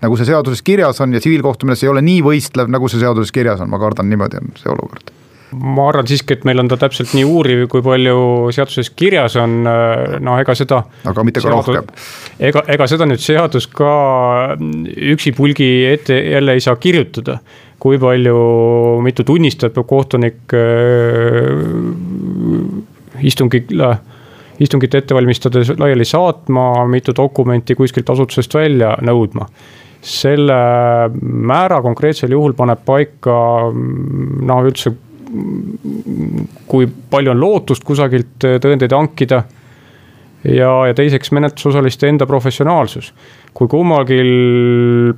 nagu 0.01 0.17
see 0.17 0.29
seaduses 0.29 0.61
kirjas 0.61 1.01
on 1.01 1.13
ja 1.13 1.21
tsiviilkohtumenetlus 1.23 1.87
ei 1.87 1.93
ole 1.93 2.03
nii 2.05 2.25
võistlev, 2.25 2.69
nagu 2.73 2.89
see 2.91 3.01
seaduses 3.01 3.33
kirjas 3.33 3.63
on, 3.63 3.71
ma 3.73 3.81
kardan, 3.81 4.09
niimoodi 4.11 4.41
on 4.41 4.53
see 4.59 4.73
olukord 4.73 5.15
ma 5.55 5.85
arvan 5.87 6.07
siiski, 6.09 6.35
et 6.35 6.43
meil 6.47 6.59
on 6.59 6.67
ta 6.67 6.75
täpselt 6.79 7.13
nii 7.15 7.23
uuriv, 7.27 7.61
kui 7.71 7.83
palju 7.85 8.17
seaduses 8.55 8.89
kirjas 8.97 9.37
on, 9.39 9.61
no 9.63 10.35
ega 10.41 10.55
seda. 10.57 10.81
aga 11.07 11.23
mitte 11.23 11.39
ka 11.39 11.47
seadus, 11.47 11.69
rohkem. 11.69 11.87
ega, 12.49 12.65
ega 12.75 12.87
seda 12.91 13.07
nüüd 13.07 13.23
seadus 13.23 13.69
ka 13.71 13.93
üksipulgi 15.13 15.69
ette 15.93 16.19
jälle 16.33 16.57
ei 16.57 16.63
saa 16.63 16.75
kirjutada. 16.75 17.39
kui 17.79 17.99
palju, 18.01 18.37
mitu 19.05 19.23
tunnistajat 19.23 19.75
peab 19.75 19.87
kohtunik 19.87 20.53
äh, 20.57 20.57
istungile, 23.21 23.95
istungit 24.59 24.95
ette 24.95 25.15
valmistades 25.15 25.73
laiali 25.79 26.05
saatma, 26.05 26.85
mitu 26.87 27.15
dokumenti 27.15 27.75
kuskilt 27.75 28.09
asutusest 28.09 28.53
välja 28.53 28.95
nõudma 29.01 29.49
selle 30.07 30.55
määra 31.21 31.81
konkreetsel 31.81 32.31
juhul 32.31 32.53
paneb 32.57 32.83
paika 32.85 33.35
noh, 33.73 34.63
üldse 34.69 34.93
kui 36.67 36.87
palju 37.11 37.33
on 37.33 37.41
lootust 37.41 37.83
kusagilt 37.83 38.45
tõendeid 38.63 38.93
hankida. 38.95 39.43
ja, 40.43 40.71
ja 40.87 40.93
teiseks 40.93 41.31
menetlusosaliste 41.31 42.07
enda 42.07 42.25
professionaalsus. 42.25 43.13
kui 43.53 43.67
kummalgi 43.67 44.21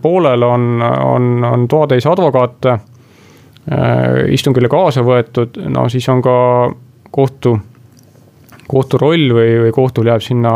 poolel 0.02 0.44
on, 0.44 0.82
on, 0.82 1.44
on 1.46 1.68
toatäis 1.68 2.08
advokaate 2.08 2.70
äh, 2.70 2.80
istungile 4.30 4.70
kaasa 4.70 5.04
võetud, 5.04 5.60
no 5.70 5.90
siis 5.90 6.10
on 6.10 6.22
ka 6.22 6.36
kohtu, 7.12 7.60
kohtu 8.70 9.02
roll 9.02 9.34
või, 9.36 9.58
või 9.66 9.74
kohtul 9.76 10.08
jääb 10.12 10.24
sinna 10.24 10.54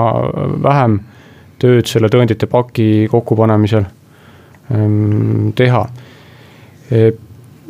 vähem 0.63 0.99
tööd 1.61 1.89
selle 1.89 2.09
tõendite 2.11 2.47
paki 2.51 3.07
kokkupanemisel 3.11 3.85
ähm, 4.71 5.51
teha 5.57 5.85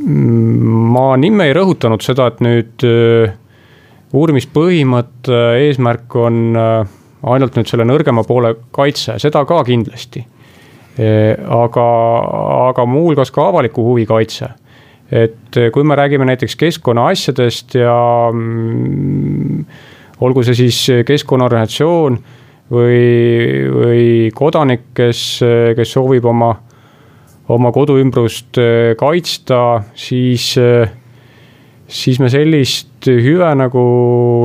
ma 0.03 1.05
nimme 1.19 1.47
ei 1.47 1.55
rõhutanud 1.55 2.03
seda, 2.03 2.27
et 2.31 2.41
nüüd 2.43 2.85
äh, 2.87 3.33
uurimispõhimõtte 4.13 5.41
eesmärk 5.67 6.17
on 6.19 6.41
äh, 6.59 6.95
ainult 7.33 7.57
nüüd 7.57 7.69
selle 7.69 7.87
nõrgema 7.87 8.25
poole 8.27 8.55
kaitse, 8.75 9.17
seda 9.21 9.45
ka 9.49 9.61
kindlasti. 9.67 10.25
Äh, 10.99 11.37
aga, 11.37 11.87
aga 12.71 12.85
muuhulgas 12.89 13.31
ka 13.33 13.47
avaliku 13.53 13.85
huvi 13.91 14.09
kaitse. 14.09 14.53
et 15.13 15.57
kui 15.73 15.83
me 15.85 15.93
räägime 15.95 16.25
näiteks 16.25 16.55
keskkonnaasjadest 16.57 17.75
ja 17.75 17.97
mm, 18.33 19.65
olgu 20.21 20.43
see 20.43 20.55
siis 20.55 20.79
keskkonnaorganisatsioon 21.07 22.19
või, 22.73 22.99
või 23.73 24.05
kodanik, 24.35 24.91
kes, 24.93 25.41
kes 25.77 25.95
soovib 25.97 26.25
oma 26.29 26.53
oma 27.51 27.71
koduümbrust 27.75 28.57
äh, 28.57 28.95
kaitsta, 28.99 29.83
siis, 29.95 30.53
äh, 30.57 30.89
siis 31.87 32.19
me 32.19 32.29
sellist 32.31 33.07
hüve 33.07 33.49
nagu 33.59 33.83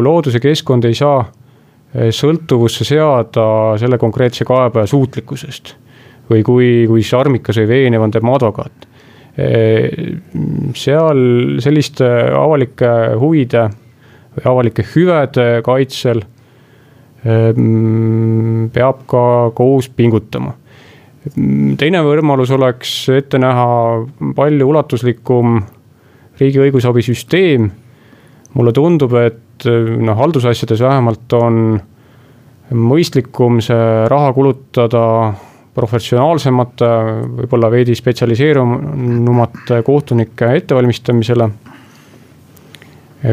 loodus 0.04 0.38
ja 0.38 0.42
keskkond 0.42 0.88
ei 0.88 0.96
saa 0.98 1.20
äh, 1.22 2.08
sõltuvusse 2.14 2.86
seada 2.88 3.48
selle 3.80 4.00
konkreetse 4.00 4.46
kaebaja 4.48 4.90
suutlikkusest. 4.90 5.76
või 6.28 6.42
kui, 6.44 6.66
kui 6.84 7.00
siis 7.00 7.14
armikas 7.16 7.56
või 7.56 7.68
veenev 7.68 8.02
on 8.04 8.10
tema 8.12 8.34
advokaat. 8.36 8.84
seal 10.76 11.20
selliste 11.62 12.04
avalike 12.36 12.90
huvide 13.16 13.62
avalike 14.45 14.84
hüvede 14.95 15.62
kaitsel 15.66 16.22
peab 18.72 19.01
ka 19.11 19.22
kohus 19.59 19.89
pingutama 19.91 20.55
teine 21.78 22.01
võimalus 22.05 22.51
oleks 22.55 22.93
ette 23.12 23.41
näha 23.41 23.66
palju 24.36 24.68
ulatuslikum 24.68 25.61
riigi 26.39 26.62
õigusabisüsteem. 26.62 27.70
mulle 28.55 28.72
tundub, 28.72 29.12
et 29.14 29.66
noh, 29.66 30.16
haldusasjades 30.16 30.80
vähemalt 30.80 31.32
on 31.36 31.80
mõistlikum 32.72 33.61
see 33.62 34.09
raha 34.09 34.32
kulutada 34.32 35.34
professionaalsemate, 35.74 36.89
võib-olla 37.43 37.70
veidi 37.70 37.95
spetsialiseerunumate 37.95 39.82
kohtunike 39.82 40.55
ettevalmistamisele. 40.57 41.51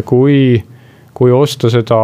kui, 0.05 0.63
kui 1.15 1.31
osta 1.31 1.71
seda 1.71 1.99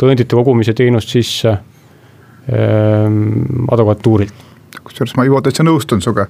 tõendite 0.00 0.36
kogumise 0.36 0.74
teenust 0.76 1.14
sisse 1.14 1.54
ähm, 1.54 3.64
advokatuurilt 3.72 4.42
kusjuures 4.84 5.14
ma 5.16 5.24
juba 5.24 5.40
täitsa 5.44 5.64
nõustun 5.64 6.02
sinuga. 6.04 6.26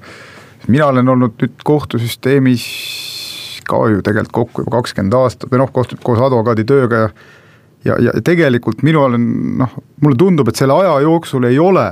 mina 0.69 0.87
olen 0.87 1.09
olnud 1.09 1.41
nüüd 1.41 1.65
kohtusüsteemis 1.65 2.67
ka 3.69 3.81
ju 3.91 4.03
tegelikult 4.05 4.33
kokku 4.33 4.65
juba 4.65 4.81
kakskümmend 4.81 5.17
aastat 5.19 5.51
või 5.51 5.63
noh, 5.63 5.73
kohtub 5.73 6.03
koos 6.05 6.21
advokaaditööga 6.21 7.05
ja 7.05 7.09
ja, 7.85 7.97
ja 8.01 8.13
tegelikult 8.25 8.83
minu 8.83 9.05
olen 9.05 9.25
noh, 9.61 9.77
mulle 10.03 10.19
tundub, 10.19 10.49
et 10.49 10.61
selle 10.61 10.77
aja 10.81 10.99
jooksul 11.05 11.49
ei 11.49 11.59
ole, 11.61 11.87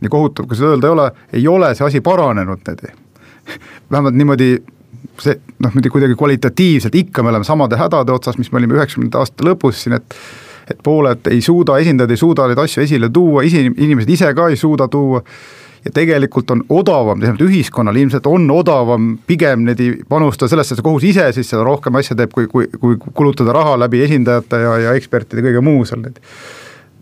nii 0.00 0.12
kohutav, 0.12 0.48
kui 0.48 0.58
seda 0.58 0.74
öelda 0.74 0.88
ei 0.88 0.96
ole, 0.96 1.06
ei 1.40 1.48
ole 1.48 1.72
see 1.74 1.86
asi 1.86 2.02
paranenud 2.04 2.66
vähemalt 3.90 4.14
niimoodi 4.14 4.50
see 5.22 5.36
noh, 5.58 5.70
niimoodi 5.70 5.92
kuidagi 5.92 6.16
kvalitatiivselt, 6.18 6.94
ikka 6.94 7.22
me 7.22 7.32
oleme 7.32 7.46
samade 7.48 7.78
hädade 7.80 8.12
otsas, 8.12 8.38
mis 8.38 8.52
me 8.52 8.60
olime 8.60 8.78
üheksakümnendate 8.78 9.22
aasta 9.22 9.48
lõpus 9.48 9.84
siin, 9.84 9.96
et 10.00 10.18
et 10.66 10.80
pooled 10.82 11.28
ei 11.30 11.38
suuda, 11.40 11.76
esindajad 11.78 12.10
ei 12.10 12.18
suuda 12.18 12.48
neid 12.50 12.58
asju 12.58 12.82
esile 12.82 13.06
tuua, 13.14 13.44
isi, 13.46 13.60
inimesed 13.70 14.08
ise 14.10 14.32
ka 14.34 14.48
ei 14.50 14.56
suuda 14.58 14.88
tuua 14.90 15.20
ja 15.86 15.92
tegelikult 15.94 16.50
on 16.50 16.64
odavam, 16.74 17.20
tähendab 17.22 17.46
ühiskonnal 17.46 17.96
ilmselt 18.00 18.26
on 18.26 18.48
odavam 18.50 19.12
pigem 19.26 19.62
neid 19.68 19.82
panustada 20.10 20.50
sellesse, 20.50 20.74
et 20.74 20.80
see 20.80 20.86
kohus 20.86 21.06
ise 21.06 21.28
siis 21.36 21.52
seda 21.52 21.62
rohkem 21.66 21.94
asja 22.00 22.16
teeb, 22.18 22.34
kui, 22.34 22.48
kui, 22.50 22.66
kui 22.82 22.98
kulutada 23.06 23.54
raha 23.54 23.76
läbi 23.84 24.02
esindajate 24.08 24.62
ja, 24.64 24.74
ja 24.88 24.96
ekspertide 24.98 25.44
kõige 25.46 25.62
muu 25.62 25.86
seal 25.86 26.02
neid. 26.02 26.18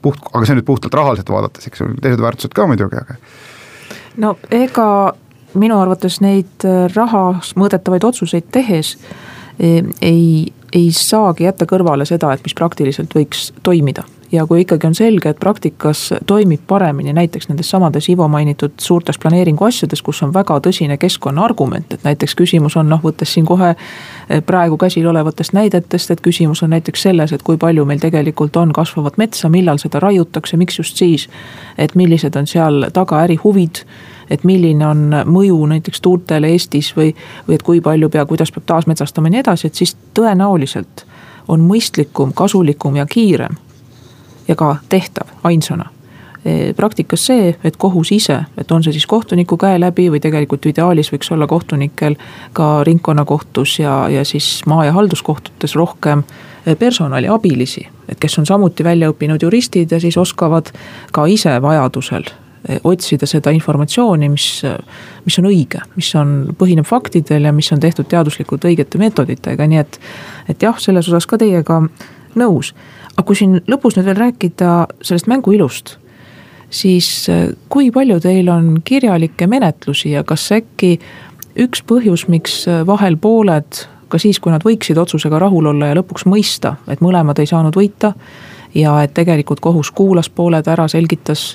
puht, 0.05 0.21
aga 0.37 0.45
see 0.45 0.59
nüüd 0.59 0.69
puhtalt 0.69 0.95
rahaliselt 0.95 1.31
vaadates, 1.33 1.65
eks 1.71 1.81
ju, 1.81 1.87
teised 2.05 2.21
väärtused 2.21 2.53
ka 2.53 2.67
muidugi, 2.69 3.01
aga. 3.01 3.17
no 4.21 4.37
ega 4.53 4.89
minu 5.55 5.79
arvates 5.81 6.21
neid 6.25 6.67
äh, 6.67 6.87
rahas 6.95 7.55
mõõdetavaid 7.59 8.05
otsuseid 8.05 8.51
tehes 8.55 8.97
e, 9.59 9.83
ei, 10.03 10.53
ei 10.75 10.91
saagi 10.93 11.47
jätta 11.47 11.69
kõrvale 11.71 12.07
seda, 12.09 12.33
et 12.35 12.45
mis 12.45 12.57
praktiliselt 12.57 13.15
võiks 13.15 13.51
toimida 13.63 14.07
ja 14.33 14.47
kui 14.47 14.61
ikkagi 14.61 14.87
on 14.87 14.95
selge, 14.95 15.29
et 15.29 15.41
praktikas 15.41 16.13
toimib 16.27 16.61
paremini 16.67 17.13
näiteks 17.13 17.49
nendes 17.49 17.71
samades 17.71 18.09
Ivo 18.09 18.29
mainitud 18.29 18.73
suurtes 18.79 19.19
planeeringu 19.19 19.65
asjades, 19.65 20.03
kus 20.03 20.23
on 20.23 20.35
väga 20.35 20.59
tõsine 20.67 20.99
keskkonnaargument, 21.01 21.93
et 21.93 22.05
näiteks 22.05 22.35
küsimus 22.39 22.77
on 22.81 22.89
noh, 22.89 23.03
võttes 23.03 23.35
siin 23.35 23.47
kohe 23.47 23.75
eh, 23.75 24.43
praegu 24.47 24.79
käsil 24.81 25.07
olevatest 25.11 25.53
näidetest, 25.53 26.11
et 26.11 26.25
küsimus 26.25 26.63
on 26.63 26.75
näiteks 26.75 27.03
selles, 27.09 27.33
et 27.33 27.43
kui 27.43 27.57
palju 27.61 27.85
meil 27.85 28.03
tegelikult 28.03 28.57
on 28.57 28.73
kasvavat 28.73 29.19
metsa, 29.21 29.49
millal 29.49 29.79
seda 29.83 30.01
raiutakse, 30.01 30.57
miks 30.57 30.79
just 30.79 30.97
siis. 30.97 31.29
et 31.79 31.95
millised 31.95 32.37
on 32.37 32.47
seal 32.47 32.91
taga 32.93 33.23
ärihuvid 33.25 33.85
et 34.31 34.45
milline 34.45 34.87
on 34.87 35.11
mõju 35.27 35.59
näiteks 35.69 36.01
tuultele 36.01 36.49
Eestis 36.49 36.95
või, 36.97 37.13
või 37.49 37.59
et 37.59 37.63
kui 37.63 37.81
palju 37.81 38.09
pea, 38.11 38.25
kuidas 38.27 38.53
peab 38.53 38.65
taasmetsastama 38.67 39.29
ja 39.29 39.37
nii 39.37 39.43
edasi, 39.45 39.67
et 39.67 39.75
siis 39.75 39.97
tõenäoliselt 40.17 41.05
on 41.49 41.61
mõistlikum, 41.61 42.33
kasulikum 42.33 42.97
ja 42.97 43.07
kiirem 43.07 43.57
ja 44.49 44.57
ka 44.57 44.77
tehtav 44.89 45.29
ainsana 45.45 45.91
e, 46.45 46.73
praktikas 46.77 47.27
see, 47.27 47.55
et 47.65 47.77
kohus 47.81 48.13
ise, 48.13 48.39
et 48.59 48.73
on 48.73 48.85
see 48.85 48.95
siis 48.95 49.07
kohtuniku 49.11 49.57
käe 49.61 49.79
läbi 49.81 50.09
või 50.13 50.21
tegelikult 50.23 50.67
ideaalis 50.71 51.13
võiks 51.13 51.33
olla 51.35 51.49
kohtunikel 51.51 52.19
ka 52.53 52.85
ringkonnakohtus 52.87 53.79
ja, 53.81 54.05
ja 54.13 54.25
siis 54.29 54.63
maa- 54.67 54.85
ja 54.85 54.93
halduskohtutes 54.97 55.77
rohkem 55.77 56.25
e, 56.67 56.75
personali, 56.75 57.29
abilisi. 57.29 57.89
et 58.09 58.21
kes 58.21 58.39
on 58.39 58.47
samuti 58.47 58.85
välja 58.85 59.11
õppinud 59.11 59.43
juristid 59.43 59.93
ja 59.93 60.01
siis 60.01 60.17
oskavad 60.17 60.73
ka 61.13 61.27
ise 61.27 61.57
vajadusel 61.63 62.27
e, 62.69 62.81
otsida 62.85 63.27
seda 63.27 63.51
informatsiooni, 63.51 64.29
mis, 64.29 64.49
mis 65.25 65.39
on 65.39 65.49
õige, 65.49 65.81
mis 65.97 66.15
on, 66.21 66.35
põhineb 66.59 66.87
faktidel 66.87 67.49
ja 67.49 67.53
mis 67.53 67.73
on 67.73 67.81
tehtud 67.81 68.09
teaduslikult 68.09 68.65
õigete 68.65 69.01
meetoditega, 69.01 69.67
nii 69.67 69.81
et. 69.81 70.01
et 70.49 70.63
jah, 70.63 70.77
selles 70.79 71.09
osas 71.09 71.27
ka 71.27 71.41
teiega 71.41 71.81
nõus 72.35 72.75
aga 73.15 73.27
kui 73.27 73.39
siin 73.39 73.61
lõpus 73.71 73.97
nüüd 73.97 74.09
veel 74.09 74.19
rääkida 74.19 74.73
sellest 75.05 75.29
mängu 75.31 75.55
ilust, 75.55 75.97
siis 76.75 77.09
äh, 77.31 77.49
kui 77.69 77.91
palju 77.95 78.19
teil 78.23 78.49
on 78.53 78.81
kirjalikke 78.85 79.47
menetlusi 79.51 80.15
ja 80.15 80.25
kas 80.27 80.47
äkki 80.55 80.97
üks 81.61 81.85
põhjus, 81.87 82.27
miks 82.29 82.65
äh, 82.69 82.83
vahel 82.87 83.17
pooled 83.21 83.85
ka 84.11 84.21
siis, 84.21 84.39
kui 84.43 84.53
nad 84.53 84.65
võiksid 84.67 84.99
otsusega 85.01 85.39
rahul 85.43 85.71
olla 85.71 85.91
ja 85.91 85.99
lõpuks 85.99 86.27
mõista, 86.31 86.77
et 86.91 87.03
mõlemad 87.03 87.39
ei 87.41 87.51
saanud 87.51 87.77
võita. 87.77 88.15
ja 88.75 89.03
et 89.03 89.15
tegelikult 89.15 89.61
kohus 89.61 89.91
kuulas 89.91 90.29
pooled 90.29 90.67
ära, 90.67 90.89
selgitas 90.89 91.55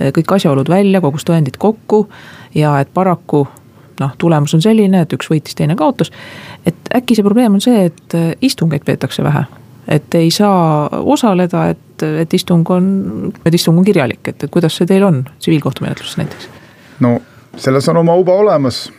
äh, 0.00 0.12
kõik 0.12 0.36
asjaolud 0.36 0.68
välja, 0.68 1.00
kogus 1.00 1.24
tõendid 1.24 1.56
kokku 1.58 2.08
ja 2.54 2.78
et 2.80 2.92
paraku 2.94 3.46
noh, 4.00 4.12
tulemus 4.18 4.54
on 4.54 4.62
selline, 4.62 5.00
et 5.00 5.12
üks 5.12 5.30
võitis, 5.30 5.56
teine 5.56 5.76
kaotas. 5.76 6.12
et 6.66 6.92
äkki 6.94 7.16
see 7.16 7.24
probleem 7.24 7.56
on 7.56 7.64
see, 7.64 7.88
et 7.88 8.20
istungeid 8.40 8.84
peetakse 8.84 9.24
vähe 9.24 9.44
et 9.90 10.14
ei 10.14 10.30
saa 10.30 10.88
osaleda, 11.02 11.66
et, 11.74 12.04
et 12.22 12.34
istung 12.34 12.68
on, 12.70 12.86
et 13.44 13.54
istung 13.54 13.78
on 13.78 13.84
kirjalik, 13.84 14.22
et, 14.28 14.44
et 14.44 14.52
kuidas 14.52 14.76
see 14.78 14.88
teil 14.88 15.04
on 15.06 15.24
tsiviilkohtumenetluses 15.38 16.16
näiteks? 16.20 16.48
no 17.00 17.18
selles 17.56 17.88
on 17.88 18.00
oma 18.00 18.14
uba 18.14 18.36
olemas. 18.38 18.92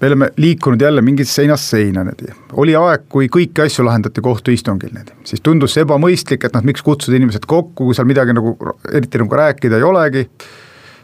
me 0.00 0.06
oleme 0.06 0.30
liikunud 0.36 0.80
jälle 0.80 1.02
mingist 1.02 1.30
seinast 1.30 1.70
seina 1.70 2.04
niimoodi. 2.04 2.32
oli 2.52 2.76
aeg, 2.76 3.06
kui 3.08 3.28
kõiki 3.28 3.64
asju 3.64 3.84
lahendati 3.84 4.20
kohtuistungil 4.20 4.92
niimoodi, 4.92 5.16
siis 5.24 5.40
tundus 5.40 5.74
see 5.74 5.86
ebamõistlik, 5.86 6.44
et 6.44 6.56
noh, 6.56 6.64
miks 6.64 6.82
kutsuda 6.82 7.16
inimesed 7.16 7.46
kokku, 7.46 7.86
kui 7.86 7.96
seal 7.96 8.08
midagi 8.08 8.36
nagu 8.36 8.56
eriti 8.92 9.20
nagu 9.22 9.40
rääkida 9.42 9.80
ei 9.80 9.86
olegi. 9.86 10.26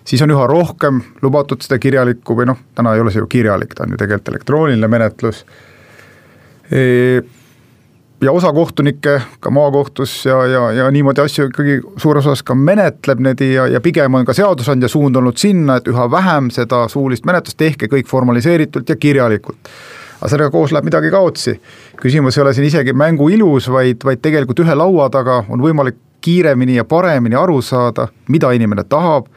siis 0.04 0.22
on 0.22 0.30
üha 0.30 0.46
rohkem 0.46 1.00
lubatud 1.22 1.64
seda 1.64 1.78
kirjalikku 1.78 2.36
või 2.36 2.50
noh, 2.52 2.60
täna 2.74 2.94
ei 2.94 3.00
ole 3.00 3.14
see 3.14 3.24
ju 3.24 3.26
kirjalik, 3.26 3.74
ta 3.74 3.88
on 3.88 3.96
ju 3.96 4.02
tegelikult 4.04 4.34
elektrooniline 4.34 4.88
menetlus 4.88 5.44
e 6.70 6.84
ja 8.20 8.32
osa 8.32 8.52
kohtunikke 8.52 9.20
ka 9.40 9.50
maakohtus 9.50 10.24
ja, 10.24 10.46
ja, 10.46 10.72
ja 10.72 10.90
niimoodi 10.90 11.20
asju 11.20 11.48
ikkagi 11.50 11.80
suures 11.96 12.26
osas 12.26 12.42
ka 12.42 12.54
menetleb 12.54 13.20
need 13.20 13.42
ja, 13.44 13.66
ja 13.66 13.80
pigem 13.80 14.14
on 14.14 14.24
ka 14.24 14.34
seadusandja 14.36 14.88
suund 14.88 15.16
olnud 15.16 15.36
sinna, 15.36 15.76
et 15.76 15.88
üha 15.88 16.08
vähem 16.10 16.50
seda 16.54 16.86
suulist 16.92 17.26
menetlust, 17.28 17.58
tehke 17.60 17.90
kõik 17.92 18.08
formaliseeritult 18.08 18.88
ja 18.88 18.96
kirjalikult. 18.96 19.70
aga 20.20 20.30
sellega 20.32 20.50
koos 20.50 20.72
läheb 20.72 20.88
midagi 20.88 21.10
kaotsi. 21.10 21.60
küsimus 22.00 22.38
ei 22.38 22.42
ole 22.42 22.54
siin 22.54 22.66
isegi 22.66 22.92
mängu 22.92 23.28
ilus, 23.28 23.68
vaid, 23.68 24.00
vaid 24.04 24.22
tegelikult 24.22 24.64
ühe 24.64 24.74
laua 24.74 25.10
taga 25.10 25.44
on 25.48 25.60
võimalik 25.60 25.96
kiiremini 26.20 26.74
ja 26.76 26.84
paremini 26.84 27.36
aru 27.36 27.60
saada, 27.62 28.08
mida 28.28 28.50
inimene 28.52 28.84
tahab, 28.84 29.28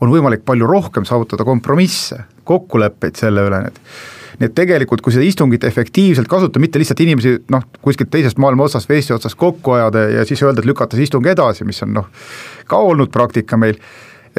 on 0.00 0.10
võimalik 0.10 0.42
palju 0.44 0.66
rohkem 0.66 1.04
saavutada 1.04 1.44
kompromisse, 1.44 2.18
kokkuleppeid 2.44 3.16
selle 3.16 3.46
üle, 3.46 3.62
et 3.70 3.80
nii 4.40 4.48
et 4.48 4.54
tegelikult, 4.56 5.02
kui 5.04 5.14
seda 5.14 5.26
istungit 5.26 5.64
efektiivselt 5.64 6.28
kasutada, 6.30 6.62
mitte 6.62 6.80
lihtsalt 6.80 7.00
inimesi 7.04 7.36
noh, 7.54 7.66
kuskilt 7.84 8.10
teisest 8.12 8.40
maailma 8.42 8.66
otsast 8.66 8.90
või 8.90 8.98
Eesti 8.98 9.14
otsast 9.16 9.38
kokku 9.40 9.76
ajada 9.76 10.08
ja 10.10 10.24
siis 10.28 10.42
öelda, 10.42 10.62
et 10.62 10.68
lükata 10.68 10.98
see 10.98 11.06
istung 11.06 11.26
edasi, 11.30 11.66
mis 11.68 11.82
on 11.86 11.94
noh, 12.00 12.08
ka 12.70 12.80
olnud 12.82 13.12
praktika 13.14 13.58
meil, 13.60 13.78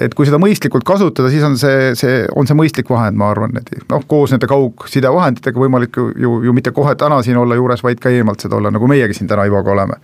et 0.02 0.16
kui 0.16 0.28
seda 0.28 0.39
mõistlikult 0.41 0.84
kasutada, 0.88 1.32
siis 1.32 1.46
on 1.48 1.56
see, 1.60 1.93
see, 2.00 2.24
on 2.36 2.48
see 2.50 2.58
mõistlik 2.58 2.91
vahend, 2.91 3.18
ma 3.20 3.32
arvan, 3.32 3.56
et 3.62 3.72
noh, 3.91 4.04
koos 4.08 4.36
nende 4.36 4.50
kaugsidevahenditega 4.52 5.64
võimalik 5.64 5.96
ju, 5.96 6.10
ju, 6.20 6.36
ju 6.50 6.56
mitte 6.56 6.76
kohe 6.76 6.96
täna 7.00 7.22
siin 7.24 7.39
olla 7.39 7.56
juures, 7.56 7.84
vaid 7.86 8.04
ka 8.04 8.12
eemalt 8.12 8.43
seda 8.43 8.60
olla, 8.60 8.74
nagu 8.76 8.91
meiegi 8.91 9.18
siin 9.18 9.32
täna 9.32 9.48
Ivoga 9.48 9.72
oleme. 9.76 10.02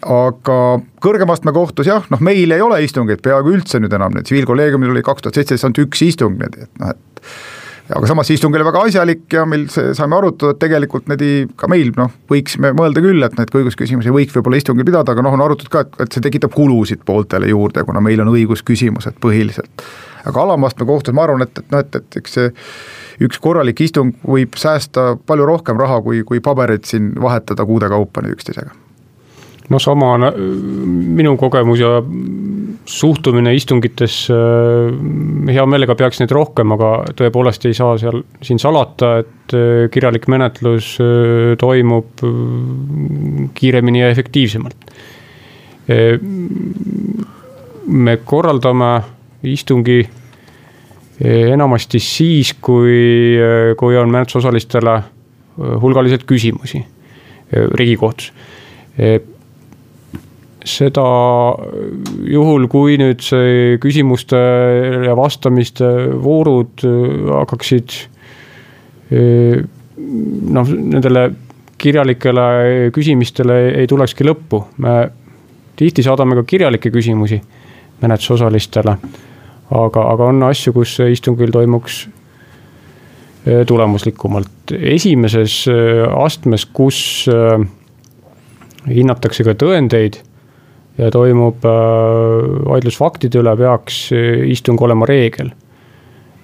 Aga 0.00 0.58
kõrgema 1.04 1.34
astme 1.36 1.52
kohtus 1.52 1.90
jah, 1.90 2.06
noh 2.08 2.22
meil 2.24 2.54
ei 2.54 2.62
ole 2.64 2.78
istungeid 2.86 3.20
peaaegu 3.20 3.52
üldse 3.52 3.82
nüüd 3.82 3.92
enam, 3.92 4.14
nüüd 4.16 4.24
tsiviilkolleegiumil 4.24 4.94
oli 4.94 5.02
kaks 5.04 5.26
tuhat 5.26 5.36
seitseteist 5.36 5.66
ainult 5.66 5.82
üks 5.82 6.06
istung, 6.06 6.38
nii 6.40 6.48
et 6.48 6.70
noh, 6.80 6.94
et 6.94 7.34
aga 7.96 8.10
samas 8.10 8.28
see 8.28 8.38
istung 8.38 8.54
oli 8.54 8.66
väga 8.66 8.82
asjalik 8.86 9.24
ja 9.34 9.44
meil 9.48 9.66
see, 9.72 9.94
saime 9.96 10.16
arutada, 10.18 10.54
et 10.54 10.60
tegelikult 10.62 11.08
need 11.10 11.54
ka 11.58 11.68
meil 11.70 11.92
noh, 11.96 12.12
võiksime 12.30 12.72
mõelda 12.76 13.02
küll, 13.04 13.24
et 13.26 13.36
neid 13.38 13.54
õigusküsimusi 13.60 14.14
võiks 14.14 14.36
võib-olla 14.36 14.60
istungil 14.60 14.86
pidada, 14.88 15.14
aga 15.14 15.24
noh, 15.26 15.36
on 15.36 15.44
arutatud 15.44 15.72
ka, 15.72 15.84
et, 15.86 15.98
et 16.06 16.16
see 16.16 16.24
tekitab 16.24 16.54
kulusid 16.54 17.04
pooltele 17.06 17.50
juurde, 17.50 17.84
kuna 17.88 18.02
meil 18.04 18.22
on 18.24 18.32
õigusküsimused 18.34 19.18
põhiliselt. 19.22 19.86
aga 20.24 20.42
alamastme 20.42 20.86
kohtus 20.86 21.16
ma 21.16 21.24
arvan, 21.26 21.46
et, 21.46 21.62
et 21.62 21.72
noh, 21.72 21.82
et, 21.82 21.96
et 21.96 22.20
eks 22.20 22.36
see 22.38 22.52
üks 23.26 23.40
korralik 23.42 23.80
istung 23.80 24.14
võib 24.26 24.56
säästa 24.60 25.14
palju 25.26 25.48
rohkem 25.48 25.80
raha, 25.80 26.00
kui, 26.04 26.22
kui 26.28 26.40
pabereid 26.44 26.86
siin 26.88 27.12
vahetada 27.20 27.66
kuude 27.68 27.90
kaupa 27.92 28.24
nüüd 28.24 28.38
üksteisega 28.38 28.76
no 29.70 29.78
sama 29.78 30.14
on 30.16 30.26
minu 31.16 31.36
kogemus 31.38 31.80
ja 31.80 32.00
suhtumine 32.90 33.52
istungitesse, 33.54 34.34
hea 35.50 35.64
meelega 35.68 35.94
peaks 35.98 36.20
neid 36.20 36.32
rohkem, 36.34 36.74
aga 36.74 36.90
tõepoolest 37.18 37.66
ei 37.68 37.76
saa 37.76 37.96
seal 38.00 38.22
siin 38.44 38.60
salata, 38.62 39.12
et 39.22 39.54
äh, 39.56 39.86
kirjalik 39.92 40.26
menetlus 40.32 40.94
äh, 41.02 41.54
toimub 41.60 42.24
äh, 42.26 42.34
kiiremini 43.54 44.04
ja 44.04 44.10
efektiivsemalt. 44.12 44.92
me 47.90 48.12
korraldame 48.22 48.90
istungi 49.42 49.96
enamasti 51.18 51.98
siis, 51.98 52.52
kui, 52.62 53.34
kui 53.76 53.96
on 53.98 54.12
menetlusosalistele 54.12 54.94
hulgaliselt 55.82 56.22
küsimusi 56.30 56.84
Riigikohtus 57.50 58.30
seda 60.66 61.04
juhul, 62.28 62.66
kui 62.68 62.96
nüüd 63.00 63.22
see 63.24 63.76
küsimuste 63.80 64.40
ja 65.06 65.14
vastamiste 65.16 65.88
voorud 66.20 66.84
hakkaksid 67.30 67.96
noh, 69.10 70.68
nendele 70.68 71.24
kirjalikele 71.80 72.90
küsimistele 72.94 73.58
ei 73.80 73.88
tulekski 73.88 74.26
lõppu. 74.26 74.64
me 74.78 75.10
tihti 75.76 76.04
saadame 76.04 76.36
ka 76.36 76.44
kirjalikke 76.44 76.90
küsimusi 76.92 77.40
menetlusosalistele. 78.02 78.96
aga, 79.70 80.06
aga 80.12 80.24
on 80.24 80.42
asju, 80.42 80.72
kus 80.72 80.98
istungil 81.00 81.50
toimuks 81.50 82.08
tulemuslikumalt. 83.66 84.74
esimeses 84.78 85.64
astmes, 86.24 86.66
kus 86.66 87.28
hinnatakse 88.88 89.44
ka 89.44 89.54
tõendeid 89.54 90.20
ja 91.00 91.10
toimub 91.12 91.64
äh, 91.64 91.72
vaidlus 92.68 92.98
faktide 93.00 93.40
üle, 93.40 93.56
peaks 93.56 94.06
äh, 94.12 94.44
istung 94.52 94.80
olema 94.84 95.08
reegel. 95.08 95.52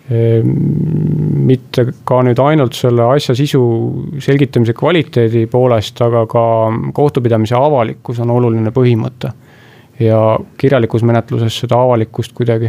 Ehm, 0.07 0.51
mitte 1.49 1.89
ka 2.07 2.21
nüüd 2.23 2.39
ainult 2.39 2.77
selle 2.79 3.09
asja 3.11 3.35
sisu 3.35 3.63
selgitamise 4.23 4.75
kvaliteedi 4.79 5.49
poolest, 5.51 5.99
aga 6.05 6.23
ka 6.31 6.45
kohtupidamise 6.95 7.57
avalikkus 7.59 8.23
on 8.23 8.31
oluline 8.37 8.71
põhimõte. 8.75 9.33
ja 9.97 10.39
kirjalikus 10.61 11.03
menetluses 11.09 11.55
seda 11.63 11.79
avalikkust 11.81 12.35
kuidagi 12.37 12.69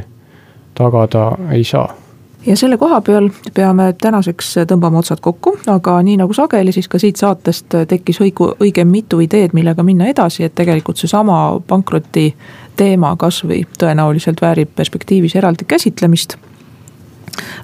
tagada 0.80 1.26
ei 1.52 1.66
saa 1.68 1.90
ja 2.48 2.56
selle 2.58 2.78
koha 2.78 3.02
peal 3.02 3.30
peame 3.54 3.92
tänaseks 4.02 4.54
tõmbama 4.70 5.02
otsad 5.02 5.22
kokku, 5.24 5.58
aga 5.72 5.98
nii 6.04 6.18
nagu 6.22 6.34
sageli, 6.34 6.72
siis 6.72 6.88
ka 6.88 7.00
siit 7.02 7.20
saatest 7.20 7.76
tekkis 7.90 8.22
õigu, 8.24 8.54
õige 8.64 8.86
mitu 8.88 9.20
ideed, 9.24 9.56
millega 9.58 9.84
minna 9.84 10.08
edasi, 10.08 10.46
et 10.48 10.56
tegelikult 10.56 11.00
seesama 11.02 11.60
pankroti 11.68 12.30
teema 12.80 13.16
kasvõi 13.20 13.64
tõenäoliselt 13.80 14.42
väärib 14.42 14.76
perspektiivis 14.76 15.36
eraldi 15.36 15.68
käsitlemist 15.68 16.38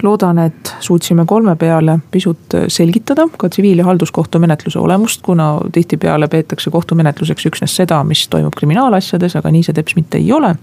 loodan, 0.03 0.39
et 0.39 0.73
suutsime 0.79 1.25
kolme 1.25 1.55
peale 1.55 1.97
pisut 2.11 2.57
selgitada 2.67 3.27
ka 3.37 3.47
tsiviil- 3.47 3.81
ja 3.81 3.85
halduskohtumenetluse 3.85 4.79
olemust, 4.79 5.21
kuna 5.21 5.59
tihtipeale 5.71 6.27
peetakse 6.27 6.69
kohtumenetluseks 6.69 7.45
üksnes 7.45 7.75
seda, 7.75 8.03
mis 8.03 8.27
toimub 8.27 8.53
kriminaalasjades, 8.55 9.35
aga 9.35 9.51
nii 9.51 9.63
see 9.63 9.73
teps 9.73 9.95
mitte 9.95 10.17
ei 10.17 10.31
ole. 10.31 10.55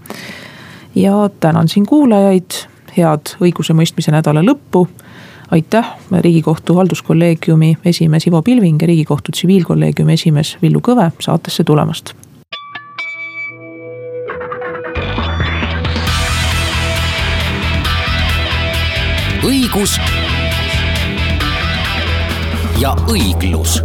ja 0.95 1.29
tänan 1.39 1.67
siin 1.67 1.85
kuulajaid 1.85 2.51
head 2.97 3.35
õigusemõistmise 3.41 4.11
nädala 4.11 4.43
lõppu. 4.43 4.87
aitäh, 5.51 5.87
Riigikohtu 6.11 6.75
halduskolleegiumi 6.75 7.77
esimees 7.85 8.27
Ivo 8.27 8.41
Pilving 8.41 8.81
ja 8.81 8.87
Riigikohtu 8.87 9.31
tsiviilkolleegiumi 9.31 10.13
esimees 10.13 10.57
Villu 10.61 10.79
Kõve 10.79 11.11
saatesse 11.19 11.63
tulemast. 11.63 12.13
õigus 19.41 19.99
ja 22.81 22.95
õiglus 23.09 23.81